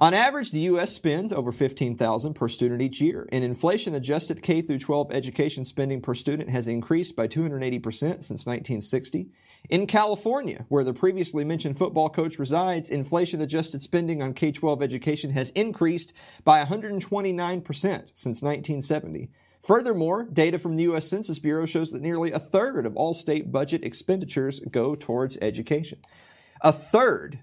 On 0.00 0.14
average, 0.14 0.52
the 0.52 0.60
U.S. 0.60 0.92
spends 0.92 1.32
over 1.32 1.52
15000 1.52 2.34
per 2.34 2.48
student 2.48 2.80
each 2.80 3.00
year. 3.00 3.28
In 3.30 3.42
inflation 3.42 3.94
adjusted 3.94 4.42
K 4.42 4.62
through 4.62 4.78
12 4.78 5.12
education 5.12 5.64
spending 5.64 6.00
per 6.00 6.14
student 6.14 6.50
has 6.50 6.68
increased 6.68 7.14
by 7.14 7.26
280% 7.28 7.82
since 7.90 8.46
1960. 8.46 9.28
In 9.70 9.86
California, 9.86 10.66
where 10.68 10.84
the 10.84 10.92
previously 10.92 11.44
mentioned 11.44 11.78
football 11.78 12.08
coach 12.08 12.38
resides, 12.38 12.90
inflation 12.90 13.40
adjusted 13.40 13.80
spending 13.80 14.20
on 14.20 14.34
K 14.34 14.52
12 14.52 14.82
education 14.82 15.30
has 15.30 15.50
increased 15.50 16.12
by 16.44 16.64
129% 16.64 17.64
since 17.72 18.42
1970. 18.42 19.30
Furthermore, 19.62 20.24
data 20.24 20.58
from 20.58 20.74
the 20.74 20.82
U.S. 20.84 21.06
Census 21.06 21.38
Bureau 21.38 21.66
shows 21.66 21.92
that 21.92 22.02
nearly 22.02 22.32
a 22.32 22.38
third 22.38 22.84
of 22.84 22.96
all 22.96 23.14
state 23.14 23.52
budget 23.52 23.84
expenditures 23.84 24.58
go 24.58 24.96
towards 24.96 25.38
education. 25.40 26.00
A 26.62 26.72
third 26.72 27.38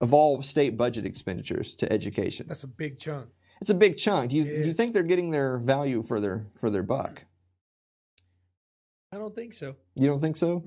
of 0.00 0.14
all 0.14 0.42
state 0.42 0.76
budget 0.76 1.04
expenditures 1.04 1.74
to 1.76 1.92
education. 1.92 2.46
That's 2.48 2.62
a 2.62 2.68
big 2.68 2.98
chunk. 3.00 3.26
It's 3.60 3.70
a 3.70 3.74
big 3.74 3.96
chunk. 3.96 4.30
Do 4.30 4.36
you, 4.36 4.44
do 4.44 4.68
you 4.68 4.72
think 4.72 4.94
they're 4.94 5.02
getting 5.02 5.30
their 5.30 5.58
value 5.58 6.02
for 6.02 6.20
their 6.20 6.46
for 6.60 6.70
their 6.70 6.82
buck? 6.82 7.22
I 9.12 9.18
don't 9.18 9.34
think 9.34 9.52
so. 9.52 9.74
You 9.94 10.06
don't 10.06 10.20
think 10.20 10.36
so? 10.36 10.62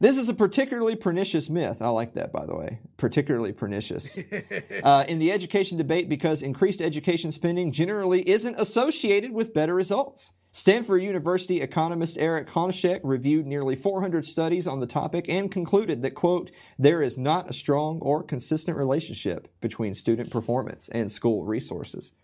This 0.00 0.16
is 0.16 0.30
a 0.30 0.34
particularly 0.34 0.96
pernicious 0.96 1.50
myth. 1.50 1.82
I 1.82 1.88
like 1.88 2.14
that, 2.14 2.32
by 2.32 2.46
the 2.46 2.56
way. 2.56 2.80
Particularly 2.96 3.52
pernicious. 3.52 4.18
uh, 4.82 5.04
in 5.06 5.18
the 5.18 5.30
education 5.30 5.76
debate 5.76 6.08
because 6.08 6.42
increased 6.42 6.80
education 6.80 7.30
spending 7.30 7.70
generally 7.70 8.26
isn't 8.26 8.58
associated 8.58 9.30
with 9.32 9.52
better 9.52 9.74
results. 9.74 10.32
Stanford 10.52 11.02
University 11.02 11.60
economist 11.60 12.16
Eric 12.18 12.48
Hanushek 12.48 13.00
reviewed 13.04 13.46
nearly 13.46 13.76
400 13.76 14.24
studies 14.24 14.66
on 14.66 14.80
the 14.80 14.86
topic 14.86 15.26
and 15.28 15.52
concluded 15.52 16.02
that, 16.02 16.14
quote, 16.14 16.50
there 16.78 17.02
is 17.02 17.18
not 17.18 17.50
a 17.50 17.52
strong 17.52 18.00
or 18.00 18.22
consistent 18.22 18.78
relationship 18.78 19.48
between 19.60 19.92
student 19.92 20.30
performance 20.30 20.88
and 20.88 21.12
school 21.12 21.44
resources. 21.44 22.14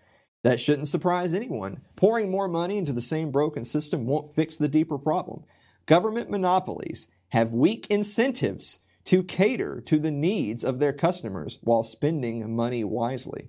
That 0.42 0.60
shouldn't 0.60 0.88
surprise 0.88 1.34
anyone. 1.34 1.82
Pouring 1.94 2.30
more 2.30 2.48
money 2.48 2.78
into 2.78 2.94
the 2.94 3.02
same 3.02 3.30
broken 3.30 3.64
system 3.64 4.06
won't 4.06 4.34
fix 4.34 4.56
the 4.56 4.66
deeper 4.66 4.96
problem. 4.96 5.44
Government 5.84 6.30
monopolies 6.30 7.06
have 7.30 7.52
weak 7.52 7.86
incentives 7.90 8.80
to 9.04 9.22
cater 9.22 9.80
to 9.82 9.98
the 9.98 10.10
needs 10.10 10.64
of 10.64 10.78
their 10.78 10.92
customers 10.92 11.58
while 11.62 11.82
spending 11.82 12.54
money 12.54 12.84
wisely. 12.84 13.48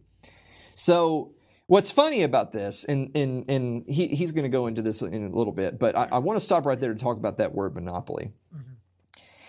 So, 0.76 1.34
what's 1.66 1.92
funny 1.92 2.22
about 2.22 2.52
this, 2.52 2.84
and, 2.84 3.10
and, 3.16 3.46
and 3.50 3.84
he, 3.88 4.08
he's 4.08 4.32
going 4.32 4.44
to 4.44 4.50
go 4.50 4.68
into 4.68 4.82
this 4.82 5.02
in 5.02 5.26
a 5.26 5.36
little 5.36 5.54
bit, 5.54 5.80
but 5.80 5.96
I, 5.96 6.08
I 6.12 6.18
want 6.20 6.38
to 6.38 6.46
stop 6.46 6.66
right 6.66 6.80
there 6.80 6.94
to 6.94 7.00
talk 7.00 7.18
about 7.18 7.40
that 7.40 7.54
word 7.54 7.74
monopoly. 7.74 8.32
Mm-hmm. 8.56 8.74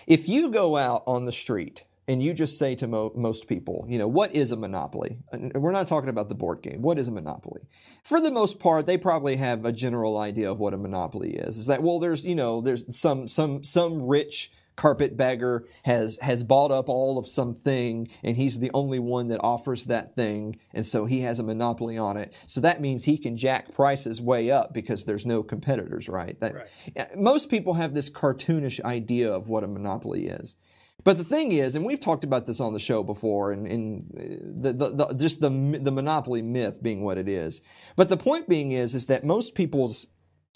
If 0.06 0.28
you 0.28 0.50
go 0.50 0.76
out 0.76 1.02
on 1.06 1.26
the 1.26 1.32
street 1.32 1.84
and 2.08 2.22
you 2.22 2.32
just 2.32 2.58
say 2.58 2.74
to 2.76 2.88
mo- 2.88 3.12
most 3.14 3.46
people, 3.46 3.84
you 3.86 3.98
know, 3.98 4.08
what 4.08 4.34
is 4.34 4.50
a 4.50 4.56
monopoly? 4.56 5.18
And 5.30 5.52
we're 5.54 5.72
not 5.72 5.86
talking 5.86 6.08
about 6.08 6.28
the 6.28 6.34
board 6.34 6.62
game. 6.62 6.80
What 6.82 6.98
is 6.98 7.06
a 7.06 7.12
monopoly? 7.12 7.68
For 8.02 8.20
the 8.20 8.30
most 8.30 8.58
part, 8.58 8.86
they 8.86 8.96
probably 8.96 9.36
have 9.36 9.64
a 9.64 9.72
general 9.72 10.16
idea 10.16 10.50
of 10.50 10.58
what 10.58 10.74
a 10.74 10.78
monopoly 10.78 11.34
is. 11.36 11.58
Is 11.58 11.66
that 11.66 11.82
well, 11.82 11.98
there's 12.00 12.24
you 12.24 12.34
know, 12.34 12.60
there's 12.60 12.84
some 12.96 13.28
some 13.28 13.62
some 13.62 14.02
rich 14.02 14.50
carpetbagger 14.76 15.66
has 15.82 16.18
has 16.22 16.44
bought 16.44 16.70
up 16.70 16.88
all 16.88 17.18
of 17.18 17.26
something 17.26 18.08
and 18.22 18.36
he's 18.36 18.60
the 18.60 18.70
only 18.72 19.00
one 19.00 19.26
that 19.26 19.40
offers 19.42 19.86
that 19.86 20.14
thing 20.14 20.56
and 20.72 20.86
so 20.86 21.04
he 21.04 21.20
has 21.22 21.40
a 21.40 21.42
monopoly 21.42 21.98
on 21.98 22.16
it 22.16 22.32
so 22.46 22.60
that 22.60 22.80
means 22.80 23.04
he 23.04 23.18
can 23.18 23.36
jack 23.36 23.74
prices 23.74 24.20
way 24.20 24.52
up 24.52 24.72
because 24.72 25.04
there's 25.04 25.26
no 25.26 25.42
competitors 25.42 26.08
right 26.08 26.38
that 26.38 26.54
Right. 26.54 27.16
most 27.16 27.50
people 27.50 27.74
have 27.74 27.92
this 27.92 28.08
cartoonish 28.08 28.80
idea 28.84 29.32
of 29.32 29.48
what 29.48 29.64
a 29.64 29.66
monopoly 29.66 30.28
is 30.28 30.54
but 31.04 31.16
the 31.16 31.24
thing 31.24 31.52
is, 31.52 31.76
and 31.76 31.84
we've 31.84 32.00
talked 32.00 32.24
about 32.24 32.46
this 32.46 32.60
on 32.60 32.72
the 32.72 32.78
show 32.78 33.02
before, 33.02 33.52
and, 33.52 33.66
and 33.66 34.14
uh, 34.16 34.70
the, 34.70 34.72
the, 34.72 34.88
the, 34.90 35.14
just 35.14 35.40
the 35.40 35.48
the 35.48 35.92
monopoly 35.92 36.42
myth 36.42 36.82
being 36.82 37.04
what 37.04 37.18
it 37.18 37.28
is. 37.28 37.62
But 37.96 38.08
the 38.08 38.16
point 38.16 38.48
being 38.48 38.72
is, 38.72 38.94
is 38.94 39.06
that 39.06 39.24
most 39.24 39.54
people's 39.54 40.06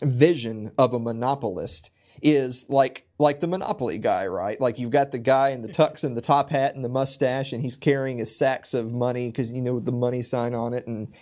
vision 0.03 0.73
of 0.79 0.95
a 0.95 0.99
monopolist 0.99 1.91
is 2.21 2.67
like 2.69 3.07
like 3.19 3.41
the 3.41 3.47
monopoly 3.47 3.99
guy, 3.99 4.27
right? 4.27 4.61
Like 4.61 4.79
you've 4.79 4.91
got 4.91 5.13
the 5.13 5.19
guy 5.19 5.51
in 5.51 5.63
the 5.63 5.69
tux 5.81 6.05
and 6.05 6.17
the 6.17 6.21
top 6.21 6.51
hat 6.51 6.75
and 6.75 6.85
the 6.85 6.89
mustache, 6.89 7.53
and 7.53 7.63
he's 7.63 7.77
carrying 7.77 8.19
his 8.19 8.37
sacks 8.37 8.75
of 8.75 8.93
money 8.93 9.29
because 9.29 9.51
you 9.51 9.63
know 9.63 9.75
with 9.75 9.85
the 9.85 9.93
money 9.93 10.23
sign 10.23 10.55
on 10.55 10.75
it, 10.75 10.87
and 10.87 11.15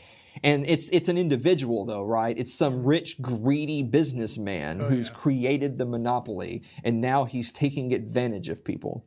and 0.42 0.64
it's 0.66 0.88
it's 0.90 1.08
an 1.08 1.18
individual 1.18 1.84
though, 1.84 2.04
right? 2.04 2.36
It's 2.38 2.54
some 2.54 2.84
rich, 2.84 3.20
greedy 3.20 3.82
businessman 3.82 4.80
who's 4.80 5.08
yeah. 5.08 5.14
created 5.14 5.76
the 5.76 5.86
monopoly, 5.86 6.62
and 6.84 7.00
now 7.00 7.24
he's 7.24 7.50
taking 7.50 7.92
advantage 7.92 8.48
of 8.48 8.64
people. 8.64 9.06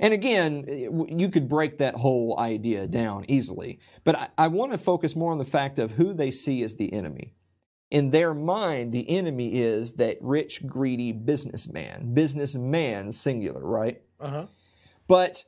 And 0.00 0.14
again, 0.14 0.64
you 1.10 1.28
could 1.28 1.48
break 1.48 1.78
that 1.78 1.96
whole 1.96 2.38
idea 2.38 2.86
down 2.86 3.24
easily, 3.28 3.80
but 4.04 4.16
I, 4.16 4.28
I 4.38 4.48
want 4.48 4.72
to 4.72 4.78
focus 4.78 5.14
more 5.16 5.32
on 5.32 5.38
the 5.38 5.44
fact 5.44 5.78
of 5.78 5.92
who 5.92 6.12
they 6.14 6.30
see 6.30 6.62
as 6.62 6.76
the 6.76 6.92
enemy. 6.92 7.34
In 7.90 8.10
their 8.10 8.32
mind, 8.32 8.92
the 8.92 9.08
enemy 9.10 9.54
is 9.54 9.94
that 9.94 10.18
rich, 10.20 10.64
greedy 10.66 11.12
businessman, 11.12 12.14
businessman 12.14 13.12
singular, 13.12 13.64
right? 13.64 14.00
Uh 14.20 14.28
huh. 14.28 14.46
But 15.08 15.44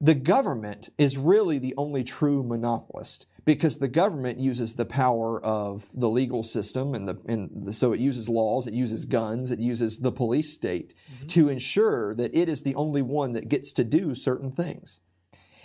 the 0.00 0.14
government 0.14 0.90
is 0.98 1.16
really 1.16 1.58
the 1.58 1.74
only 1.76 2.04
true 2.04 2.42
monopolist 2.42 3.26
because 3.48 3.78
the 3.78 3.88
government 3.88 4.38
uses 4.38 4.74
the 4.74 4.84
power 4.84 5.42
of 5.42 5.86
the 5.94 6.10
legal 6.10 6.42
system 6.42 6.94
and 6.94 7.08
the 7.08 7.18
and 7.24 7.48
the, 7.64 7.72
so 7.72 7.94
it 7.94 7.98
uses 7.98 8.28
laws, 8.28 8.66
it 8.66 8.74
uses 8.74 9.06
guns, 9.06 9.50
it 9.50 9.58
uses 9.58 10.00
the 10.00 10.12
police 10.12 10.52
state 10.52 10.92
mm-hmm. 11.10 11.28
to 11.28 11.48
ensure 11.48 12.14
that 12.14 12.34
it 12.34 12.50
is 12.50 12.62
the 12.62 12.74
only 12.74 13.00
one 13.00 13.32
that 13.32 13.48
gets 13.48 13.72
to 13.72 13.84
do 13.84 14.14
certain 14.14 14.52
things. 14.52 15.00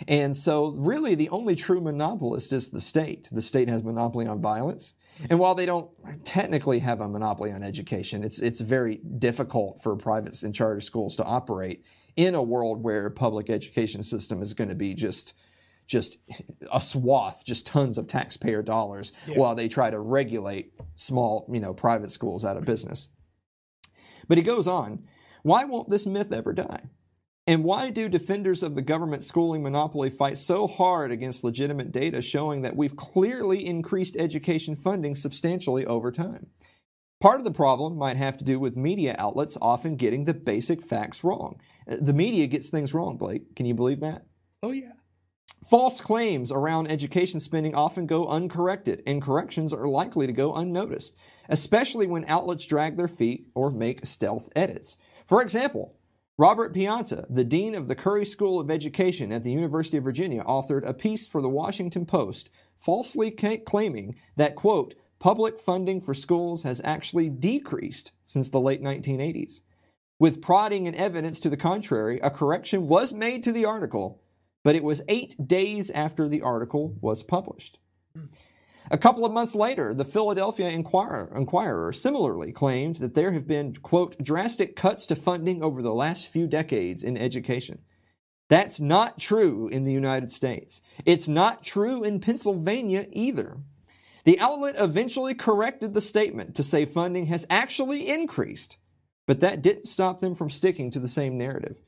And 0.08 0.34
so 0.34 0.68
really 0.68 1.14
the 1.14 1.28
only 1.28 1.54
true 1.54 1.82
monopolist 1.82 2.54
is 2.54 2.70
the 2.70 2.80
state. 2.80 3.28
The 3.30 3.42
state 3.42 3.68
has 3.68 3.84
monopoly 3.84 4.26
on 4.26 4.40
violence. 4.40 4.94
And 5.28 5.38
while 5.38 5.54
they 5.54 5.66
don't 5.66 5.90
technically 6.24 6.78
have 6.78 7.02
a 7.02 7.08
monopoly 7.08 7.52
on 7.52 7.62
education, 7.62 8.24
it's 8.24 8.38
it's 8.38 8.62
very 8.62 8.96
difficult 9.18 9.82
for 9.82 9.94
private 9.94 10.42
and 10.42 10.54
charter 10.54 10.80
schools 10.80 11.16
to 11.16 11.24
operate 11.24 11.84
in 12.16 12.34
a 12.34 12.42
world 12.42 12.82
where 12.82 13.10
public 13.10 13.50
education 13.50 14.02
system 14.02 14.40
is 14.40 14.54
going 14.54 14.70
to 14.70 14.74
be 14.74 14.94
just 14.94 15.34
just 15.86 16.18
a 16.72 16.80
swath, 16.80 17.44
just 17.44 17.66
tons 17.66 17.98
of 17.98 18.06
taxpayer 18.06 18.62
dollars 18.62 19.12
while 19.34 19.54
they 19.54 19.68
try 19.68 19.90
to 19.90 19.98
regulate 19.98 20.72
small, 20.96 21.48
you 21.52 21.60
know, 21.60 21.74
private 21.74 22.10
schools 22.10 22.44
out 22.44 22.56
of 22.56 22.64
business. 22.64 23.08
But 24.28 24.38
he 24.38 24.44
goes 24.44 24.66
on, 24.66 25.04
why 25.42 25.64
won't 25.64 25.90
this 25.90 26.06
myth 26.06 26.32
ever 26.32 26.52
die? 26.52 26.84
And 27.46 27.62
why 27.62 27.90
do 27.90 28.08
defenders 28.08 28.62
of 28.62 28.74
the 28.74 28.80
government 28.80 29.22
schooling 29.22 29.62
monopoly 29.62 30.08
fight 30.08 30.38
so 30.38 30.66
hard 30.66 31.12
against 31.12 31.44
legitimate 31.44 31.92
data 31.92 32.22
showing 32.22 32.62
that 32.62 32.74
we've 32.74 32.96
clearly 32.96 33.66
increased 33.66 34.16
education 34.16 34.74
funding 34.74 35.14
substantially 35.14 35.84
over 35.84 36.10
time? 36.10 36.46
Part 37.20 37.38
of 37.38 37.44
the 37.44 37.50
problem 37.50 37.98
might 37.98 38.16
have 38.16 38.38
to 38.38 38.44
do 38.44 38.58
with 38.58 38.76
media 38.76 39.14
outlets 39.18 39.58
often 39.60 39.96
getting 39.96 40.24
the 40.24 40.32
basic 40.34 40.82
facts 40.82 41.22
wrong. 41.22 41.60
Uh, 41.86 41.96
The 42.00 42.14
media 42.14 42.46
gets 42.46 42.70
things 42.70 42.94
wrong, 42.94 43.18
Blake. 43.18 43.54
Can 43.54 43.66
you 43.66 43.74
believe 43.74 44.00
that? 44.00 44.24
Oh 44.62 44.72
yeah. 44.72 44.92
False 45.64 46.02
claims 46.02 46.52
around 46.52 46.88
education 46.88 47.40
spending 47.40 47.74
often 47.74 48.06
go 48.06 48.26
uncorrected, 48.26 49.02
and 49.06 49.22
corrections 49.22 49.72
are 49.72 49.88
likely 49.88 50.26
to 50.26 50.32
go 50.32 50.52
unnoticed, 50.52 51.16
especially 51.48 52.06
when 52.06 52.26
outlets 52.26 52.66
drag 52.66 52.98
their 52.98 53.08
feet 53.08 53.48
or 53.54 53.70
make 53.70 54.04
stealth 54.04 54.50
edits. 54.54 54.98
For 55.26 55.40
example, 55.40 55.94
Robert 56.36 56.74
Pianta, 56.74 57.24
the 57.30 57.44
dean 57.44 57.74
of 57.74 57.88
the 57.88 57.94
Curry 57.94 58.26
School 58.26 58.60
of 58.60 58.70
Education 58.70 59.32
at 59.32 59.42
the 59.42 59.52
University 59.52 59.96
of 59.96 60.04
Virginia, 60.04 60.44
authored 60.44 60.86
a 60.86 60.92
piece 60.92 61.26
for 61.26 61.40
the 61.40 61.48
Washington 61.48 62.04
Post 62.04 62.50
falsely 62.76 63.30
claiming 63.30 64.16
that, 64.36 64.56
quote, 64.56 64.94
public 65.18 65.58
funding 65.58 65.98
for 65.98 66.12
schools 66.12 66.64
has 66.64 66.82
actually 66.84 67.30
decreased 67.30 68.12
since 68.22 68.50
the 68.50 68.60
late 68.60 68.82
1980s. 68.82 69.62
With 70.18 70.42
prodding 70.42 70.86
and 70.86 70.96
evidence 70.96 71.40
to 71.40 71.48
the 71.48 71.56
contrary, 71.56 72.20
a 72.20 72.30
correction 72.30 72.86
was 72.86 73.14
made 73.14 73.42
to 73.44 73.52
the 73.52 73.64
article, 73.64 74.20
but 74.64 74.74
it 74.74 74.82
was 74.82 75.02
eight 75.08 75.36
days 75.46 75.90
after 75.90 76.28
the 76.28 76.42
article 76.42 76.96
was 77.00 77.22
published. 77.22 77.78
A 78.90 78.98
couple 78.98 79.24
of 79.24 79.32
months 79.32 79.54
later, 79.54 79.94
the 79.94 80.04
Philadelphia 80.04 80.68
Inquirer, 80.68 81.32
Inquirer 81.34 81.92
similarly 81.92 82.52
claimed 82.52 82.96
that 82.96 83.14
there 83.14 83.32
have 83.32 83.46
been, 83.46 83.74
quote, 83.76 84.16
drastic 84.22 84.74
cuts 84.74 85.06
to 85.06 85.16
funding 85.16 85.62
over 85.62 85.80
the 85.80 85.94
last 85.94 86.28
few 86.28 86.46
decades 86.46 87.04
in 87.04 87.16
education. 87.16 87.82
That's 88.48 88.80
not 88.80 89.18
true 89.18 89.68
in 89.68 89.84
the 89.84 89.92
United 89.92 90.30
States. 90.30 90.82
It's 91.06 91.28
not 91.28 91.62
true 91.62 92.04
in 92.04 92.20
Pennsylvania 92.20 93.06
either. 93.10 93.58
The 94.24 94.38
outlet 94.38 94.74
eventually 94.78 95.34
corrected 95.34 95.94
the 95.94 96.00
statement 96.00 96.54
to 96.56 96.62
say 96.62 96.84
funding 96.84 97.26
has 97.26 97.46
actually 97.48 98.08
increased, 98.08 98.76
but 99.26 99.40
that 99.40 99.62
didn't 99.62 99.86
stop 99.86 100.20
them 100.20 100.34
from 100.34 100.50
sticking 100.50 100.90
to 100.90 101.00
the 101.00 101.08
same 101.08 101.38
narrative. 101.38 101.80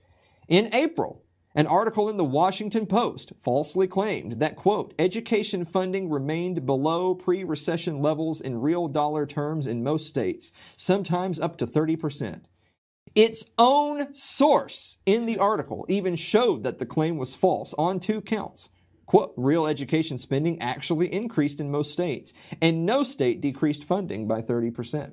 In 0.48 0.74
April, 0.74 1.25
an 1.57 1.66
article 1.66 2.09
in 2.09 2.16
the 2.16 2.24
Washington 2.24 2.86
Post 2.86 3.32
falsely 3.40 3.88
claimed 3.88 4.34
that, 4.34 4.54
quote, 4.54 4.94
education 4.98 5.64
funding 5.64 6.09
remained 6.09 6.64
below 6.64 7.16
pre 7.16 7.42
recession 7.42 8.00
levels 8.00 8.40
in 8.40 8.61
real 8.61 8.86
dollar 8.86 9.26
terms 9.26 9.66
in 9.66 9.82
most 9.82 10.07
states, 10.07 10.52
sometimes 10.76 11.40
up 11.40 11.57
to 11.57 11.66
30%. 11.66 12.42
Its 13.16 13.50
own 13.59 14.14
source 14.14 14.98
in 15.07 15.26
the 15.26 15.38
article 15.38 15.84
even 15.88 16.14
showed 16.14 16.62
that 16.62 16.78
the 16.78 16.86
claim 16.86 17.16
was 17.16 17.34
false 17.34 17.74
on 17.78 17.98
two 17.98 18.20
counts 18.20 18.68
Quote, 19.07 19.32
real 19.36 19.66
education 19.66 20.18
spending 20.18 20.61
actually 20.61 21.12
increased 21.12 21.61
in 21.61 21.70
most 21.70 21.92
states, 21.92 22.34
and 22.61 22.84
no 22.84 23.04
state 23.04 23.40
decreased 23.40 23.84
funding 23.84 24.26
by 24.26 24.42
30%. 24.42 25.12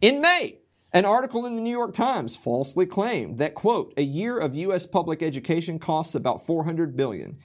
In 0.00 0.22
May, 0.22 0.59
an 0.92 1.04
article 1.04 1.46
in 1.46 1.54
the 1.54 1.62
New 1.62 1.70
York 1.70 1.94
Times 1.94 2.34
falsely 2.34 2.84
claimed 2.84 3.38
that, 3.38 3.54
quote, 3.54 3.94
a 3.96 4.02
year 4.02 4.36
of 4.38 4.56
U.S. 4.56 4.86
public 4.86 5.22
education 5.22 5.78
costs 5.78 6.16
about 6.16 6.44
400 6.44 6.96
billion. 6.96 7.38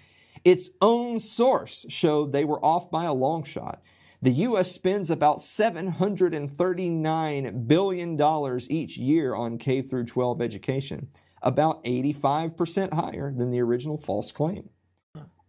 Its 0.44 0.72
own 0.82 1.20
source 1.20 1.86
showed 1.90 2.32
they 2.32 2.44
were 2.44 2.66
off 2.66 2.90
by 2.90 3.06
a 3.06 3.14
long 3.14 3.44
shot. 3.44 3.84
The 4.22 4.32
U.S. 4.32 4.72
spends 4.72 5.12
about 5.12 5.38
$739 5.38 7.68
billion 7.68 8.60
each 8.70 8.98
year 8.98 9.36
on 9.36 9.60
K 9.60 9.84
through 9.84 10.06
12 10.06 10.42
education, 10.42 11.10
about 11.44 11.84
85% 11.84 12.94
higher 12.94 13.32
than 13.32 13.52
the 13.52 13.62
original 13.62 14.00
false 14.00 14.32
claim. 14.32 14.70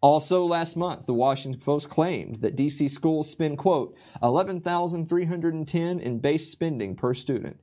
Also 0.02 0.44
last 0.44 0.76
month, 0.76 1.06
the 1.06 1.14
Washington 1.14 1.60
Post 1.60 1.88
claimed 1.88 2.42
that 2.42 2.56
DC 2.56 2.90
schools 2.90 3.30
spend, 3.30 3.56
quote, 3.56 3.96
11,310 4.22 6.00
in 6.00 6.18
base 6.18 6.50
spending 6.50 6.94
per 6.94 7.14
student. 7.14 7.58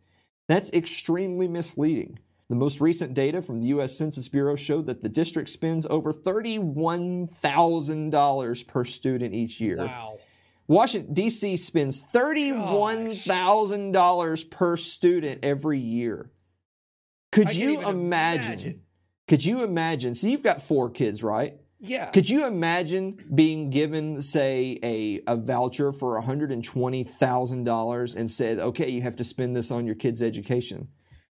That's 0.47 0.71
extremely 0.73 1.47
misleading. 1.47 2.17
The 2.49 2.55
most 2.55 2.81
recent 2.81 3.13
data 3.13 3.39
from 3.41 3.59
the 3.59 3.67
U.S. 3.67 3.97
Census 3.97 4.27
Bureau 4.27 4.55
showed 4.55 4.87
that 4.87 5.01
the 5.01 5.09
district 5.09 5.49
spends 5.49 5.85
over 5.89 6.13
$31,000 6.13 8.67
per 8.67 8.85
student 8.85 9.33
each 9.33 9.61
year. 9.61 9.77
Wow. 9.77 10.19
Washington, 10.67 11.13
D.C. 11.13 11.55
spends 11.57 12.01
$31,000 12.01 14.51
per 14.51 14.77
student 14.77 15.43
every 15.43 15.79
year. 15.79 16.31
Could 17.31 17.55
you 17.55 17.81
imagine, 17.81 18.53
imagine. 18.53 18.81
Could 19.27 19.43
you 19.43 19.63
imagine? 19.63 20.15
So 20.15 20.27
you've 20.27 20.43
got 20.43 20.61
four 20.61 20.89
kids, 20.89 21.21
right? 21.23 21.57
Yeah. 21.85 22.05
Could 22.11 22.29
you 22.29 22.47
imagine 22.47 23.19
being 23.35 23.69
given, 23.69 24.21
say, 24.21 24.79
a, 24.81 25.21
a 25.27 25.35
voucher 25.35 25.91
for 25.91 26.19
$120,000 26.21 28.15
and 28.15 28.31
said, 28.31 28.59
okay, 28.59 28.89
you 28.89 29.01
have 29.01 29.17
to 29.17 29.25
spend 29.25 29.53
this 29.53 29.69
on 29.69 29.85
your 29.85 29.95
kid's 29.95 30.23
education? 30.23 30.87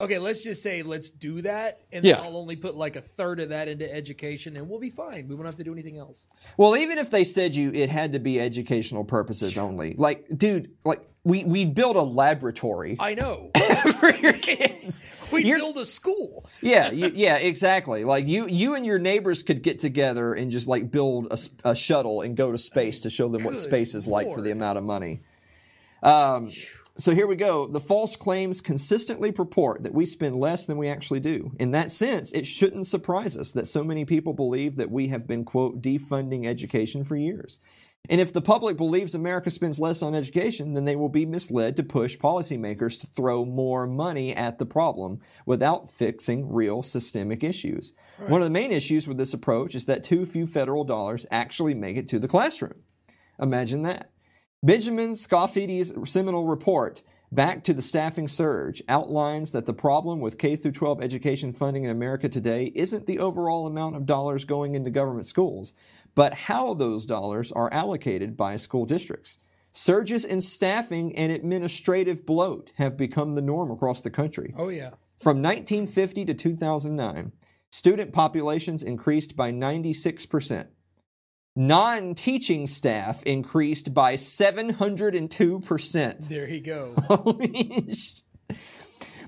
Okay, 0.04 0.20
let's 0.20 0.43
just 0.43 0.62
say 0.62 0.84
let's 0.84 1.10
do 1.10 1.41
that, 1.43 1.80
and 1.91 2.04
Yeah. 2.04 2.16
then 2.18 2.26
I'll 2.26 2.38
only 2.38 2.56
put 2.56 2.76
like 2.76 2.95
a 2.95 3.01
third 3.01 3.39
of 3.39 3.49
that 3.49 3.68
into 3.68 3.91
education, 3.91 4.58
and 4.58 4.70
we'll 4.70 4.80
be 4.80 4.89
fine. 4.89 5.28
We 5.28 5.36
won't 5.36 5.45
have 5.45 5.56
to 5.58 5.64
do 5.64 5.72
anything 5.74 5.97
else. 5.97 6.28
Well, 6.58 6.76
even 6.76 6.97
if 6.97 7.10
they 7.10 7.24
said 7.24 7.56
you 7.56 7.72
it 7.74 7.89
had 7.89 8.12
to 8.14 8.20
be 8.20 8.39
educational 8.39 9.04
purposes 9.06 9.58
only, 9.58 9.95
like, 9.97 10.26
dude, 10.36 10.72
like 10.84 11.01
we 11.24 11.43
we 11.45 11.64
built 11.66 11.95
a 11.95 12.01
laboratory 12.01 12.97
I 12.99 13.14
know. 13.16 13.51
for 13.99 14.14
your 14.16 14.34
kids. 14.34 15.04
We 15.32 15.45
You're- 15.45 15.62
build 15.62 15.78
a 15.78 15.86
school. 15.86 16.45
Yeah, 16.62 16.91
you, 16.91 17.12
yeah, 17.16 17.38
exactly. 17.38 18.04
Like 18.04 18.28
you, 18.28 18.45
you 18.47 18.76
and 18.76 18.86
your 18.86 18.99
neighbors 18.99 19.41
could 19.41 19.64
get 19.64 19.80
together 19.80 20.34
and 20.36 20.51
just 20.51 20.68
like 20.68 20.91
build 20.91 21.34
a 21.64 21.76
shuttle 21.76 22.22
and 22.22 22.38
go 22.38 22.51
to 22.51 22.58
space 22.58 23.01
to 23.01 23.10
show 23.10 23.30
them 23.30 23.43
what 23.43 23.58
space 23.58 23.95
is 23.95 24.06
like 24.06 24.32
for 24.32 24.41
the 24.41 24.51
amount 24.51 24.78
of 24.78 24.84
money. 24.84 25.22
Um, 26.04 26.51
so 26.97 27.15
here 27.15 27.25
we 27.25 27.35
go. 27.35 27.65
The 27.65 27.79
false 27.79 28.15
claims 28.15 28.61
consistently 28.61 29.31
purport 29.31 29.83
that 29.83 29.93
we 29.93 30.05
spend 30.05 30.35
less 30.35 30.65
than 30.65 30.77
we 30.77 30.87
actually 30.87 31.21
do. 31.21 31.51
In 31.59 31.71
that 31.71 31.91
sense, 31.91 32.31
it 32.33 32.45
shouldn't 32.45 32.85
surprise 32.85 33.35
us 33.35 33.51
that 33.53 33.67
so 33.67 33.83
many 33.83 34.05
people 34.05 34.33
believe 34.33 34.75
that 34.75 34.91
we 34.91 35.07
have 35.07 35.25
been 35.25 35.43
quote 35.43 35.81
defunding 35.81 36.45
education 36.45 37.03
for 37.03 37.15
years. 37.15 37.59
And 38.09 38.19
if 38.19 38.33
the 38.33 38.41
public 38.41 38.75
believes 38.75 39.15
America 39.15 39.49
spends 39.49 39.79
less 39.79 40.03
on 40.03 40.13
education, 40.13 40.73
then 40.73 40.83
they 40.83 40.97
will 40.97 41.09
be 41.09 41.25
misled 41.25 41.77
to 41.77 41.83
push 41.83 42.17
policymakers 42.17 42.99
to 42.99 43.07
throw 43.07 43.45
more 43.45 43.87
money 43.87 44.35
at 44.35 44.59
the 44.59 44.65
problem 44.65 45.21
without 45.45 45.89
fixing 45.89 46.51
real 46.51 46.83
systemic 46.83 47.43
issues. 47.43 47.93
One 48.27 48.41
of 48.41 48.45
the 48.45 48.51
main 48.51 48.71
issues 48.71 49.07
with 49.07 49.17
this 49.17 49.33
approach 49.33 49.73
is 49.73 49.85
that 49.85 50.03
too 50.03 50.25
few 50.25 50.45
federal 50.45 50.83
dollars 50.83 51.25
actually 51.31 51.73
make 51.73 51.95
it 51.95 52.09
to 52.09 52.19
the 52.19 52.27
classroom. 52.27 52.75
Imagine 53.39 53.81
that. 53.83 54.11
Benjamin 54.64 55.11
Scafidi's 55.11 55.93
seminal 56.09 56.45
report, 56.45 57.03
Back 57.34 57.66
to 57.66 57.74
the 57.74 57.82
Staffing 57.82 58.30
Surge, 58.30 58.82
outlines 58.88 59.51
that 59.51 59.66
the 59.66 59.74
problem 59.74 60.22
with 60.22 60.38
K 60.38 60.55
12 60.55 61.01
education 61.01 61.51
funding 61.51 61.84
in 61.84 61.89
America 61.89 62.30
today 62.30 62.72
isn't 62.74 63.05
the 63.05 63.20
overall 63.20 63.68
amount 63.68 63.97
of 63.97 64.05
dollars 64.05 64.45
going 64.45 64.76
into 64.76 64.89
government 64.89 65.26
schools, 65.26 65.74
but 66.16 66.34
how 66.34 66.74
those 66.74 67.05
dollars 67.05 67.51
are 67.51 67.74
allocated 67.74 68.38
by 68.38 68.55
school 68.55 68.86
districts. 68.86 69.39
Surges 69.74 70.24
in 70.24 70.39
staffing 70.39 71.14
and 71.18 71.32
administrative 71.32 72.26
bloat 72.26 72.72
have 72.78 72.95
become 72.95 73.34
the 73.34 73.41
norm 73.41 73.70
across 73.70 73.99
the 73.99 74.11
country. 74.11 74.53
Oh 74.55 74.70
yeah. 74.70 74.91
From 75.18 75.41
1950 75.41 76.24
to 76.24 76.34
2009, 76.34 77.34
student 77.70 78.14
populations 78.14 78.82
increased 78.82 79.36
by 79.36 79.51
96%. 79.51 80.68
Non 81.56 82.16
teaching 82.16 82.66
staff 82.66 83.22
increased 83.24 83.93
by 83.93 84.16
702%. 84.16 86.28
There 86.28 86.49
you 86.49 86.62
go. 86.62 86.95
Holy 86.97 87.93
sh- 87.93 88.22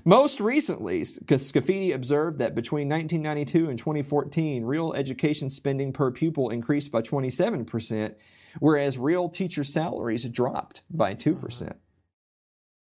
Most 0.04 0.40
recently, 0.40 1.02
Scafidi 1.02 1.94
observed 1.94 2.40
that 2.40 2.56
between 2.56 2.88
1992 2.88 3.70
and 3.70 3.78
2014, 3.78 4.64
real 4.64 4.92
education 4.92 5.48
spending 5.48 5.92
per 5.92 6.10
pupil 6.10 6.50
increased 6.50 6.90
by 6.90 7.00
27%, 7.00 8.16
whereas 8.58 8.98
real 8.98 9.28
teacher 9.28 9.62
salaries 9.62 10.24
dropped 10.24 10.82
by 10.90 11.14
2%. 11.14 11.62
Uh-huh. 11.62 11.74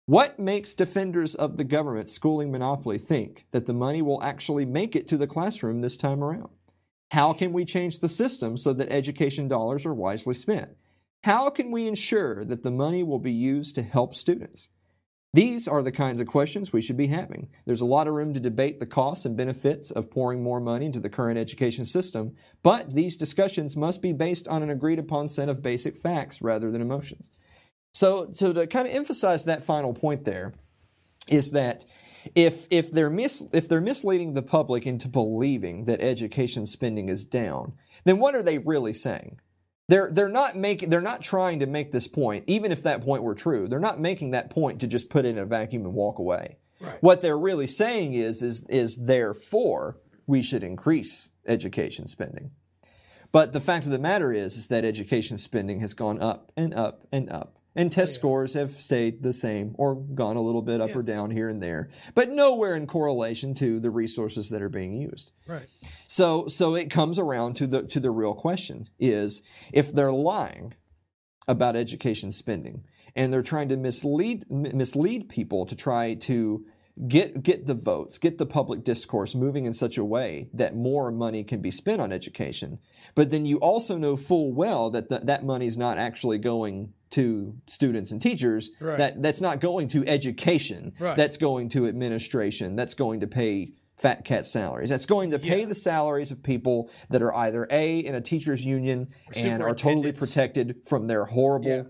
What 0.05 0.38
makes 0.38 0.74
defenders 0.74 1.34
of 1.34 1.57
the 1.57 1.64
government 1.64 2.11
schooling 2.11 2.51
monopoly 2.51 2.99
think 2.99 3.47
that 3.53 3.64
the 3.66 3.72
money 3.72 4.03
will 4.03 4.22
actually 4.22 4.66
make 4.66 4.95
it 4.95 5.09
to 5.09 5.16
the 5.16 5.26
classroom 5.26 5.80
this 5.80 5.97
time 5.97 6.22
around? 6.22 6.51
How 7.11 7.32
can 7.32 7.52
we 7.52 7.64
change 7.64 7.98
the 7.98 8.08
system 8.08 8.56
so 8.56 8.72
that 8.72 8.92
education 8.92 9.48
dollars 9.48 9.84
are 9.84 9.94
wisely 9.94 10.34
spent? 10.34 10.76
How 11.24 11.50
can 11.50 11.70
we 11.70 11.86
ensure 11.86 12.44
that 12.44 12.62
the 12.62 12.70
money 12.70 13.02
will 13.02 13.18
be 13.18 13.32
used 13.32 13.74
to 13.74 13.82
help 13.82 14.14
students? 14.14 14.68
These 15.32 15.68
are 15.68 15.82
the 15.82 15.92
kinds 15.92 16.20
of 16.20 16.26
questions 16.26 16.72
we 16.72 16.82
should 16.82 16.96
be 16.96 17.06
having. 17.06 17.50
There's 17.64 17.80
a 17.80 17.86
lot 17.86 18.08
of 18.08 18.14
room 18.14 18.34
to 18.34 18.40
debate 18.40 18.80
the 18.80 18.86
costs 18.86 19.24
and 19.24 19.36
benefits 19.36 19.90
of 19.90 20.11
pouring 20.11 20.42
more 20.42 20.61
money 20.61 20.86
into 20.86 20.98
the 20.98 21.11
current 21.11 21.38
education 21.38 21.84
system, 21.84 22.34
but 22.62 22.94
these 22.94 23.16
discussions 23.16 23.76
must 23.76 24.02
be 24.02 24.12
based 24.12 24.48
on 24.48 24.62
an 24.62 24.70
agreed 24.70 24.98
upon 24.98 25.28
set 25.28 25.48
of 25.48 25.62
basic 25.62 25.96
facts 25.96 26.42
rather 26.42 26.70
than 26.70 26.80
emotions. 26.80 27.30
So, 27.92 28.30
so 28.32 28.52
to 28.52 28.66
kind 28.66 28.88
of 28.88 28.94
emphasize 28.94 29.44
that 29.44 29.62
final 29.62 29.94
point 29.94 30.24
there 30.24 30.52
is 31.28 31.52
that 31.52 31.84
if 32.34 32.66
if 32.70 32.90
they're 32.90 33.10
mis 33.10 33.44
if 33.52 33.68
they're 33.68 33.80
misleading 33.80 34.34
the 34.34 34.42
public 34.42 34.86
into 34.86 35.08
believing 35.08 35.84
that 35.84 36.00
education 36.00 36.66
spending 36.66 37.08
is 37.08 37.24
down, 37.24 37.74
then 38.04 38.18
what 38.18 38.34
are 38.34 38.42
they 38.42 38.58
really 38.58 38.92
saying? 38.92 39.40
They're 39.88 40.10
they're 40.12 40.28
not 40.28 40.56
making 40.56 40.90
they're 40.90 41.00
not 41.00 41.22
trying 41.22 41.58
to 41.60 41.66
make 41.66 41.92
this 41.92 42.08
point, 42.08 42.44
even 42.46 42.72
if 42.72 42.82
that 42.84 43.02
point 43.02 43.22
were 43.22 43.34
true. 43.34 43.66
They're 43.68 43.80
not 43.80 43.98
making 43.98 44.30
that 44.30 44.50
point 44.50 44.80
to 44.80 44.86
just 44.86 45.10
put 45.10 45.24
it 45.24 45.30
in 45.30 45.38
a 45.38 45.44
vacuum 45.44 45.84
and 45.84 45.94
walk 45.94 46.18
away. 46.18 46.58
Right. 46.80 47.02
What 47.02 47.20
they're 47.20 47.38
really 47.38 47.66
saying 47.66 48.14
is 48.14 48.42
is 48.42 48.64
is 48.68 48.96
therefore 48.96 49.98
we 50.26 50.42
should 50.42 50.62
increase 50.62 51.30
education 51.46 52.06
spending. 52.06 52.52
But 53.32 53.52
the 53.52 53.60
fact 53.60 53.84
of 53.84 53.92
the 53.92 53.98
matter 53.98 54.32
is, 54.32 54.56
is 54.56 54.68
that 54.68 54.84
education 54.84 55.38
spending 55.38 55.80
has 55.80 55.94
gone 55.94 56.20
up 56.20 56.52
and 56.56 56.74
up 56.74 57.06
and 57.12 57.30
up. 57.30 57.59
And 57.76 57.92
test 57.92 58.14
scores 58.14 58.54
have 58.54 58.72
stayed 58.72 59.22
the 59.22 59.32
same 59.32 59.76
or 59.78 59.94
gone 59.94 60.36
a 60.36 60.42
little 60.42 60.62
bit 60.62 60.80
up 60.80 60.94
or 60.96 61.02
down 61.02 61.30
here 61.30 61.48
and 61.48 61.62
there, 61.62 61.88
but 62.14 62.28
nowhere 62.28 62.74
in 62.74 62.88
correlation 62.88 63.54
to 63.54 63.78
the 63.78 63.90
resources 63.90 64.48
that 64.48 64.60
are 64.60 64.68
being 64.68 64.92
used. 64.92 65.30
Right. 65.46 65.66
So 66.08 66.48
so 66.48 66.74
it 66.74 66.90
comes 66.90 67.18
around 67.18 67.54
to 67.56 67.68
the 67.68 67.84
to 67.84 68.00
the 68.00 68.10
real 68.10 68.34
question 68.34 68.88
is 68.98 69.42
if 69.72 69.92
they're 69.92 70.12
lying 70.12 70.74
about 71.46 71.76
education 71.76 72.32
spending 72.32 72.84
and 73.14 73.32
they're 73.32 73.42
trying 73.42 73.68
to 73.68 73.76
mislead 73.76 74.44
m- 74.50 74.76
mislead 74.76 75.28
people 75.28 75.64
to 75.66 75.76
try 75.76 76.14
to 76.14 76.64
get 77.08 77.42
get 77.42 77.66
the 77.66 77.74
votes, 77.74 78.18
get 78.18 78.38
the 78.38 78.46
public 78.46 78.84
discourse 78.84 79.34
moving 79.34 79.64
in 79.64 79.72
such 79.72 79.96
a 79.96 80.04
way 80.04 80.48
that 80.52 80.76
more 80.76 81.10
money 81.10 81.44
can 81.44 81.60
be 81.60 81.70
spent 81.70 82.00
on 82.00 82.12
education. 82.12 82.78
But 83.14 83.30
then 83.30 83.46
you 83.46 83.58
also 83.58 83.96
know 83.96 84.16
full 84.16 84.52
well 84.52 84.90
that 84.90 85.08
th- 85.08 85.22
that 85.22 85.44
money 85.44 85.66
is 85.66 85.76
not 85.76 85.98
actually 85.98 86.38
going 86.38 86.92
to 87.11 87.54
students 87.66 88.12
and 88.12 88.20
teachers. 88.22 88.70
Right. 88.80 88.98
That 88.98 89.22
that's 89.22 89.40
not 89.40 89.61
going 89.61 89.88
to 89.88 90.06
education. 90.06 90.92
Right. 90.98 91.16
That's 91.16 91.36
going 91.36 91.68
to 91.70 91.86
administration. 91.86 92.76
That's 92.76 92.94
going 92.94 93.20
to 93.20 93.26
pay 93.26 93.72
fat 93.96 94.24
cat 94.24 94.46
salaries. 94.46 94.88
That's 94.90 95.06
going 95.06 95.30
to 95.32 95.38
pay 95.38 95.61
Yeah. 95.61 95.66
the 95.66 95.74
salaries 95.74 96.30
of 96.30 96.42
people 96.42 96.90
that 97.11 97.20
are 97.20 97.34
either 97.34 97.66
A 97.70 97.98
in 97.98 98.14
a 98.14 98.20
teachers 98.20 98.64
union 98.64 99.08
and 99.36 99.62
are 99.62 99.74
totally 99.74 100.12
protected 100.12 100.76
from 100.86 101.06
their 101.06 101.26
horrible 101.26 101.68
Yeah. 101.70 101.82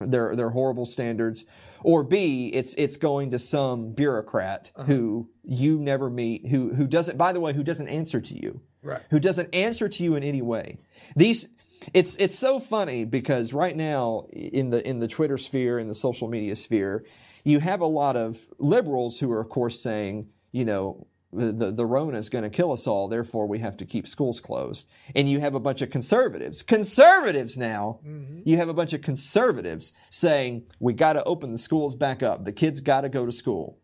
their 0.00 0.34
their 0.36 0.50
horrible 0.50 0.84
standards 0.86 1.44
or 1.84 2.02
B 2.02 2.48
it's 2.52 2.74
it's 2.74 2.96
going 2.96 3.30
to 3.30 3.38
some 3.38 3.92
bureaucrat 3.92 4.72
Uh-huh. 4.74 4.84
who 4.86 5.30
you 5.44 5.78
never 5.78 6.10
meet 6.10 6.48
who 6.48 6.74
who 6.74 6.86
doesn't 6.86 7.16
by 7.16 7.32
the 7.32 7.40
way 7.40 7.52
who 7.52 7.62
doesn't 7.62 7.88
answer 7.88 8.20
to 8.20 8.34
you 8.34 8.60
Right. 8.82 9.02
who 9.10 9.18
doesn't 9.20 9.54
answer 9.54 9.88
to 9.88 10.02
you 10.04 10.14
in 10.16 10.22
any 10.22 10.42
way. 10.42 10.78
These 11.16 11.48
it's 11.94 12.16
it's 12.16 12.38
so 12.38 12.58
funny 12.58 13.04
because 13.04 13.52
right 13.52 13.76
now 13.76 14.26
in 14.32 14.70
the 14.70 14.86
in 14.88 14.98
the 14.98 15.08
Twitter 15.08 15.38
sphere 15.38 15.78
in 15.78 15.88
the 15.88 15.94
social 15.94 16.28
media 16.28 16.56
sphere, 16.56 17.04
you 17.44 17.60
have 17.60 17.80
a 17.80 17.86
lot 17.86 18.16
of 18.16 18.46
liberals 18.58 19.20
who 19.20 19.30
are 19.32 19.40
of 19.40 19.48
course 19.48 19.80
saying, 19.80 20.28
you 20.52 20.64
know, 20.64 21.06
the, 21.32 21.70
the, 21.70 21.86
Rona 21.86 22.16
is 22.16 22.28
going 22.28 22.44
to 22.44 22.50
kill 22.50 22.72
us 22.72 22.86
all, 22.86 23.08
therefore 23.08 23.46
we 23.46 23.58
have 23.58 23.76
to 23.78 23.84
keep 23.84 24.08
schools 24.08 24.40
closed. 24.40 24.88
And 25.14 25.28
you 25.28 25.40
have 25.40 25.54
a 25.54 25.60
bunch 25.60 25.82
of 25.82 25.90
conservatives, 25.90 26.62
conservatives 26.62 27.58
now, 27.58 28.00
mm-hmm. 28.06 28.40
you 28.44 28.56
have 28.56 28.68
a 28.68 28.74
bunch 28.74 28.92
of 28.92 29.02
conservatives 29.02 29.92
saying, 30.10 30.64
we 30.80 30.92
got 30.92 31.14
to 31.14 31.24
open 31.24 31.52
the 31.52 31.58
schools 31.58 31.94
back 31.94 32.22
up. 32.22 32.44
The 32.44 32.52
kids 32.52 32.80
got 32.80 33.02
to 33.02 33.08
go 33.08 33.26
to 33.26 33.32
school. 33.32 33.78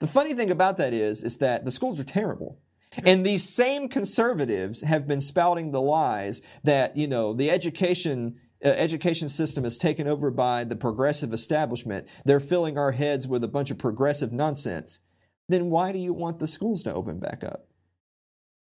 The 0.00 0.06
funny 0.06 0.34
thing 0.34 0.50
about 0.50 0.76
that 0.76 0.92
is, 0.92 1.22
is 1.22 1.38
that 1.38 1.64
the 1.64 1.72
schools 1.72 1.98
are 1.98 2.04
terrible. 2.04 2.58
And 3.04 3.24
these 3.24 3.48
same 3.48 3.88
conservatives 3.88 4.82
have 4.82 5.06
been 5.06 5.20
spouting 5.20 5.72
the 5.72 5.80
lies 5.80 6.42
that, 6.62 6.96
you 6.96 7.06
know, 7.06 7.32
the 7.32 7.50
education 7.50 8.40
uh, 8.64 8.68
education 8.68 9.28
system 9.28 9.64
is 9.64 9.76
taken 9.76 10.06
over 10.06 10.30
by 10.30 10.64
the 10.64 10.76
progressive 10.76 11.32
establishment. 11.32 12.08
They're 12.24 12.40
filling 12.40 12.78
our 12.78 12.92
heads 12.92 13.28
with 13.28 13.44
a 13.44 13.48
bunch 13.48 13.70
of 13.70 13.78
progressive 13.78 14.32
nonsense. 14.32 15.00
Then 15.48 15.68
why 15.70 15.92
do 15.92 15.98
you 15.98 16.14
want 16.14 16.38
the 16.38 16.46
schools 16.46 16.82
to 16.84 16.94
open 16.94 17.18
back 17.18 17.44
up? 17.44 17.66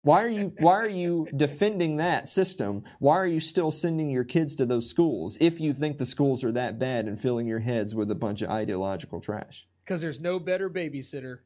Why 0.02 0.24
are 0.24 0.30
you 0.30 0.54
why 0.60 0.74
are 0.74 0.90
you 0.90 1.28
defending 1.36 1.98
that 1.98 2.28
system? 2.28 2.84
Why 3.00 3.16
are 3.16 3.26
you 3.26 3.40
still 3.40 3.72
sending 3.72 4.12
your 4.12 4.24
kids 4.24 4.54
to 4.56 4.66
those 4.66 4.88
schools 4.88 5.36
if 5.42 5.60
you 5.60 5.74
think 5.74 5.98
the 5.98 6.06
schools 6.06 6.44
are 6.44 6.52
that 6.52 6.78
bad 6.78 7.08
and 7.08 7.20
filling 7.20 7.48
your 7.48 7.62
heads 7.62 7.96
with 7.96 8.12
a 8.12 8.16
bunch 8.16 8.44
of 8.44 8.52
ideological 8.52 9.20
trash? 9.20 9.68
Because 9.84 10.02
there's 10.02 10.20
no 10.20 10.38
better 10.40 10.70
babysitter. 10.70 11.40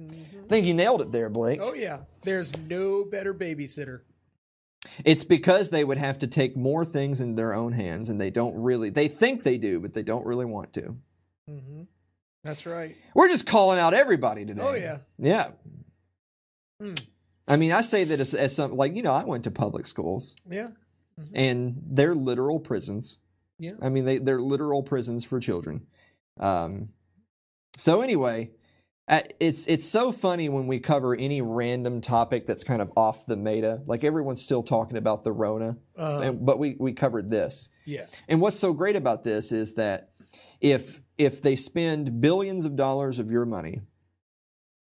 I 0.00 0.48
think 0.48 0.66
you 0.66 0.74
nailed 0.74 1.02
it 1.02 1.12
there, 1.12 1.28
Blake. 1.28 1.60
Oh 1.62 1.74
yeah, 1.74 2.00
there's 2.22 2.56
no 2.56 3.04
better 3.04 3.34
babysitter. 3.34 4.00
It's 5.04 5.24
because 5.24 5.70
they 5.70 5.84
would 5.84 5.98
have 5.98 6.18
to 6.20 6.26
take 6.26 6.56
more 6.56 6.84
things 6.84 7.20
in 7.20 7.34
their 7.34 7.52
own 7.52 7.72
hands 7.72 8.08
and 8.08 8.18
they 8.20 8.30
don't 8.30 8.56
really 8.56 8.88
they 8.90 9.08
think 9.08 9.42
they 9.42 9.58
do, 9.58 9.78
but 9.78 9.92
they 9.92 10.02
don't 10.02 10.24
really 10.24 10.46
want 10.46 10.72
to. 10.74 10.96
Mm-hmm. 11.48 11.82
That's 12.44 12.64
right. 12.64 12.96
We're 13.14 13.28
just 13.28 13.46
calling 13.46 13.78
out 13.78 13.92
everybody 13.92 14.46
today. 14.46 14.62
Oh 14.64 14.74
yeah. 14.74 14.98
Yeah. 15.18 15.50
Hmm. 16.80 16.94
I 17.46 17.56
mean, 17.56 17.72
I 17.72 17.82
say 17.82 18.04
that 18.04 18.20
as, 18.20 18.32
as 18.32 18.56
some 18.56 18.72
like 18.72 18.96
you 18.96 19.02
know, 19.02 19.12
I 19.12 19.24
went 19.24 19.44
to 19.44 19.50
public 19.50 19.86
schools 19.86 20.34
Yeah. 20.48 20.68
and 21.34 21.76
they're 21.90 22.14
literal 22.14 22.58
prisons. 22.60 23.18
Yeah. 23.58 23.72
I 23.82 23.90
mean, 23.90 24.06
they 24.06 24.16
they're 24.16 24.40
literal 24.40 24.82
prisons 24.82 25.24
for 25.24 25.38
children. 25.40 25.86
Um, 26.38 26.88
so 27.76 28.00
anyway, 28.00 28.50
it's 29.40 29.66
it's 29.66 29.86
so 29.86 30.12
funny 30.12 30.48
when 30.48 30.66
we 30.66 30.78
cover 30.78 31.14
any 31.14 31.40
random 31.42 32.00
topic 32.00 32.46
that's 32.46 32.62
kind 32.62 32.80
of 32.80 32.92
off 32.96 33.26
the 33.26 33.36
meta. 33.36 33.82
Like 33.86 34.04
everyone's 34.04 34.42
still 34.42 34.62
talking 34.62 34.96
about 34.96 35.24
the 35.24 35.32
Rona, 35.32 35.76
Uh, 35.98 36.20
and, 36.20 36.46
but 36.46 36.58
we 36.58 36.76
we 36.78 36.92
covered 36.92 37.30
this. 37.30 37.68
yeah. 37.84 38.06
And 38.28 38.40
what's 38.40 38.58
so 38.58 38.72
great 38.72 38.96
about 38.96 39.24
this 39.24 39.50
is 39.52 39.74
that 39.74 40.10
if 40.60 41.00
if 41.18 41.42
they 41.42 41.56
spend 41.56 42.20
billions 42.20 42.64
of 42.64 42.76
dollars 42.76 43.18
of 43.18 43.30
your 43.30 43.44
money, 43.44 43.80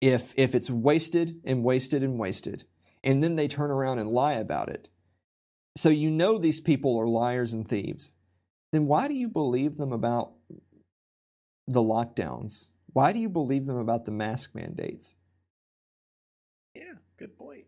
if 0.01 0.33
if 0.37 0.55
it's 0.55 0.71
wasted 0.71 1.41
and 1.45 1.63
wasted 1.63 2.03
and 2.03 2.19
wasted, 2.19 2.65
and 3.03 3.23
then 3.23 3.37
they 3.37 3.49
turn 3.49 3.71
around 3.71 3.99
and 3.99 4.09
lie 4.11 4.35
about 4.35 4.71
it, 4.71 4.89
so 5.77 5.91
you 5.91 6.11
know 6.11 6.39
these 6.39 6.61
people 6.61 6.97
are 6.99 7.07
liars 7.07 7.53
and 7.53 7.69
thieves, 7.69 8.13
then 8.73 8.87
why 8.87 9.07
do 9.07 9.15
you 9.15 9.29
believe 9.29 9.77
them 9.77 9.93
about 9.93 10.33
the 11.67 11.83
lockdowns? 11.83 12.69
Why 12.95 13.13
do 13.13 13.19
you 13.19 13.29
believe 13.29 13.67
them 13.67 13.77
about 13.77 14.07
the 14.07 14.13
mask 14.13 14.55
mandates? 14.55 15.17
Yeah. 16.75 16.95
Good 17.19 17.37
point. 17.37 17.67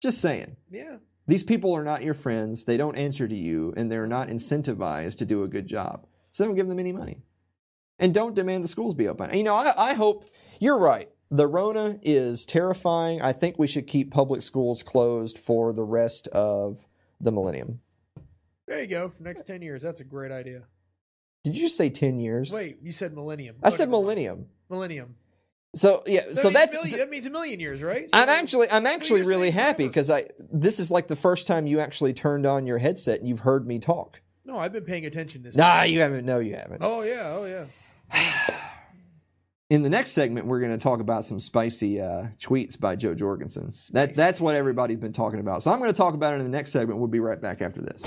Just 0.00 0.20
saying. 0.20 0.56
Yeah. 0.70 0.98
These 1.26 1.42
people 1.42 1.74
are 1.74 1.84
not 1.84 2.02
your 2.02 2.14
friends. 2.14 2.64
They 2.64 2.76
don't 2.76 2.96
answer 2.96 3.28
to 3.28 3.36
you, 3.36 3.74
and 3.76 3.90
they're 3.90 4.06
not 4.06 4.28
incentivized 4.28 5.18
to 5.18 5.24
do 5.24 5.42
a 5.42 5.48
good 5.48 5.66
job. 5.66 6.06
So 6.32 6.44
don't 6.44 6.54
give 6.54 6.68
them 6.68 6.78
any 6.78 6.92
money. 6.92 7.22
And 7.98 8.14
don't 8.14 8.34
demand 8.34 8.64
the 8.64 8.68
schools 8.68 8.94
be 8.94 9.08
open. 9.08 9.36
You 9.36 9.44
know, 9.44 9.54
I, 9.54 9.72
I 9.76 9.94
hope 9.94 10.24
you're 10.58 10.78
right. 10.78 11.10
The 11.30 11.46
Rona 11.46 11.98
is 12.02 12.44
terrifying. 12.44 13.20
I 13.20 13.32
think 13.32 13.58
we 13.58 13.66
should 13.66 13.86
keep 13.86 14.10
public 14.10 14.42
schools 14.42 14.82
closed 14.82 15.38
for 15.38 15.72
the 15.72 15.84
rest 15.84 16.26
of 16.28 16.86
the 17.20 17.30
millennium. 17.30 17.80
There 18.66 18.80
you 18.80 18.88
go. 18.88 19.10
For 19.10 19.22
next 19.22 19.46
ten 19.46 19.62
years, 19.62 19.82
that's 19.82 20.00
a 20.00 20.04
great 20.04 20.32
idea. 20.32 20.62
Did 21.44 21.56
you 21.56 21.68
say 21.68 21.88
10 21.90 22.18
years? 22.18 22.52
Wait, 22.52 22.78
you 22.82 22.92
said 22.92 23.14
millennium. 23.14 23.56
I 23.62 23.70
said 23.70 23.88
millennium. 23.88 24.46
Millennium. 24.68 25.16
So 25.74 26.02
yeah, 26.06 26.22
That 26.26 26.36
so 26.36 26.50
that's 26.50 26.72
million, 26.74 26.98
that 26.98 27.10
means 27.10 27.26
a 27.26 27.30
million 27.30 27.60
years, 27.60 27.80
right? 27.80 28.08
I'm 28.12 28.28
actually 28.28 28.68
I'm 28.70 28.86
actually 28.86 29.22
really 29.22 29.50
happy 29.50 29.86
because 29.86 30.10
I 30.10 30.26
this 30.38 30.80
is 30.80 30.90
like 30.90 31.06
the 31.06 31.14
first 31.14 31.46
time 31.46 31.66
you 31.66 31.78
actually 31.78 32.12
turned 32.12 32.44
on 32.44 32.66
your 32.66 32.78
headset 32.78 33.20
and 33.20 33.28
you've 33.28 33.40
heard 33.40 33.66
me 33.68 33.78
talk. 33.78 34.20
No, 34.44 34.58
I've 34.58 34.72
been 34.72 34.84
paying 34.84 35.06
attention 35.06 35.42
this. 35.42 35.56
Nah, 35.56 35.82
you 35.82 36.00
haven't. 36.00 36.26
No, 36.26 36.40
you 36.40 36.56
haven't. 36.56 36.82
Oh 36.82 37.02
yeah. 37.02 37.36
Oh 37.36 37.44
yeah. 37.44 37.66
In 39.70 39.82
the 39.82 39.88
next 39.88 40.10
segment, 40.10 40.46
we're 40.46 40.58
going 40.58 40.76
to 40.76 40.82
talk 40.82 40.98
about 40.98 41.24
some 41.24 41.38
spicy 41.38 42.00
uh, 42.00 42.26
tweets 42.40 42.78
by 42.78 42.96
Jo 42.96 43.14
Jorgensen. 43.14 43.70
That, 43.92 44.16
that's 44.16 44.40
what 44.40 44.56
everybody's 44.56 44.96
been 44.96 45.12
talking 45.12 45.38
about. 45.38 45.62
So 45.62 45.70
I'm 45.70 45.78
going 45.78 45.92
to 45.92 45.96
talk 45.96 46.14
about 46.14 46.34
it 46.34 46.38
in 46.38 46.42
the 46.42 46.50
next 46.50 46.72
segment. 46.72 46.98
We'll 46.98 47.06
be 47.06 47.20
right 47.20 47.40
back 47.40 47.62
after 47.62 47.80
this. 47.80 48.04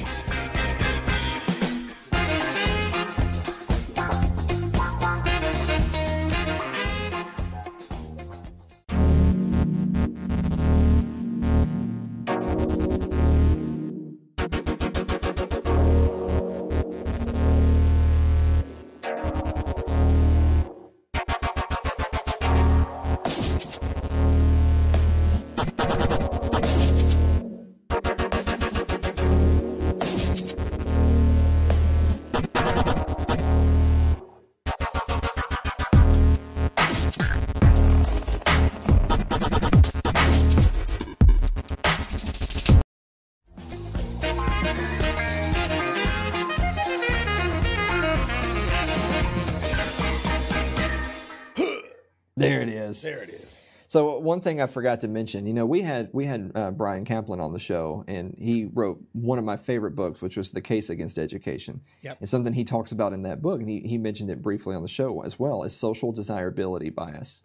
So 53.93 54.17
one 54.17 54.41
thing 54.41 54.59
I 54.59 54.65
forgot 54.65 55.01
to 55.01 55.07
mention, 55.07 55.45
you 55.45 55.53
know, 55.53 55.67
we 55.67 55.81
had 55.81 56.09
we 56.13 56.25
had 56.25 56.51
uh, 56.55 56.71
Bryan 56.71 57.05
Caplan 57.05 57.39
on 57.39 57.53
the 57.53 57.59
show, 57.59 58.03
and 58.07 58.33
he 58.39 58.65
wrote 58.65 58.99
one 59.11 59.37
of 59.37 59.45
my 59.45 59.55
favorite 59.55 59.95
books, 59.95 60.19
which 60.19 60.35
was 60.35 60.49
"The 60.49 60.61
Case 60.61 60.89
Against 60.89 61.19
Education." 61.19 61.81
Yep. 62.01 62.17
And 62.19 62.27
something 62.27 62.53
he 62.53 62.63
talks 62.63 62.91
about 62.91 63.13
in 63.13 63.21
that 63.21 63.43
book, 63.43 63.59
and 63.59 63.69
he, 63.69 63.81
he 63.81 63.99
mentioned 63.99 64.31
it 64.31 64.41
briefly 64.41 64.75
on 64.75 64.81
the 64.81 64.87
show 64.87 65.21
as 65.21 65.37
well, 65.37 65.61
is 65.61 65.75
social 65.75 66.11
desirability 66.11 66.89
bias. 66.89 67.43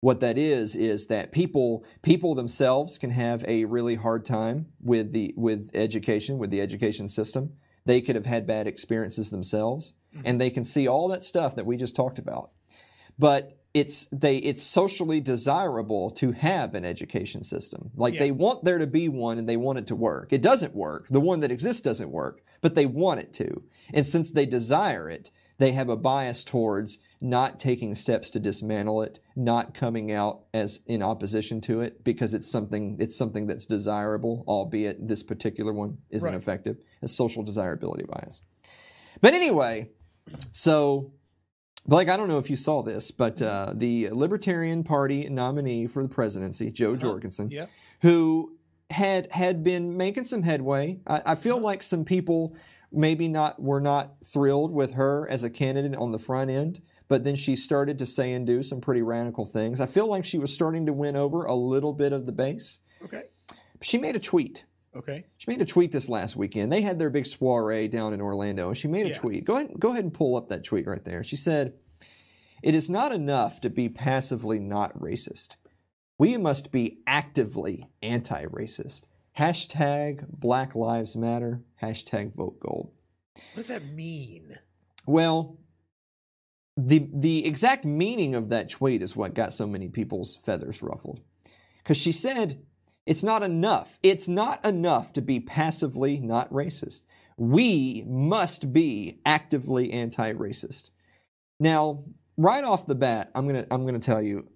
What 0.00 0.20
that 0.20 0.36
is 0.36 0.76
is 0.76 1.06
that 1.06 1.32
people 1.32 1.86
people 2.02 2.34
themselves 2.34 2.98
can 2.98 3.12
have 3.12 3.42
a 3.48 3.64
really 3.64 3.94
hard 3.94 4.26
time 4.26 4.66
with 4.82 5.12
the 5.12 5.32
with 5.34 5.70
education, 5.72 6.36
with 6.36 6.50
the 6.50 6.60
education 6.60 7.08
system. 7.08 7.54
They 7.86 8.02
could 8.02 8.16
have 8.16 8.26
had 8.26 8.46
bad 8.46 8.66
experiences 8.66 9.30
themselves, 9.30 9.94
and 10.26 10.38
they 10.38 10.50
can 10.50 10.62
see 10.62 10.86
all 10.86 11.08
that 11.08 11.24
stuff 11.24 11.56
that 11.56 11.64
we 11.64 11.78
just 11.78 11.96
talked 11.96 12.18
about 12.18 12.50
but 13.20 13.59
it's 13.72 14.08
they 14.10 14.36
it's 14.38 14.62
socially 14.62 15.20
desirable 15.20 16.10
to 16.10 16.32
have 16.32 16.74
an 16.74 16.84
education 16.84 17.42
system. 17.44 17.90
Like 17.96 18.14
Yeah. 18.14 18.20
they 18.20 18.30
want 18.32 18.64
there 18.64 18.78
to 18.78 18.86
be 18.86 19.08
one 19.08 19.38
and 19.38 19.48
they 19.48 19.56
want 19.56 19.78
it 19.78 19.86
to 19.88 19.96
work. 19.96 20.32
It 20.32 20.42
doesn't 20.42 20.74
work. 20.74 21.06
The 21.08 21.20
one 21.20 21.40
that 21.40 21.50
exists 21.50 21.80
doesn't 21.82 22.10
work 22.10 22.42
but 22.62 22.74
they 22.74 22.84
want 22.86 23.20
it 23.20 23.32
to. 23.34 23.62
And 23.94 24.04
since 24.04 24.30
they 24.30 24.46
desire 24.46 25.08
it 25.08 25.30
they 25.58 25.72
have 25.72 25.90
a 25.90 25.96
bias 25.96 26.42
towards 26.42 26.98
not 27.20 27.60
taking 27.60 27.94
steps 27.94 28.30
to 28.30 28.40
dismantle 28.40 29.02
it 29.02 29.20
not 29.36 29.74
coming 29.74 30.10
out 30.10 30.40
as 30.54 30.80
in 30.86 31.02
opposition 31.02 31.60
to 31.60 31.82
it 31.82 32.02
because 32.02 32.32
it's 32.34 32.50
something 32.50 32.96
it's 32.98 33.14
something 33.16 33.46
that's 33.46 33.66
desirable 33.66 34.42
albeit 34.48 35.06
this 35.06 35.22
particular 35.22 35.72
one 35.72 35.98
isn't 36.10 36.26
Right. 36.28 36.34
effective. 36.36 36.78
It's 37.02 37.12
social 37.14 37.42
desirability 37.42 38.04
bias. 38.04 38.42
But 39.20 39.34
anyway 39.34 39.90
so 40.50 41.12
Blake, 41.86 42.08
I 42.08 42.16
don't 42.16 42.28
know 42.28 42.38
if 42.38 42.50
you 42.50 42.56
saw 42.56 42.82
this, 42.82 43.10
but 43.10 43.40
uh, 43.42 43.72
the 43.74 44.10
Libertarian 44.10 44.84
Party 44.84 45.28
nominee 45.28 45.86
for 45.86 46.02
the 46.02 46.08
presidency, 46.08 46.70
Jo 46.70 46.94
Jorgensen, 46.94 47.50
Yeah. 47.50 47.66
who 48.02 48.56
had 48.90 49.30
had 49.32 49.62
been 49.64 49.96
making 49.96 50.24
some 50.24 50.42
headway. 50.42 50.98
I, 51.06 51.22
I 51.26 51.34
feel 51.34 51.58
like 51.58 51.82
some 51.82 52.04
people 52.04 52.54
maybe 52.92 53.28
not 53.28 53.60
were 53.62 53.80
not 53.80 54.14
thrilled 54.24 54.72
with 54.72 54.92
her 54.92 55.28
as 55.30 55.42
a 55.44 55.50
candidate 55.50 55.94
on 55.96 56.10
the 56.10 56.18
front 56.18 56.50
end, 56.50 56.82
but 57.08 57.24
then 57.24 57.36
she 57.36 57.54
started 57.56 57.98
to 58.00 58.06
say 58.06 58.32
and 58.32 58.46
do 58.46 58.62
some 58.62 58.80
pretty 58.80 59.02
radical 59.02 59.44
things. 59.46 59.80
I 59.80 59.86
feel 59.86 60.06
like 60.06 60.24
she 60.24 60.38
was 60.38 60.52
starting 60.52 60.86
to 60.86 60.92
win 60.92 61.16
over 61.16 61.44
a 61.44 61.54
little 61.54 61.92
bit 61.92 62.12
of 62.12 62.26
the 62.26 62.32
base. 62.32 62.80
Okay. 63.04 63.22
She 63.80 63.96
made 63.96 64.16
a 64.16 64.20
tweet. 64.20 64.64
Okay. 64.96 65.24
She 65.36 65.50
made 65.50 65.62
a 65.62 65.66
tweet 65.66 65.92
this 65.92 66.08
last 66.08 66.34
weekend. 66.36 66.72
They 66.72 66.80
had 66.80 66.98
their 66.98 67.10
big 67.10 67.26
soiree 67.26 67.86
down 67.88 68.12
in 68.12 68.20
Orlando, 68.20 68.68
and 68.68 68.76
she 68.76 68.88
made 68.88 69.06
a 69.06 69.10
Yeah. 69.10 69.14
tweet. 69.14 69.44
Go 69.44 69.56
ahead, 69.56 69.78
go 69.78 69.90
ahead 69.90 70.04
and 70.04 70.12
pull 70.12 70.36
up 70.36 70.48
that 70.48 70.64
tweet 70.64 70.86
right 70.86 71.04
there. 71.04 71.22
She 71.22 71.36
said, 71.36 71.74
It 72.62 72.74
is 72.74 72.90
not 72.90 73.12
enough 73.12 73.60
to 73.62 73.70
be 73.70 73.88
passively 73.88 74.58
not 74.58 74.98
racist. 74.98 75.56
We 76.18 76.36
must 76.36 76.70
be 76.70 76.98
actively 77.06 77.88
anti 78.02 78.44
racist. 78.46 79.04
Hashtag 79.38 80.26
Black 80.28 80.74
Lives 80.74 81.16
Matter. 81.16 81.62
Hashtag 81.80 82.34
Vote 82.34 82.60
Gold. 82.60 82.90
What 83.34 83.56
does 83.56 83.68
that 83.68 83.86
mean? 83.86 84.58
Well, 85.06 85.56
the 86.76 87.08
the 87.12 87.46
exact 87.46 87.84
meaning 87.86 88.34
of 88.34 88.50
that 88.50 88.68
tweet 88.68 89.00
is 89.02 89.16
what 89.16 89.32
got 89.34 89.54
so 89.54 89.66
many 89.66 89.88
people's 89.88 90.36
feathers 90.36 90.82
ruffled. 90.82 91.20
Because 91.78 91.96
she 91.96 92.12
said, 92.12 92.60
it's 93.06 93.22
not 93.22 93.42
enough. 93.42 93.98
It's 94.02 94.28
not 94.28 94.64
enough 94.64 95.12
to 95.14 95.22
be 95.22 95.40
passively 95.40 96.18
not 96.18 96.50
racist. 96.52 97.02
We 97.36 98.04
must 98.06 98.72
be 98.72 99.20
actively 99.24 99.92
anti 99.92 100.32
racist. 100.32 100.90
Now, 101.58 102.04
right 102.36 102.64
off 102.64 102.86
the 102.86 102.94
bat, 102.94 103.30
I'm 103.34 103.46
gonna 103.46 103.66
I'm 103.70 103.84
gonna 103.86 103.98
tell 103.98 104.22
you 104.22 104.48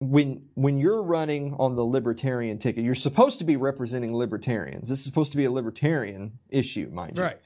when 0.00 0.48
when 0.54 0.78
you're 0.78 1.02
running 1.02 1.54
on 1.58 1.74
the 1.74 1.84
libertarian 1.84 2.58
ticket, 2.58 2.84
you're 2.84 2.94
supposed 2.94 3.38
to 3.40 3.44
be 3.44 3.56
representing 3.56 4.14
libertarians. 4.14 4.88
This 4.88 4.98
is 4.98 5.04
supposed 5.04 5.32
to 5.32 5.38
be 5.38 5.44
a 5.44 5.50
libertarian 5.50 6.38
issue, 6.48 6.88
mind 6.92 7.16
you. 7.16 7.24
Right. 7.24 7.40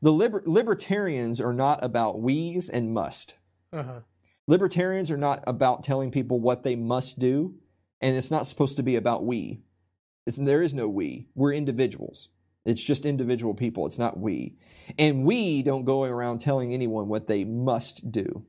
The 0.00 0.12
liber- 0.12 0.44
libertarians 0.46 1.40
are 1.40 1.52
not 1.52 1.82
about 1.82 2.20
we's 2.20 2.68
and 2.68 2.92
must. 2.92 3.34
Uh 3.72 3.82
huh. 3.82 4.00
Libertarians 4.46 5.10
are 5.10 5.18
not 5.18 5.44
about 5.46 5.84
telling 5.84 6.10
people 6.10 6.40
what 6.40 6.62
they 6.62 6.74
must 6.74 7.18
do, 7.18 7.54
and 8.00 8.16
it's 8.16 8.30
not 8.30 8.46
supposed 8.46 8.76
to 8.76 8.82
be 8.82 8.96
about 8.96 9.24
we. 9.24 9.60
It's, 10.26 10.36
there 10.36 10.62
is 10.62 10.74
no 10.74 10.88
we. 10.88 11.26
We're 11.34 11.52
individuals. 11.52 12.28
It's 12.64 12.82
just 12.82 13.06
individual 13.06 13.54
people. 13.54 13.86
It's 13.86 13.98
not 13.98 14.18
we. 14.18 14.56
And 14.98 15.24
we 15.24 15.62
don't 15.62 15.84
go 15.84 16.04
around 16.04 16.40
telling 16.40 16.74
anyone 16.74 17.08
what 17.08 17.26
they 17.26 17.44
must 17.44 18.12
do. 18.12 18.44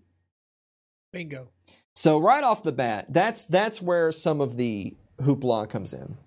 Bingo. 1.11 1.49
So 1.95 2.19
right 2.19 2.43
off 2.43 2.63
the 2.63 2.71
bat, 2.71 3.07
that's 3.09 3.45
that's 3.45 3.81
where 3.81 4.11
some 4.11 4.41
of 4.41 4.57
the 4.57 4.95
hoopla 5.21 5.69
comes 5.69 5.93
in. 5.93 6.17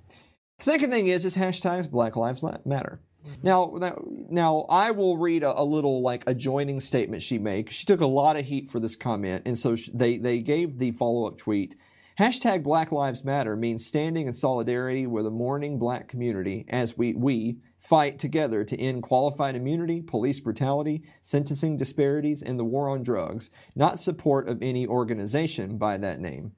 Second 0.58 0.90
thing 0.90 1.08
is 1.08 1.24
is 1.24 1.36
hashtags 1.36 1.90
Black 1.90 2.16
Lives 2.16 2.42
Matter. 2.64 3.00
Mm-hmm. 3.24 3.34
Now, 3.42 3.72
now, 3.76 4.02
now, 4.30 4.66
I 4.68 4.90
will 4.90 5.16
read 5.16 5.44
a, 5.44 5.60
a, 5.60 5.62
little 5.62 6.02
like 6.02 6.24
adjoining 6.26 6.80
statement 6.80 7.22
she 7.22 7.38
made. 7.38 7.72
She 7.72 7.86
took 7.86 8.00
a 8.00 8.06
lot 8.06 8.36
of 8.36 8.44
heat 8.44 8.68
for 8.68 8.80
this 8.80 8.96
comment, 8.96 9.42
and 9.46 9.58
so 9.58 9.76
she, 9.76 9.90
they 9.92 10.18
they 10.18 10.40
gave 10.40 10.78
the 10.78 10.90
follow 10.90 11.26
up 11.26 11.38
tweet. 11.38 11.76
Hashtag 12.18 12.62
Black 12.62 12.92
Lives 12.92 13.24
Matter 13.24 13.56
means 13.56 13.86
standing 13.86 14.26
in 14.26 14.34
solidarity 14.34 15.06
with 15.06 15.26
a 15.26 15.30
mourning 15.30 15.78
black 15.78 16.08
community 16.08 16.66
as 16.68 16.96
we 16.96 17.14
we 17.14 17.58
fight 17.78 18.18
together 18.18 18.64
to 18.64 18.78
end 18.78 19.02
qualified 19.02 19.56
immunity, 19.56 20.02
police 20.02 20.38
brutality, 20.38 21.02
sentencing 21.22 21.78
disparities, 21.78 22.42
and 22.42 22.58
the 22.60 22.64
war 22.64 22.90
on 22.90 23.02
drugs. 23.02 23.50
Not 23.74 23.98
support 23.98 24.46
of 24.46 24.62
any 24.62 24.86
organization 24.86 25.78
by 25.78 25.96
that 25.98 26.20
name. 26.20 26.52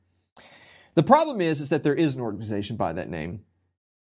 The 0.95 1.05
problem 1.05 1.41
is, 1.41 1.61
is 1.61 1.69
that 1.69 1.85
there 1.85 1.95
is 1.95 2.17
an 2.17 2.21
organization 2.21 2.77
by 2.77 2.93
that 2.93 3.09
name. 3.09 3.45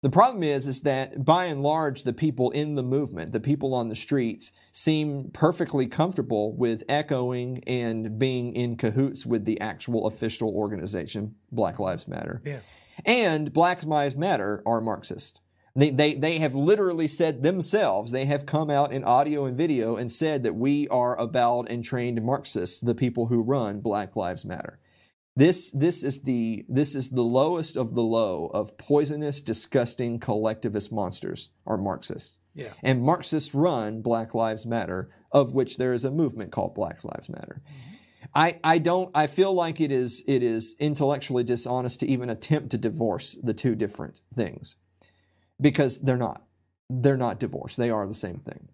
The 0.03 0.11
problem 0.11 0.42
is, 0.42 0.66
is 0.66 0.80
that 0.80 1.24
by 1.24 1.44
and 1.44 1.62
large, 1.62 2.03
the 2.03 2.12
people 2.12 2.50
in 2.50 2.74
the 2.74 2.82
movement, 2.82 3.32
the 3.32 3.38
people 3.38 3.72
on 3.72 3.88
the 3.88 3.94
streets, 3.94 4.50
seem 4.72 5.30
perfectly 5.32 5.86
comfortable 5.86 6.57
with 6.57 6.82
echoing 6.88 7.62
and 7.68 8.18
being 8.18 8.55
in 8.57 8.76
cahoots 8.76 9.24
with 9.24 9.44
the 9.44 9.61
actual 9.61 10.09
official 10.09 10.50
organization, 10.50 11.36
Black 11.53 11.78
Lives 11.78 12.09
Matter. 12.09 12.42
Yeah. 12.44 12.59
And 13.05 13.53
Black 13.53 13.84
Lives 13.84 14.16
Matter 14.16 14.61
are 14.66 14.80
Marxist. 14.80 15.40
They, 15.76 15.90
they, 15.90 16.14
they 16.14 16.38
have 16.38 16.57
literally 16.57 17.07
said 17.07 17.44
themselves, 17.44 18.11
they 18.11 18.26
have 18.26 18.44
come 18.44 18.70
out 18.70 18.92
in 18.92 19.05
audio 19.05 19.44
and 19.44 19.57
video 19.57 19.96
and 19.96 20.11
said 20.11 20.42
that 20.42 20.57
we 20.57 20.88
are 20.88 21.16
avowed 21.16 21.70
and 21.70 21.82
trained 21.82 22.22
Marxists, 22.22 22.78
the 22.78 22.94
people 22.94 23.26
who 23.26 23.40
run 23.40 23.80
Black 23.80 24.16
Lives 24.16 24.44
Matter. 24.44 24.80
This 25.35 25.70
this 25.70 26.05
is 26.05 26.22
the 26.22 26.64
this 26.68 26.95
is 26.95 27.11
the 27.11 27.22
lowest 27.22 27.76
of 27.76 27.95
the 27.95 28.03
low 28.03 28.51
of 28.53 28.76
poisonous, 28.76 29.41
disgusting 29.41 30.18
collectivist 30.18 30.93
monsters 30.93 31.51
are 31.66 31.78
Marxists. 31.78 32.37
Yeah. 32.55 32.72
And 32.83 33.03
Marxists 33.03 33.55
run 33.55 34.03
Black 34.03 34.35
Lives 34.35 34.66
Matter, 34.66 35.11
of 35.30 35.55
which 35.55 35.78
there 35.78 35.95
is 35.95 36.05
a 36.05 36.11
movement 36.11 36.53
called 36.53 36.74
Black 36.74 37.03
Lives 37.03 37.30
Matter. 37.30 37.62
Mm-hmm. 37.64 37.93
I, 38.35 38.61
I 38.62 38.78
don't 38.78 39.11
I 39.14 39.26
feel 39.26 39.55
like 39.55 39.80
it 39.80 39.91
is 39.91 40.22
it 40.26 40.43
is 40.43 40.74
intellectually 40.78 41.45
dishonest 41.45 42.01
to 42.01 42.07
even 42.07 42.28
attempt 42.28 42.70
to 42.70 42.78
divorce 42.78 43.37
the 43.43 43.55
two 43.55 43.74
different 43.74 44.20
things. 44.35 44.76
Because 45.61 46.01
they're 46.01 46.16
not. 46.16 46.45
They're 46.91 47.16
not 47.16 47.41
divorced. 47.41 47.78
They 47.78 47.91
are 47.91 48.07
the 48.07 48.14
same 48.14 48.39
thing. 48.39 48.68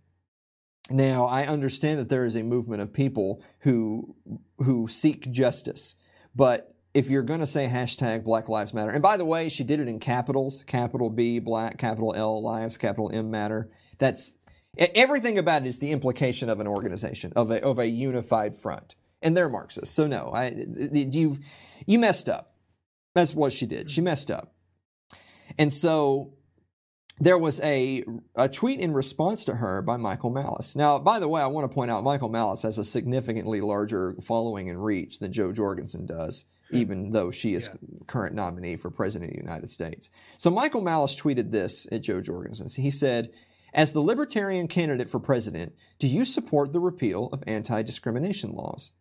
Now, 0.91 1.27
I 1.27 1.45
understand 1.45 2.01
that 2.01 2.09
there 2.09 2.25
is 2.25 2.35
a 2.35 2.43
movement 2.43 2.83
of 2.83 2.93
people 2.93 3.43
who 3.61 4.17
who 4.59 4.89
seek 4.89 5.31
justice 5.31 5.95
but 6.35 6.74
if 6.95 7.11
you're 7.11 7.22
going 7.22 7.41
to 7.41 7.47
say 7.47 7.66
hashtag 7.66 8.24
Black 8.24 8.49
Lives 8.49 8.74
Matter, 8.74 8.91
and 8.91 9.03
by 9.03 9.16
the 9.16 9.24
way, 9.24 9.49
she 9.49 9.64
did 9.64 9.81
it 9.81 9.89
in 9.89 10.01
capitals, 10.01 10.64
capital 10.66 11.11
B, 11.11 11.39
Black, 11.39 11.79
capital 11.79 12.14
L, 12.16 12.43
Lives, 12.43 12.79
capital 12.79 13.11
M 13.12 13.31
Matter. 13.31 13.70
That's 13.99 14.39
everything 14.79 15.39
about 15.39 15.62
it 15.62 15.68
is 15.68 15.79
the 15.79 15.93
implication 15.93 16.49
of 16.49 16.61
an 16.61 16.66
organization, 16.66 17.33
of 17.37 17.51
a, 17.51 17.62
of 17.62 17.79
a 17.79 17.87
unified 17.87 18.57
front. 18.57 18.95
And 19.20 19.37
they're 19.37 19.49
Marxists. 19.49 19.95
So 19.95 20.07
no, 20.07 20.31
I, 20.33 20.64
you 20.93 21.39
you 21.87 21.99
messed 21.99 22.29
up. 22.29 22.55
That's 23.14 23.35
what 23.35 23.53
she 23.53 23.66
did. 23.66 23.91
She 23.91 24.01
messed 24.01 24.31
up. 24.31 24.55
And 25.59 25.72
so 25.72 26.35
there 27.21 27.39
was 27.39 27.61
a, 27.61 28.05
a 28.37 28.49
tweet 28.49 28.81
in 28.81 28.93
response 28.93 29.45
to 29.47 29.57
her 29.57 29.83
by 29.83 29.97
Michael 29.97 30.31
Malice. 30.31 30.77
Now, 30.77 30.99
by 30.99 31.19
the 31.19 31.29
way, 31.29 31.43
I 31.43 31.47
want 31.47 31.71
to 31.71 31.75
point 31.75 31.91
out 31.91 32.05
Michael 32.05 32.29
Malice 32.29 32.62
has 32.62 32.79
a 32.79 32.85
significantly 32.85 33.61
larger 33.61 34.14
following 34.23 34.71
and 34.71 34.83
reach 34.83 35.19
than 35.19 35.33
Jo 35.33 35.53
Jorgensen 35.53 36.07
does, 36.07 36.45
hmm. 36.71 36.77
even 36.77 37.11
though 37.11 37.31
she 37.31 37.55
is 37.55 37.69
yeah. 37.69 37.89
current 38.07 38.35
nominee 38.35 38.77
for 38.77 38.91
President 38.91 39.31
of 39.31 39.37
the 39.37 39.43
United 39.43 39.71
States. 39.71 40.11
So 40.37 40.51
Michael 40.51 40.83
Malice 40.83 41.21
tweeted 41.21 41.51
this 41.51 41.87
at 41.91 42.03
Jo 42.03 42.21
Jorgensen. 42.21 42.69
He 42.83 42.91
said, 42.91 43.31
as 43.75 43.93
the 43.93 44.01
Libertarian 44.01 44.69
candidate 44.69 45.11
for 45.11 45.21
president, 45.21 45.75
do 45.99 46.09
you 46.09 46.25
support 46.25 46.73
the 46.73 46.81
repeal 46.81 47.29
of 47.33 47.45
anti 47.47 47.83
discrimination 47.83 48.53
laws? 48.53 48.93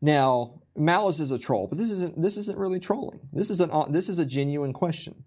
Now, 0.00 0.60
Malice 0.76 1.20
is 1.20 1.30
a 1.32 1.38
troll, 1.38 1.66
but 1.66 1.78
this 1.78 1.90
isn't, 1.90 2.20
this 2.20 2.36
isn't 2.36 2.58
really 2.58 2.78
trolling. 2.78 3.28
This 3.32 3.50
is, 3.50 3.60
an, 3.60 3.70
this 3.90 4.08
is 4.08 4.18
a 4.18 4.26
genuine 4.26 4.72
question. 4.72 5.24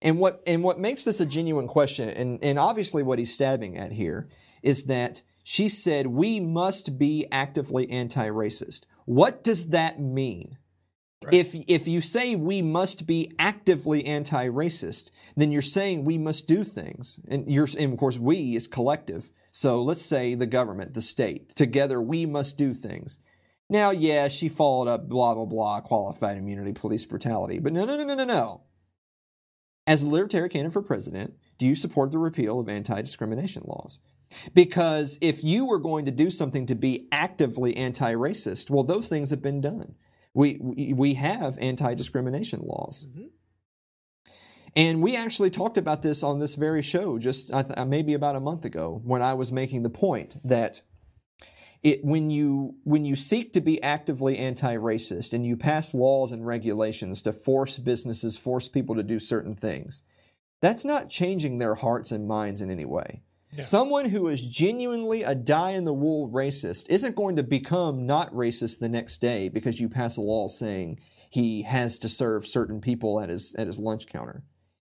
And 0.00 0.20
what 0.20 0.42
and 0.46 0.62
what 0.62 0.78
makes 0.78 1.04
this 1.04 1.20
a 1.20 1.26
genuine 1.26 1.66
question, 1.66 2.08
and, 2.08 2.42
and 2.42 2.58
obviously 2.58 3.02
what 3.02 3.18
he's 3.18 3.34
stabbing 3.34 3.76
at 3.76 3.92
here, 3.92 4.28
is 4.62 4.84
that 4.84 5.22
she 5.42 5.68
said 5.68 6.06
we 6.06 6.38
must 6.40 6.98
be 6.98 7.26
actively 7.32 7.90
anti-racist. 7.90 8.82
What 9.06 9.42
does 9.42 9.70
that 9.70 9.98
mean? 10.00 10.58
Right. 11.24 11.34
If 11.34 11.54
if 11.66 11.88
you 11.88 12.00
say 12.00 12.36
we 12.36 12.62
must 12.62 13.06
be 13.06 13.32
actively 13.40 14.04
anti-racist, 14.06 15.10
then 15.36 15.50
you're 15.50 15.62
saying 15.62 16.04
we 16.04 16.16
must 16.16 16.46
do 16.46 16.62
things, 16.62 17.18
and 17.26 17.50
you're 17.50 17.68
and 17.76 17.92
of 17.92 17.98
course 17.98 18.18
we 18.18 18.54
is 18.54 18.68
collective. 18.68 19.30
So 19.50 19.82
let's 19.82 20.02
say 20.02 20.34
the 20.34 20.46
government, 20.46 20.94
the 20.94 21.00
state, 21.00 21.56
together 21.56 22.00
we 22.00 22.24
must 22.24 22.56
do 22.56 22.72
things. 22.72 23.18
Now, 23.68 23.90
yeah, 23.90 24.28
she 24.28 24.48
followed 24.48 24.86
up 24.86 25.08
blah 25.08 25.34
blah 25.34 25.46
blah, 25.46 25.80
qualified 25.80 26.36
immunity, 26.36 26.72
police 26.72 27.04
brutality, 27.04 27.58
but 27.58 27.72
no 27.72 27.84
no 27.84 27.96
no 27.96 28.04
no 28.04 28.14
no 28.14 28.24
no. 28.24 28.60
As 29.88 30.02
a 30.02 30.08
libertarian 30.08 30.50
candidate 30.50 30.74
for 30.74 30.82
president, 30.82 31.32
do 31.56 31.66
you 31.66 31.74
support 31.74 32.10
the 32.10 32.18
repeal 32.18 32.60
of 32.60 32.68
anti 32.68 33.00
discrimination 33.00 33.62
laws? 33.64 34.00
Because 34.52 35.16
if 35.22 35.42
you 35.42 35.64
were 35.64 35.78
going 35.78 36.04
to 36.04 36.10
do 36.10 36.28
something 36.28 36.66
to 36.66 36.74
be 36.74 37.08
actively 37.10 37.74
anti 37.74 38.12
racist, 38.12 38.68
well, 38.68 38.84
those 38.84 39.08
things 39.08 39.30
have 39.30 39.40
been 39.40 39.62
done. 39.62 39.94
We, 40.34 40.58
we 40.94 41.14
have 41.14 41.56
anti 41.58 41.94
discrimination 41.94 42.60
laws. 42.60 43.06
Mm-hmm. 43.08 43.28
And 44.76 45.02
we 45.02 45.16
actually 45.16 45.48
talked 45.48 45.78
about 45.78 46.02
this 46.02 46.22
on 46.22 46.38
this 46.38 46.54
very 46.54 46.82
show 46.82 47.18
just 47.18 47.50
maybe 47.86 48.12
about 48.12 48.36
a 48.36 48.40
month 48.40 48.66
ago 48.66 49.00
when 49.04 49.22
I 49.22 49.32
was 49.32 49.50
making 49.50 49.84
the 49.84 49.90
point 49.90 50.36
that 50.44 50.82
it, 51.82 52.04
when 52.04 52.30
you 52.30 52.74
when 52.84 53.04
you 53.04 53.14
seek 53.14 53.52
to 53.52 53.60
be 53.60 53.82
actively 53.82 54.36
anti-racist 54.36 55.32
and 55.32 55.46
you 55.46 55.56
pass 55.56 55.94
laws 55.94 56.32
and 56.32 56.46
regulations 56.46 57.22
to 57.22 57.32
force 57.32 57.78
businesses, 57.78 58.36
force 58.36 58.68
people 58.68 58.96
to 58.96 59.02
do 59.02 59.18
certain 59.20 59.54
things, 59.54 60.02
that's 60.60 60.84
not 60.84 61.08
changing 61.08 61.58
their 61.58 61.76
hearts 61.76 62.10
and 62.10 62.26
minds 62.26 62.60
in 62.60 62.70
any 62.70 62.84
way. 62.84 63.22
Yeah. 63.52 63.62
Someone 63.62 64.10
who 64.10 64.28
is 64.28 64.44
genuinely 64.44 65.22
a 65.22 65.34
die-in-the-wool 65.34 66.28
racist 66.30 66.84
isn't 66.90 67.16
going 67.16 67.36
to 67.36 67.42
become 67.42 68.06
not 68.06 68.30
racist 68.34 68.78
the 68.78 68.90
next 68.90 69.18
day 69.18 69.48
because 69.48 69.80
you 69.80 69.88
pass 69.88 70.18
a 70.18 70.20
law 70.20 70.48
saying 70.48 70.98
he 71.30 71.62
has 71.62 71.98
to 71.98 72.08
serve 72.08 72.46
certain 72.46 72.80
people 72.80 73.20
at 73.20 73.28
his 73.28 73.54
at 73.54 73.66
his 73.66 73.78
lunch 73.78 74.06
counter. 74.06 74.42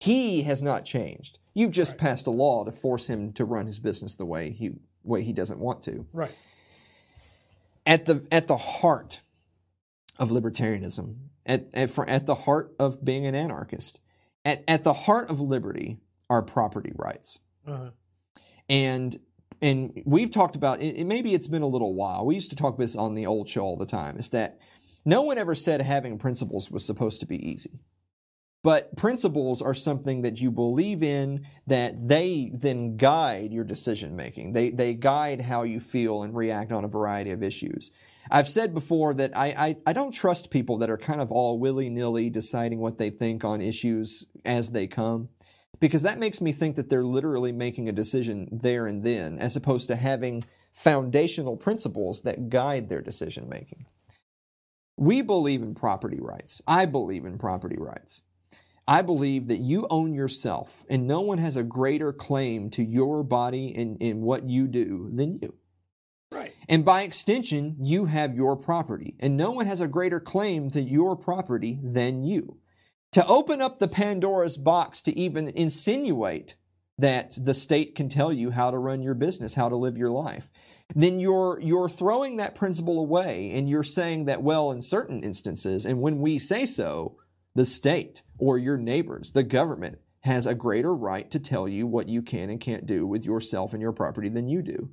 He 0.00 0.42
has 0.42 0.62
not 0.62 0.86
changed. 0.86 1.38
You've 1.52 1.72
just 1.72 1.92
right. 1.92 2.00
passed 2.00 2.26
a 2.26 2.30
law 2.30 2.64
to 2.64 2.72
force 2.72 3.06
him 3.06 3.34
to 3.34 3.44
run 3.44 3.66
his 3.66 3.78
business 3.78 4.14
the 4.14 4.24
way 4.24 4.50
he 4.50 4.72
way 5.04 5.22
he 5.22 5.34
doesn't 5.34 5.60
want 5.60 5.82
to. 5.82 6.06
Right 6.14 6.34
at 7.86 8.04
the 8.04 8.26
at 8.30 8.46
the 8.46 8.56
heart 8.56 9.20
of 10.18 10.30
libertarianism, 10.30 11.16
at 11.46 11.68
at, 11.74 11.90
for, 11.90 12.08
at 12.08 12.26
the 12.26 12.34
heart 12.34 12.74
of 12.78 13.04
being 13.04 13.26
an 13.26 13.34
anarchist, 13.34 14.00
at 14.44 14.62
at 14.68 14.84
the 14.84 14.92
heart 14.92 15.30
of 15.30 15.40
liberty 15.40 15.98
are 16.28 16.42
property 16.42 16.92
rights, 16.94 17.38
uh-huh. 17.66 17.90
and 18.68 19.18
and 19.62 20.02
we've 20.04 20.30
talked 20.30 20.56
about 20.56 20.80
it, 20.80 21.04
maybe 21.06 21.34
it's 21.34 21.48
been 21.48 21.62
a 21.62 21.66
little 21.66 21.94
while. 21.94 22.24
We 22.24 22.34
used 22.34 22.50
to 22.50 22.56
talk 22.56 22.74
about 22.74 22.78
this 22.82 22.96
on 22.96 23.14
the 23.14 23.26
old 23.26 23.48
show 23.48 23.62
all 23.62 23.76
the 23.76 23.86
time. 23.86 24.16
Is 24.16 24.30
that 24.30 24.58
no 25.04 25.22
one 25.22 25.38
ever 25.38 25.54
said 25.54 25.80
having 25.80 26.18
principles 26.18 26.70
was 26.70 26.84
supposed 26.84 27.20
to 27.20 27.26
be 27.26 27.50
easy. 27.50 27.80
But 28.62 28.94
principles 28.94 29.62
are 29.62 29.74
something 29.74 30.22
that 30.22 30.40
you 30.40 30.50
believe 30.50 31.02
in 31.02 31.46
that 31.66 32.08
they 32.08 32.50
then 32.52 32.98
guide 32.98 33.52
your 33.52 33.64
decision 33.64 34.16
making. 34.16 34.52
They, 34.52 34.70
they 34.70 34.92
guide 34.92 35.40
how 35.40 35.62
you 35.62 35.80
feel 35.80 36.22
and 36.22 36.36
react 36.36 36.70
on 36.70 36.84
a 36.84 36.88
variety 36.88 37.30
of 37.30 37.42
issues. 37.42 37.90
I've 38.30 38.48
said 38.48 38.74
before 38.74 39.14
that 39.14 39.36
I, 39.36 39.46
I, 39.46 39.76
I 39.86 39.92
don't 39.94 40.12
trust 40.12 40.50
people 40.50 40.76
that 40.78 40.90
are 40.90 40.98
kind 40.98 41.20
of 41.20 41.32
all 41.32 41.58
willy 41.58 41.88
nilly 41.88 42.28
deciding 42.28 42.80
what 42.80 42.98
they 42.98 43.11
think 43.11 43.44
on 43.44 43.62
issues 43.62 44.26
as 44.44 44.70
they 44.70 44.86
come 44.86 45.30
because 45.80 46.02
that 46.02 46.18
makes 46.18 46.40
me 46.40 46.52
think 46.52 46.76
that 46.76 46.90
they're 46.90 47.02
literally 47.02 47.52
making 47.52 47.88
a 47.88 47.92
decision 47.92 48.48
there 48.52 48.86
and 48.86 49.02
then 49.02 49.38
as 49.38 49.56
opposed 49.56 49.88
to 49.88 49.96
having 49.96 50.44
foundational 50.72 51.56
principles 51.56 52.22
that 52.22 52.50
guide 52.50 52.88
their 52.88 53.00
decision 53.00 53.48
making. 53.48 53.86
We 54.96 55.22
believe 55.22 55.62
in 55.62 55.74
property 55.74 56.20
rights. 56.20 56.61
I 56.68 56.84
believe 56.84 57.24
in 57.24 57.38
property 57.38 57.78
rights. 57.78 58.22
I 58.91 59.03
believe 59.03 59.47
that 59.47 59.61
you 59.61 59.86
own 59.88 60.14
yourself 60.14 60.84
and 60.91 61.07
no 61.07 61.20
one 61.20 61.38
has 61.38 61.57
a 61.57 61.62
greater 61.62 62.12
claim 62.12 62.70
to 62.70 62.82
your 62.82 63.22
body 63.22 63.72
and, 63.76 63.97
and 64.01 64.20
what 64.20 64.49
you 64.49 64.66
do 64.66 65.09
than 65.12 65.38
you. 65.41 65.55
Right. 66.32 66.53
And 66.68 66.84
by 66.84 67.03
extension, 67.03 67.76
you 67.80 68.07
have 68.07 68.34
your 68.34 68.57
property 68.57 69.14
and 69.20 69.36
no 69.36 69.53
one 69.53 69.66
has 69.66 69.80
a 69.80 69.86
greater 69.86 70.18
claim 70.18 70.70
to 70.72 70.82
your 70.82 71.14
property 71.14 71.78
than 71.80 72.24
you. 72.24 72.59
To 73.12 73.24
open 73.28 73.62
up 73.62 73.78
the 73.78 73.86
Pandora's 73.86 74.57
box 74.57 75.01
to 75.03 75.16
even 75.16 75.51
insinuate 75.51 76.57
that 76.99 77.38
the 77.41 77.55
state 77.55 77.95
can 77.95 78.09
tell 78.09 78.32
you 78.32 78.51
how 78.51 78.72
to 78.72 78.78
run 78.78 79.03
your 79.03 79.14
business, 79.14 79.55
how 79.55 79.68
to 79.68 79.76
live 79.76 79.97
your 79.97 80.11
life, 80.11 80.51
then 80.97 81.20
you're 81.20 81.61
you're 81.62 81.88
throwing 81.88 82.38
that 82.38 82.57
principle 82.57 82.99
away 82.99 83.53
and 83.55 83.70
you're 83.70 83.84
saying 83.84 84.24
that 84.24 84.43
well 84.43 84.72
in 84.72 84.82
certain 84.82 85.22
instances 85.22 85.86
and 85.86 86.01
when 86.01 86.18
we 86.18 86.41
say 86.41 86.66
so 86.66 87.19
the 87.55 87.64
state 87.64 88.22
or 88.38 88.59
your 88.59 88.76
neighbors, 88.76 89.32
the 89.32 89.42
government, 89.42 89.98
has 90.22 90.46
a 90.46 90.55
greater 90.55 90.94
right 90.94 91.30
to 91.30 91.38
tell 91.38 91.66
you 91.66 91.86
what 91.86 92.09
you 92.09 92.22
can 92.22 92.51
and 92.51 92.61
can't 92.61 92.86
do 92.86 93.07
with 93.07 93.24
yourself 93.24 93.72
and 93.72 93.80
your 93.80 93.92
property 93.92 94.28
than 94.28 94.48
you 94.48 94.62
do. 94.62 94.90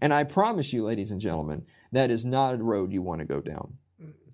And 0.00 0.12
I 0.12 0.24
promise 0.24 0.72
you, 0.72 0.84
ladies 0.84 1.10
and 1.10 1.20
gentlemen, 1.20 1.66
that 1.92 2.10
is 2.10 2.24
not 2.24 2.54
a 2.54 2.62
road 2.62 2.92
you 2.92 3.02
want 3.02 3.18
to 3.20 3.26
go 3.26 3.40
down. 3.40 3.74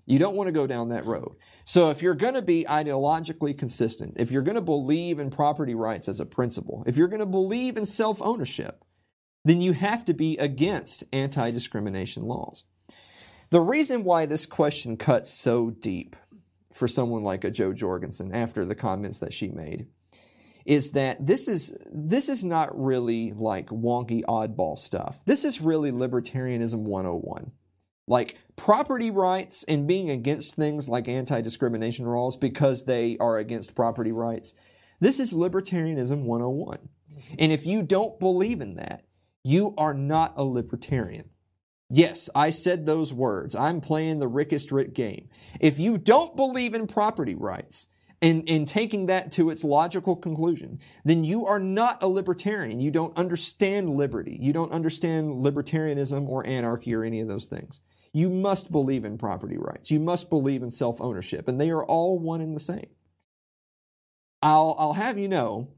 You 0.09 0.20
don't 0.20 0.37
want 0.37 0.47
to 0.47 0.53
go 0.53 0.68
down 0.68 0.91
that 0.91 1.05
road. 1.05 1.35
So 1.64 1.91
if 1.91 2.01
you're 2.01 2.14
going 2.14 2.35
to 2.35 2.43
be 2.43 2.64
ideologically 2.64 3.59
consistent, 3.59 4.14
if 4.20 4.31
you're 4.31 4.43
going 4.43 4.55
to 4.55 4.61
believe 4.61 5.18
in 5.18 5.31
property 5.31 5.74
rights 5.74 6.09
as 6.09 6.20
a 6.20 6.27
principle, 6.27 6.85
if 6.87 6.97
you're 6.97 7.09
going 7.09 7.20
to 7.20 7.27
believe 7.27 7.77
in 7.77 7.87
self 7.87 8.22
ownership, 8.22 8.85
then 9.45 9.61
you 9.61 9.72
have 9.72 10.05
to 10.05 10.14
be 10.14 10.37
against 10.39 11.03
anti 11.12 11.51
discrimination 11.51 12.22
laws. 12.22 12.64
The 13.51 13.61
reason 13.61 14.05
why 14.05 14.27
this 14.27 14.47
question 14.47 14.97
cuts 14.97 15.31
so 15.33 15.70
deep 15.70 16.14
for 16.77 16.87
someone 16.87 17.22
like 17.22 17.45
a 17.45 17.51
Jo 17.51 17.72
Jorgensen 17.72 18.35
after 18.35 18.64
the 18.64 18.74
comments 18.74 19.18
that 19.20 19.33
she 19.33 19.49
made 19.49 19.87
is 20.64 20.93
that 20.93 21.24
this 21.24 21.47
is 21.49 21.77
this 21.93 22.29
is 22.29 22.43
not 22.43 22.77
really 22.79 23.33
like 23.33 23.68
wonky 23.68 24.24
oddball 24.24 24.79
stuff. 24.79 25.22
This 25.24 25.45
is 25.45 25.61
really 25.61 25.93
libertarianism 25.93 26.81
101. 26.81 27.53
Like 28.09 28.37
property 28.57 29.11
rights 29.11 29.64
and 29.64 29.87
being 29.87 30.11
against 30.11 30.55
things 30.55 30.89
like 30.89 31.09
anti-discrimination 31.09 32.07
laws 32.07 32.37
because 32.37 32.85
they 32.85 33.16
are 33.18 33.39
against 33.39 33.74
property 33.74 34.12
rights. 34.12 34.55
This 35.01 35.20
is 35.20 35.33
libertarianism 35.33 36.22
101. 36.22 36.89
And 37.39 37.53
if 37.53 37.66
you 37.66 37.83
don't 37.83 38.18
believe 38.20 38.61
in 38.61 38.77
that, 38.77 39.05
you 39.43 39.74
are 39.79 39.95
not 39.95 40.35
a 40.37 40.45
libertarian. 40.45 41.31
Yes, 41.89 42.28
I 42.34 42.51
said 42.51 42.84
those 42.84 43.12
words. 43.12 43.55
I'm 43.55 43.80
playing 43.80 44.18
the 44.18 44.28
Rickest 44.28 44.72
Rick 44.72 44.95
game. 44.95 45.28
If 45.61 45.78
you 45.78 45.99
don't 45.99 46.34
believe 46.34 46.74
in 46.74 46.87
property 46.87 47.34
rights, 47.34 47.87
and, 48.22 48.49
and 48.49 48.66
taking 48.66 49.07
that 49.07 49.32
to 49.32 49.51
its 49.51 49.62
logical 49.62 50.16
conclusion, 50.16 50.80
then 51.05 51.24
you 51.24 51.45
are 51.45 51.61
not 51.61 52.03
a 52.03 52.09
libertarian. 52.09 52.80
You 52.80 52.91
don't 52.91 53.16
understand 53.16 53.91
liberty. 53.91 54.39
You 54.41 54.53
don't 54.53 54.72
understand 54.72 55.45
libertarianism 55.45 56.26
or 56.28 56.47
anarchy 56.47 56.95
or 56.95 57.05
any 57.05 57.20
of 57.20 57.28
those 57.28 57.47
things. 57.47 57.80
You 58.12 58.30
must 58.30 58.72
believe 58.72 59.05
in 59.05 59.18
property 59.18 59.59
rights. 59.59 59.91
You 59.91 60.01
must 60.01 60.30
believe 60.30 60.62
in 60.62 60.70
self 60.70 61.01
ownership, 61.01 61.49
and 61.49 61.61
they 61.61 61.70
are 61.70 61.84
all 61.84 62.18
one 62.18 62.41
and 62.41 62.57
the 62.57 62.61
same. 62.61 62.89
I'll, 64.41 64.74
I'll 64.78 64.95
have 64.95 65.18
you 65.18 65.28
know 65.28 65.68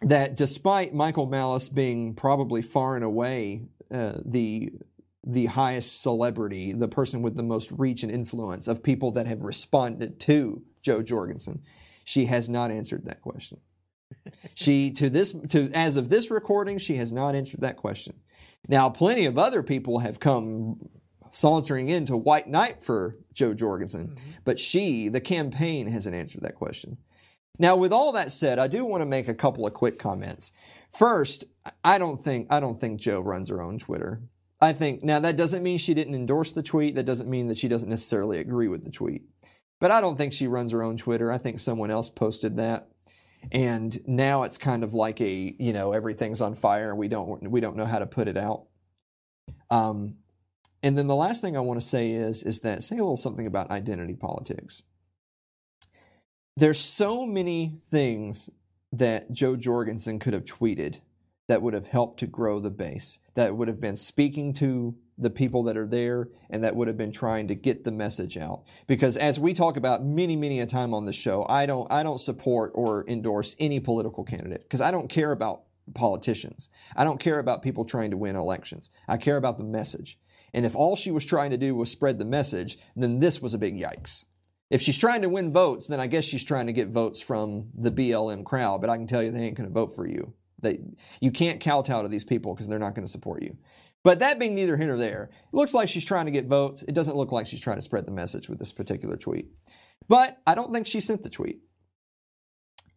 that 0.00 0.36
despite 0.36 0.94
Michael 0.94 1.26
Malice 1.26 1.68
being 1.68 2.14
probably 2.14 2.62
far 2.62 2.96
and 2.96 3.04
away 3.04 3.62
uh, 3.90 4.14
the 4.24 4.72
the 5.26 5.46
highest 5.46 6.00
celebrity, 6.00 6.72
the 6.72 6.86
person 6.86 7.20
with 7.20 7.34
the 7.34 7.42
most 7.42 7.72
reach 7.72 8.04
and 8.04 8.12
influence 8.12 8.68
of 8.68 8.82
people 8.82 9.10
that 9.10 9.26
have 9.26 9.42
responded 9.42 10.20
to 10.20 10.62
Jo 10.82 11.02
Jorgensen. 11.02 11.62
She 12.04 12.26
has 12.26 12.48
not 12.48 12.70
answered 12.70 13.04
that 13.06 13.20
question. 13.20 13.60
she 14.54 14.92
to 14.92 15.10
this 15.10 15.32
to 15.32 15.68
as 15.74 15.96
of 15.96 16.08
this 16.08 16.30
recording, 16.30 16.78
she 16.78 16.94
has 16.96 17.10
not 17.10 17.34
answered 17.34 17.60
that 17.60 17.76
question. 17.76 18.14
Now, 18.68 18.88
plenty 18.88 19.26
of 19.26 19.36
other 19.36 19.64
people 19.64 19.98
have 19.98 20.20
come 20.20 20.88
sauntering 21.30 21.88
into 21.88 22.16
white 22.16 22.46
knight 22.46 22.82
for 22.82 23.16
Jo 23.34 23.52
Jorgensen, 23.52 24.08
mm-hmm. 24.08 24.30
but 24.44 24.60
she, 24.60 25.08
the 25.08 25.20
campaign, 25.20 25.88
hasn't 25.88 26.14
answered 26.14 26.42
that 26.42 26.54
question. 26.54 26.98
Now, 27.58 27.76
with 27.76 27.92
all 27.92 28.12
that 28.12 28.32
said, 28.32 28.58
I 28.58 28.68
do 28.68 28.84
want 28.84 29.00
to 29.00 29.06
make 29.06 29.28
a 29.28 29.34
couple 29.34 29.66
of 29.66 29.74
quick 29.74 29.98
comments. 29.98 30.52
First, 30.90 31.44
I 31.84 31.98
don't 31.98 32.22
think 32.22 32.46
I 32.50 32.60
don't 32.60 32.80
think 32.80 33.00
Jo 33.00 33.20
runs 33.20 33.48
her 33.48 33.60
own 33.60 33.78
Twitter. 33.78 34.22
I 34.60 34.72
think 34.72 35.02
now 35.02 35.20
that 35.20 35.36
doesn't 35.36 35.62
mean 35.62 35.78
she 35.78 35.94
didn't 35.94 36.14
endorse 36.14 36.52
the 36.52 36.62
tweet. 36.62 36.94
That 36.94 37.04
doesn't 37.04 37.28
mean 37.28 37.48
that 37.48 37.58
she 37.58 37.68
doesn't 37.68 37.88
necessarily 37.88 38.38
agree 38.38 38.68
with 38.68 38.84
the 38.84 38.90
tweet. 38.90 39.22
But 39.80 39.90
I 39.90 40.00
don't 40.00 40.16
think 40.16 40.32
she 40.32 40.46
runs 40.46 40.72
her 40.72 40.82
own 40.82 40.96
Twitter. 40.96 41.30
I 41.30 41.38
think 41.38 41.60
someone 41.60 41.90
else 41.90 42.08
posted 42.08 42.56
that. 42.56 42.88
And 43.52 44.00
now 44.06 44.44
it's 44.44 44.58
kind 44.58 44.82
of 44.82 44.94
like 44.94 45.20
a, 45.20 45.54
you 45.58 45.72
know, 45.72 45.92
everything's 45.92 46.40
on 46.40 46.54
fire 46.54 46.90
and 46.90 46.98
we 46.98 47.08
don't 47.08 47.50
we 47.50 47.60
don't 47.60 47.76
know 47.76 47.84
how 47.84 47.98
to 47.98 48.06
put 48.06 48.28
it 48.28 48.36
out. 48.36 48.64
Um, 49.70 50.16
and 50.82 50.96
then 50.96 51.06
the 51.06 51.14
last 51.14 51.42
thing 51.42 51.56
I 51.56 51.60
want 51.60 51.80
to 51.80 51.86
say 51.86 52.10
is 52.12 52.42
is 52.42 52.60
that 52.60 52.82
say 52.82 52.96
a 52.96 53.00
little 53.00 53.16
something 53.16 53.46
about 53.46 53.70
identity 53.70 54.14
politics. 54.14 54.82
There's 56.56 56.80
so 56.80 57.26
many 57.26 57.78
things 57.90 58.48
that 58.92 59.30
Jo 59.30 59.56
Jorgensen 59.56 60.18
could 60.18 60.32
have 60.32 60.44
tweeted 60.44 61.00
that 61.48 61.62
would 61.62 61.74
have 61.74 61.86
helped 61.86 62.20
to 62.20 62.26
grow 62.26 62.60
the 62.60 62.70
base, 62.70 63.18
that 63.34 63.56
would 63.56 63.68
have 63.68 63.80
been 63.80 63.96
speaking 63.96 64.52
to 64.54 64.96
the 65.18 65.30
people 65.30 65.62
that 65.64 65.76
are 65.76 65.86
there, 65.86 66.28
and 66.50 66.62
that 66.62 66.76
would 66.76 66.88
have 66.88 66.96
been 66.96 67.12
trying 67.12 67.48
to 67.48 67.54
get 67.54 67.84
the 67.84 67.92
message 67.92 68.36
out. 68.36 68.64
Because 68.86 69.16
as 69.16 69.40
we 69.40 69.54
talk 69.54 69.76
about 69.76 70.04
many, 70.04 70.36
many 70.36 70.60
a 70.60 70.66
time 70.66 70.92
on 70.92 71.04
the 71.04 71.12
show, 71.12 71.46
I 71.48 71.66
don't, 71.66 71.90
I 71.90 72.02
don't 72.02 72.20
support 72.20 72.72
or 72.74 73.08
endorse 73.08 73.56
any 73.58 73.80
political 73.80 74.24
candidate 74.24 74.64
because 74.64 74.80
I 74.80 74.90
don't 74.90 75.08
care 75.08 75.32
about 75.32 75.62
politicians. 75.94 76.68
I 76.94 77.04
don't 77.04 77.20
care 77.20 77.38
about 77.38 77.62
people 77.62 77.84
trying 77.84 78.10
to 78.10 78.16
win 78.16 78.36
elections. 78.36 78.90
I 79.08 79.16
care 79.16 79.36
about 79.36 79.56
the 79.56 79.64
message. 79.64 80.18
And 80.52 80.66
if 80.66 80.74
all 80.74 80.96
she 80.96 81.10
was 81.10 81.24
trying 81.24 81.50
to 81.50 81.56
do 81.56 81.74
was 81.74 81.90
spread 81.90 82.18
the 82.18 82.24
message, 82.24 82.78
then 82.94 83.20
this 83.20 83.40
was 83.40 83.54
a 83.54 83.58
big 83.58 83.78
yikes. 83.78 84.24
If 84.68 84.82
she's 84.82 84.98
trying 84.98 85.22
to 85.22 85.28
win 85.28 85.52
votes, 85.52 85.86
then 85.86 86.00
I 86.00 86.08
guess 86.08 86.24
she's 86.24 86.44
trying 86.44 86.66
to 86.66 86.72
get 86.72 86.88
votes 86.88 87.20
from 87.20 87.68
the 87.74 87.92
BLM 87.92 88.44
crowd, 88.44 88.80
but 88.80 88.90
I 88.90 88.96
can 88.96 89.06
tell 89.06 89.22
you 89.22 89.30
they 89.30 89.42
ain't 89.42 89.56
going 89.56 89.68
to 89.68 89.72
vote 89.72 89.94
for 89.94 90.06
you. 90.06 90.34
They, 90.60 90.80
you 91.20 91.30
can't 91.30 91.60
kowtow 91.60 92.02
to 92.02 92.08
these 92.08 92.24
people 92.24 92.54
because 92.54 92.68
they're 92.68 92.78
not 92.78 92.94
going 92.94 93.06
to 93.06 93.10
support 93.12 93.42
you. 93.42 93.56
But 94.02 94.20
that 94.20 94.38
being 94.38 94.54
neither 94.54 94.76
here 94.76 94.86
nor 94.86 94.96
there, 94.96 95.30
it 95.32 95.56
looks 95.56 95.74
like 95.74 95.88
she's 95.88 96.04
trying 96.04 96.26
to 96.26 96.30
get 96.30 96.46
votes. 96.46 96.84
It 96.86 96.94
doesn't 96.94 97.16
look 97.16 97.32
like 97.32 97.46
she's 97.46 97.60
trying 97.60 97.76
to 97.76 97.82
spread 97.82 98.06
the 98.06 98.12
message 98.12 98.48
with 98.48 98.58
this 98.58 98.72
particular 98.72 99.16
tweet. 99.16 99.48
But 100.08 100.38
I 100.46 100.54
don't 100.54 100.72
think 100.72 100.86
she 100.86 101.00
sent 101.00 101.22
the 101.22 101.30
tweet. 101.30 101.60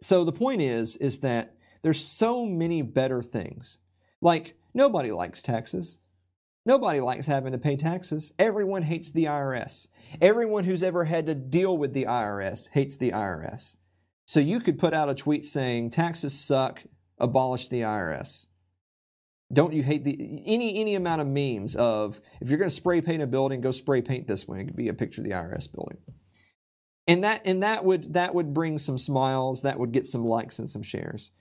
So 0.02 0.24
the 0.24 0.32
point 0.32 0.62
is, 0.62 0.96
is 0.98 1.20
that 1.20 1.56
there's 1.82 2.04
so 2.04 2.46
many 2.46 2.82
better 2.82 3.22
things. 3.22 3.80
Like 4.22 4.56
nobody 4.74 5.12
likes 5.12 5.42
taxes. 5.42 6.00
Nobody 6.66 7.00
likes 7.00 7.26
having 7.26 7.54
to 7.54 7.58
pay 7.58 7.76
taxes. 7.76 8.34
Everyone 8.38 8.84
hates 8.84 9.12
the 9.12 9.26
IRS. 9.26 9.88
Everyone 10.22 10.66
who's 10.66 10.84
ever 10.84 11.06
had 11.06 11.26
to 11.26 11.36
deal 11.36 11.78
with 11.78 11.94
the 11.94 12.06
IRS 12.06 12.70
hates 12.70 12.98
the 12.98 13.12
IRS. 13.12 13.78
So 14.28 14.40
you 14.40 14.60
could 14.60 14.78
put 14.78 14.94
out 14.94 15.10
a 15.10 15.16
tweet 15.16 15.46
saying 15.46 15.90
taxes 15.90 16.38
suck, 16.38 16.84
abolish 17.20 17.68
the 17.68 17.82
IRS. 17.82 18.48
Don't 19.52 19.74
you 19.74 19.82
hate 19.82 20.04
the 20.04 20.44
any 20.46 20.80
any 20.80 20.96
amount 20.96 21.22
of 21.22 21.28
memes 21.28 21.76
of 21.76 22.22
if 22.40 22.50
you're 22.50 22.60
going 22.60 22.70
to 22.70 22.76
spray 22.76 23.02
paint 23.02 23.24
a 23.24 23.28
building, 23.28 23.62
go 23.62 23.72
spray 23.72 24.02
paint 24.02 24.28
this 24.28 24.48
one. 24.48 24.60
It 24.60 24.66
could 24.66 24.76
be 24.76 24.90
a 24.90 24.94
picture 24.94 25.22
of 25.22 25.26
the 25.26 25.34
IRS 25.34 25.72
building. 25.72 25.98
And 27.08 27.24
that 27.24 27.42
and 27.46 27.64
that 27.64 27.84
would 27.84 28.14
that 28.14 28.36
would 28.36 28.54
bring 28.54 28.78
some 28.78 29.00
smiles, 29.00 29.64
that 29.64 29.80
would 29.80 29.92
get 29.92 30.06
some 30.06 30.24
likes 30.24 30.60
and 30.60 30.70
some 30.70 30.84
shares. 30.84 31.32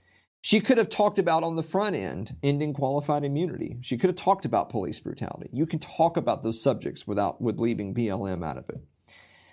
She 0.40 0.60
could 0.60 0.78
have 0.78 0.88
talked 0.88 1.18
about 1.18 1.42
on 1.42 1.56
the 1.56 1.62
front 1.62 1.96
end 1.96 2.36
ending 2.42 2.72
qualified 2.72 3.24
immunity. 3.24 3.76
She 3.82 3.98
could 3.98 4.08
have 4.08 4.16
talked 4.16 4.46
about 4.46 4.70
police 4.70 5.00
brutality. 5.00 5.50
You 5.52 5.66
can 5.66 5.78
talk 5.78 6.16
about 6.16 6.42
those 6.42 6.62
subjects 6.62 7.06
without 7.06 7.42
with 7.42 7.60
leaving 7.60 7.94
BLM 7.94 8.42
out 8.42 8.56
of 8.56 8.70
it. 8.70 8.80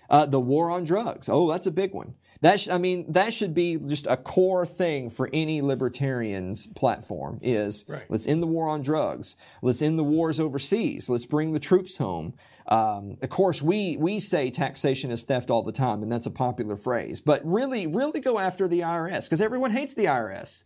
Uh, 0.09 0.25
the 0.25 0.39
war 0.39 0.69
on 0.69 0.85
drugs. 0.85 1.27
Oh, 1.27 1.49
that's 1.49 1.67
a 1.67 1.71
big 1.71 1.93
one. 1.93 2.13
That 2.45 2.59
sh- 2.59 2.69
I 2.69 2.77
mean, 2.77 3.11
that 3.13 3.33
should 3.33 3.55
be 3.55 3.75
just 3.77 4.05
a 4.05 4.15
core 4.15 4.67
thing 4.67 5.09
for 5.09 5.27
any 5.33 5.63
libertarian's 5.63 6.67
platform. 6.67 7.39
Is 7.41 7.85
Right. 7.87 8.03
let's 8.07 8.27
end 8.27 8.43
the 8.43 8.47
war 8.47 8.69
on 8.69 8.83
drugs. 8.83 9.35
Let's 9.63 9.81
end 9.81 9.97
the 9.97 10.03
wars 10.03 10.39
overseas. 10.39 11.09
Let's 11.09 11.25
bring 11.25 11.53
the 11.53 11.59
troops 11.59 11.97
home. 11.97 12.35
Um, 12.67 13.17
of 13.23 13.29
course, 13.31 13.63
we 13.63 13.97
we 13.97 14.19
say 14.19 14.51
taxation 14.51 15.09
is 15.09 15.23
theft 15.23 15.49
all 15.49 15.63
the 15.63 15.71
time, 15.71 16.03
and 16.03 16.11
that's 16.11 16.27
a 16.27 16.31
popular 16.31 16.75
phrase. 16.75 17.19
But 17.19 17.41
really, 17.43 17.87
really 17.87 18.19
go 18.19 18.37
after 18.37 18.67
the 18.67 18.81
IRS 18.81 19.25
because 19.25 19.41
everyone 19.41 19.71
hates 19.71 19.95
the 19.95 20.05
IRS. 20.05 20.65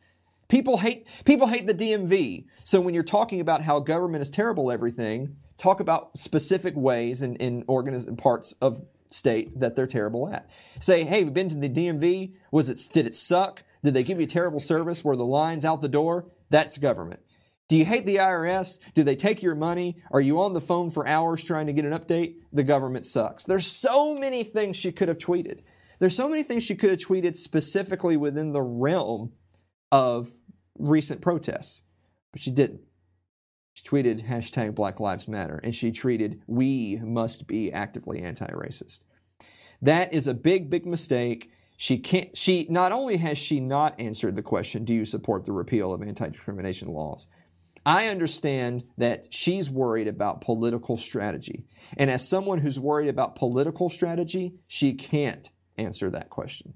People 0.49 0.79
hate 0.79 1.07
people 1.23 1.47
hate 1.47 1.65
the 1.65 1.73
DMV. 1.73 2.43
So 2.65 2.81
when 2.81 2.93
you're 2.93 3.03
talking 3.03 3.39
about 3.39 3.61
how 3.61 3.79
government 3.79 4.21
is 4.21 4.29
terrible, 4.29 4.69
everything 4.69 5.37
talk 5.57 5.79
about 5.79 6.17
specific 6.17 6.75
ways 6.75 7.21
and 7.21 7.37
in, 7.37 7.63
organiz- 7.67 8.17
parts 8.17 8.53
of 8.61 8.81
state 9.09 9.59
that 9.59 9.75
they're 9.75 9.87
terrible 9.87 10.29
at. 10.29 10.49
Say, 10.79 11.03
hey, 11.03 11.23
we've 11.23 11.33
been 11.33 11.49
to 11.49 11.55
the 11.55 11.69
DMV. 11.69 12.33
Was 12.51 12.69
it 12.69 12.81
did 12.93 13.05
it 13.05 13.15
suck? 13.15 13.63
Did 13.83 13.93
they 13.93 14.03
give 14.03 14.19
you 14.19 14.25
terrible 14.25 14.59
service? 14.59 15.03
Were 15.03 15.15
the 15.15 15.25
lines 15.25 15.65
out 15.65 15.81
the 15.81 15.87
door? 15.87 16.25
That's 16.49 16.77
government. 16.77 17.21
Do 17.69 17.77
you 17.77 17.85
hate 17.85 18.05
the 18.05 18.15
IRS? 18.15 18.79
Do 18.95 19.03
they 19.03 19.15
take 19.15 19.43
your 19.43 19.53
money? 19.53 20.01
Are 20.11 20.19
you 20.19 20.41
on 20.41 20.53
the 20.53 20.61
phone 20.61 20.89
for 20.89 21.07
hours 21.07 21.43
trying 21.43 21.67
to 21.67 21.73
get 21.73 21.85
an 21.85 21.97
update? 21.97 22.37
The 22.51 22.63
government 22.63 23.05
sucks. 23.05 23.43
There's 23.43 23.67
so 23.67 24.17
many 24.19 24.43
things 24.43 24.75
she 24.75 24.91
could 24.91 25.07
have 25.07 25.19
tweeted. 25.19 25.61
There's 25.99 26.15
so 26.15 26.27
many 26.27 26.41
things 26.41 26.63
she 26.63 26.75
could 26.75 26.89
have 26.89 26.99
tweeted 26.99 27.35
specifically 27.35 28.17
within 28.17 28.53
the 28.53 28.61
realm 28.61 29.33
of 29.91 30.31
recent 30.79 31.21
protests, 31.21 31.83
but 32.31 32.41
she 32.41 32.49
didn't. 32.51 32.81
Tweeted 33.81 34.27
hashtag 34.27 34.75
Black 34.75 34.99
Lives 34.99 35.27
Matter, 35.27 35.59
and 35.63 35.73
she 35.73 35.91
tweeted, 35.91 36.39
"We 36.47 36.97
must 36.97 37.47
be 37.47 37.71
actively 37.71 38.21
anti-racist." 38.21 38.99
That 39.81 40.13
is 40.13 40.27
a 40.27 40.33
big, 40.33 40.69
big 40.69 40.85
mistake. 40.85 41.51
She 41.77 41.97
can't. 41.97 42.35
She 42.35 42.67
not 42.69 42.91
only 42.91 43.17
has 43.17 43.37
she 43.37 43.59
not 43.59 43.99
answered 43.99 44.35
the 44.35 44.43
question, 44.43 44.83
"Do 44.83 44.93
you 44.93 45.05
support 45.05 45.45
the 45.45 45.53
repeal 45.53 45.93
of 45.93 46.01
anti-discrimination 46.01 46.89
laws?" 46.89 47.27
I 47.85 48.07
understand 48.07 48.83
that 48.97 49.33
she's 49.33 49.69
worried 49.69 50.07
about 50.07 50.41
political 50.41 50.97
strategy, 50.97 51.65
and 51.95 52.11
as 52.11 52.27
someone 52.27 52.59
who's 52.59 52.79
worried 52.79 53.07
about 53.07 53.37
political 53.37 53.89
strategy, 53.89 54.59
she 54.67 54.93
can't 54.93 55.49
answer 55.77 56.09
that 56.09 56.29
question. 56.29 56.73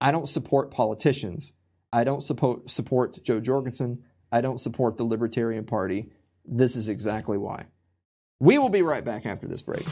I 0.00 0.10
don't 0.10 0.28
support 0.28 0.72
politicians. 0.72 1.52
I 1.92 2.02
don't 2.02 2.22
support 2.22 2.68
support 2.68 3.22
Jo 3.22 3.38
Jorgensen. 3.38 4.02
I 4.32 4.40
don't 4.40 4.60
support 4.60 4.96
the 4.96 5.04
Libertarian 5.04 5.64
Party. 5.64 6.10
This 6.44 6.74
is 6.74 6.88
exactly 6.88 7.36
why. 7.36 7.66
We 8.40 8.58
will 8.58 8.70
be 8.70 8.82
right 8.82 9.04
back 9.04 9.26
after 9.26 9.46
this 9.46 9.62
break. 9.62 9.84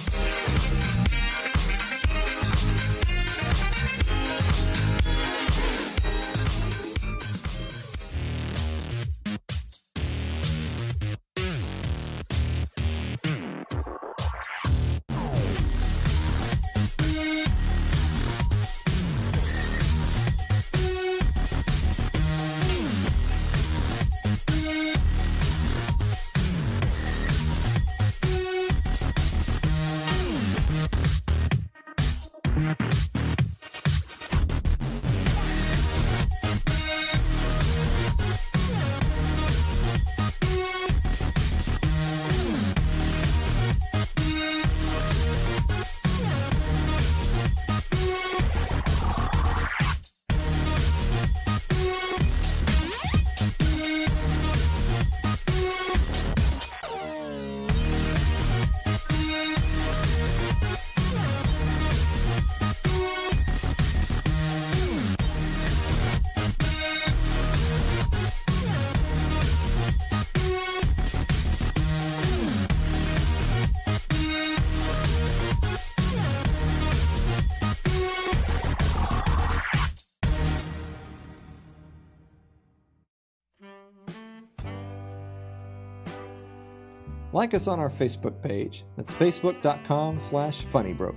Like 87.41 87.55
us 87.55 87.69
on 87.69 87.81
our 87.81 87.89
Facebook 87.89 88.43
page. 88.43 88.85
That's 88.99 89.15
facebook.com 89.15 90.21
slash 90.21 90.63
funnybroke. 90.67 91.17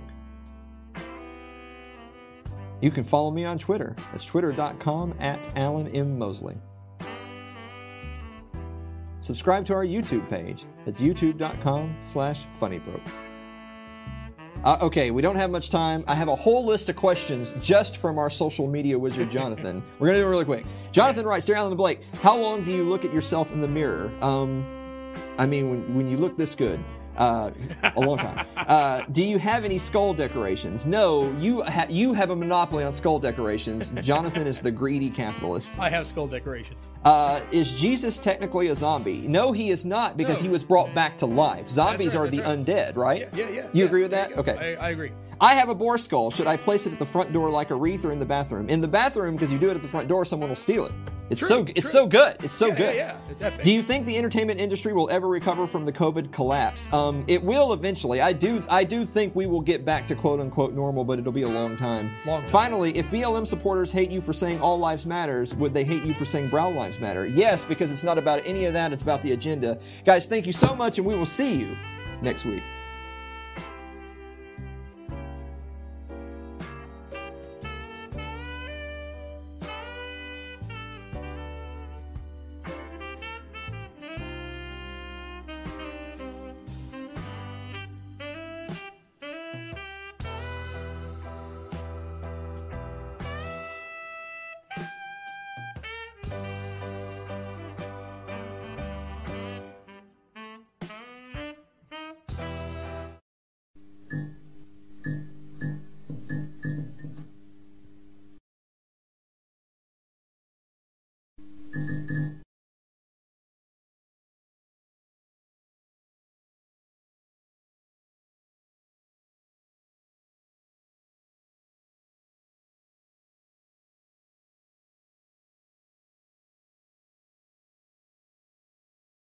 You 2.80 2.90
can 2.90 3.04
follow 3.04 3.30
me 3.30 3.44
on 3.44 3.58
Twitter. 3.58 3.94
That's 4.10 4.24
twitter.com 4.24 5.16
at 5.20 5.46
Alan 5.54 5.86
M. 5.88 6.18
Mosley. 6.18 6.56
Subscribe 9.20 9.66
to 9.66 9.74
our 9.74 9.84
YouTube 9.84 10.26
page. 10.30 10.64
It's 10.86 10.98
youtube.com 10.98 11.94
slash 12.00 12.46
funnybroke. 12.58 13.06
Uh, 14.64 14.78
okay, 14.80 15.10
we 15.10 15.20
don't 15.20 15.36
have 15.36 15.50
much 15.50 15.68
time. 15.68 16.04
I 16.08 16.14
have 16.14 16.28
a 16.28 16.34
whole 16.34 16.64
list 16.64 16.88
of 16.88 16.96
questions 16.96 17.52
just 17.60 17.98
from 17.98 18.16
our 18.16 18.30
social 18.30 18.66
media 18.66 18.98
wizard, 18.98 19.30
Jonathan. 19.30 19.84
We're 19.98 20.06
going 20.06 20.14
to 20.14 20.22
do 20.22 20.26
it 20.26 20.30
really 20.30 20.46
quick. 20.46 20.64
Jonathan 20.90 21.26
writes, 21.26 21.44
Dear 21.44 21.56
Alan 21.56 21.76
Blake, 21.76 22.00
how 22.22 22.34
long 22.34 22.64
do 22.64 22.70
you 22.74 22.84
look 22.84 23.04
at 23.04 23.12
yourself 23.12 23.52
in 23.52 23.60
the 23.60 23.68
mirror? 23.68 24.10
Um, 24.22 24.83
I 25.38 25.46
mean, 25.46 25.70
when, 25.70 25.94
when 25.94 26.08
you 26.08 26.16
look 26.16 26.36
this 26.36 26.54
good, 26.54 26.82
uh, 27.16 27.50
a 27.96 28.00
long 28.00 28.18
time. 28.18 28.46
Uh, 28.64 29.02
do 29.12 29.22
you 29.22 29.38
have 29.38 29.62
any 29.62 29.76
skull 29.76 30.14
decorations? 30.14 30.86
No, 30.86 31.30
you 31.38 31.60
ha- 31.64 31.84
you 31.90 32.14
have 32.14 32.30
a 32.30 32.36
monopoly 32.36 32.82
on 32.82 32.94
skull 32.94 33.18
decorations. 33.18 33.90
Jonathan 34.00 34.46
is 34.46 34.58
the 34.58 34.70
greedy 34.70 35.10
capitalist. 35.10 35.70
I 35.78 35.90
have 35.90 36.06
skull 36.06 36.26
decorations. 36.26 36.88
Uh, 37.04 37.42
is 37.52 37.78
Jesus 37.78 38.18
technically 38.18 38.68
a 38.68 38.74
zombie? 38.74 39.28
No, 39.28 39.52
he 39.52 39.68
is 39.68 39.84
not 39.84 40.16
because 40.16 40.38
No. 40.38 40.44
he 40.44 40.48
was 40.48 40.64
brought 40.64 40.94
back 40.94 41.18
to 41.18 41.26
life. 41.26 41.68
Zombies 41.68 42.16
right, 42.16 42.22
are 42.22 42.30
the 42.30 42.38
that's 42.38 42.48
undead, 42.48 42.96
right? 42.96 43.28
Yeah, 43.34 43.50
yeah. 43.50 43.62
You 43.64 43.68
yeah, 43.74 43.84
agree 43.84 44.00
with 44.00 44.12
that? 44.12 44.32
Okay. 44.38 44.76
I, 44.80 44.86
I 44.86 44.90
agree. 44.92 45.12
I 45.38 45.54
have 45.54 45.68
a 45.68 45.74
boar 45.74 45.98
skull. 45.98 46.30
Should 46.30 46.46
I 46.46 46.56
place 46.56 46.86
it 46.86 46.94
at 46.94 46.98
the 46.98 47.04
front 47.04 47.34
door 47.34 47.50
like 47.50 47.68
a 47.68 47.74
wreath 47.74 48.06
or 48.06 48.12
in 48.12 48.18
the 48.18 48.24
bathroom? 48.24 48.70
In 48.70 48.80
the 48.80 48.88
bathroom 48.88 49.34
because 49.34 49.52
you 49.52 49.58
do 49.58 49.68
it 49.68 49.74
at 49.74 49.82
the 49.82 49.88
front 49.88 50.08
door, 50.08 50.24
someone 50.24 50.48
will 50.48 50.56
steal 50.56 50.86
it. 50.86 50.92
It's 51.30 51.40
True, 51.40 51.48
so 51.48 51.60
it's 51.68 51.80
true. 51.80 51.90
so 51.90 52.06
good. 52.06 52.36
It's 52.40 52.54
so 52.54 52.66
Yeah, 52.66 52.74
good. 52.76 52.96
yeah, 52.96 53.06
yeah. 53.12 53.30
It's 53.30 53.40
epic. 53.42 53.64
Do 53.64 53.72
you 53.72 53.82
think 53.82 54.04
the 54.04 54.16
entertainment 54.18 54.60
industry 54.60 54.92
will 54.92 55.08
ever 55.08 55.26
recover 55.26 55.66
from 55.66 55.86
the 55.86 55.92
COVID 55.92 56.32
collapse? 56.32 56.92
Um, 56.92 57.24
it 57.28 57.42
will 57.42 57.72
eventually. 57.72 58.20
I 58.20 58.32
do. 58.34 58.62
I 58.68 58.84
do 58.84 59.06
think 59.06 59.34
we 59.34 59.46
will 59.46 59.62
get 59.62 59.84
back 59.86 60.06
to 60.08 60.14
quote 60.14 60.38
unquote 60.40 60.74
normal, 60.74 61.02
but 61.04 61.18
it'll 61.18 61.32
be 61.32 61.42
a 61.42 61.48
long 61.48 61.76
time. 61.78 62.12
Long 62.26 62.42
time. 62.42 62.50
Finally, 62.50 62.96
if 62.96 63.10
BLM 63.10 63.46
supporters 63.46 63.90
hate 63.90 64.10
you 64.10 64.20
for 64.20 64.34
saying 64.34 64.60
all 64.60 64.78
lives 64.78 65.06
matters, 65.06 65.54
would 65.54 65.72
they 65.72 65.84
hate 65.84 66.02
you 66.04 66.12
for 66.12 66.26
saying 66.26 66.48
brown 66.50 66.74
lives 66.74 67.00
matter? 67.00 67.26
Yes, 67.26 67.64
because 67.64 67.90
it's 67.90 68.02
not 68.02 68.18
about 68.18 68.42
any 68.44 68.66
of 68.66 68.74
that. 68.74 68.92
It's 68.92 69.02
about 69.02 69.22
the 69.22 69.32
agenda. 69.32 69.78
Guys, 70.04 70.26
thank 70.26 70.46
you 70.46 70.52
so 70.52 70.74
much, 70.76 70.98
and 70.98 71.06
we 71.06 71.14
will 71.14 71.24
see 71.26 71.54
you 71.56 71.74
next 72.20 72.44
week. 72.44 72.62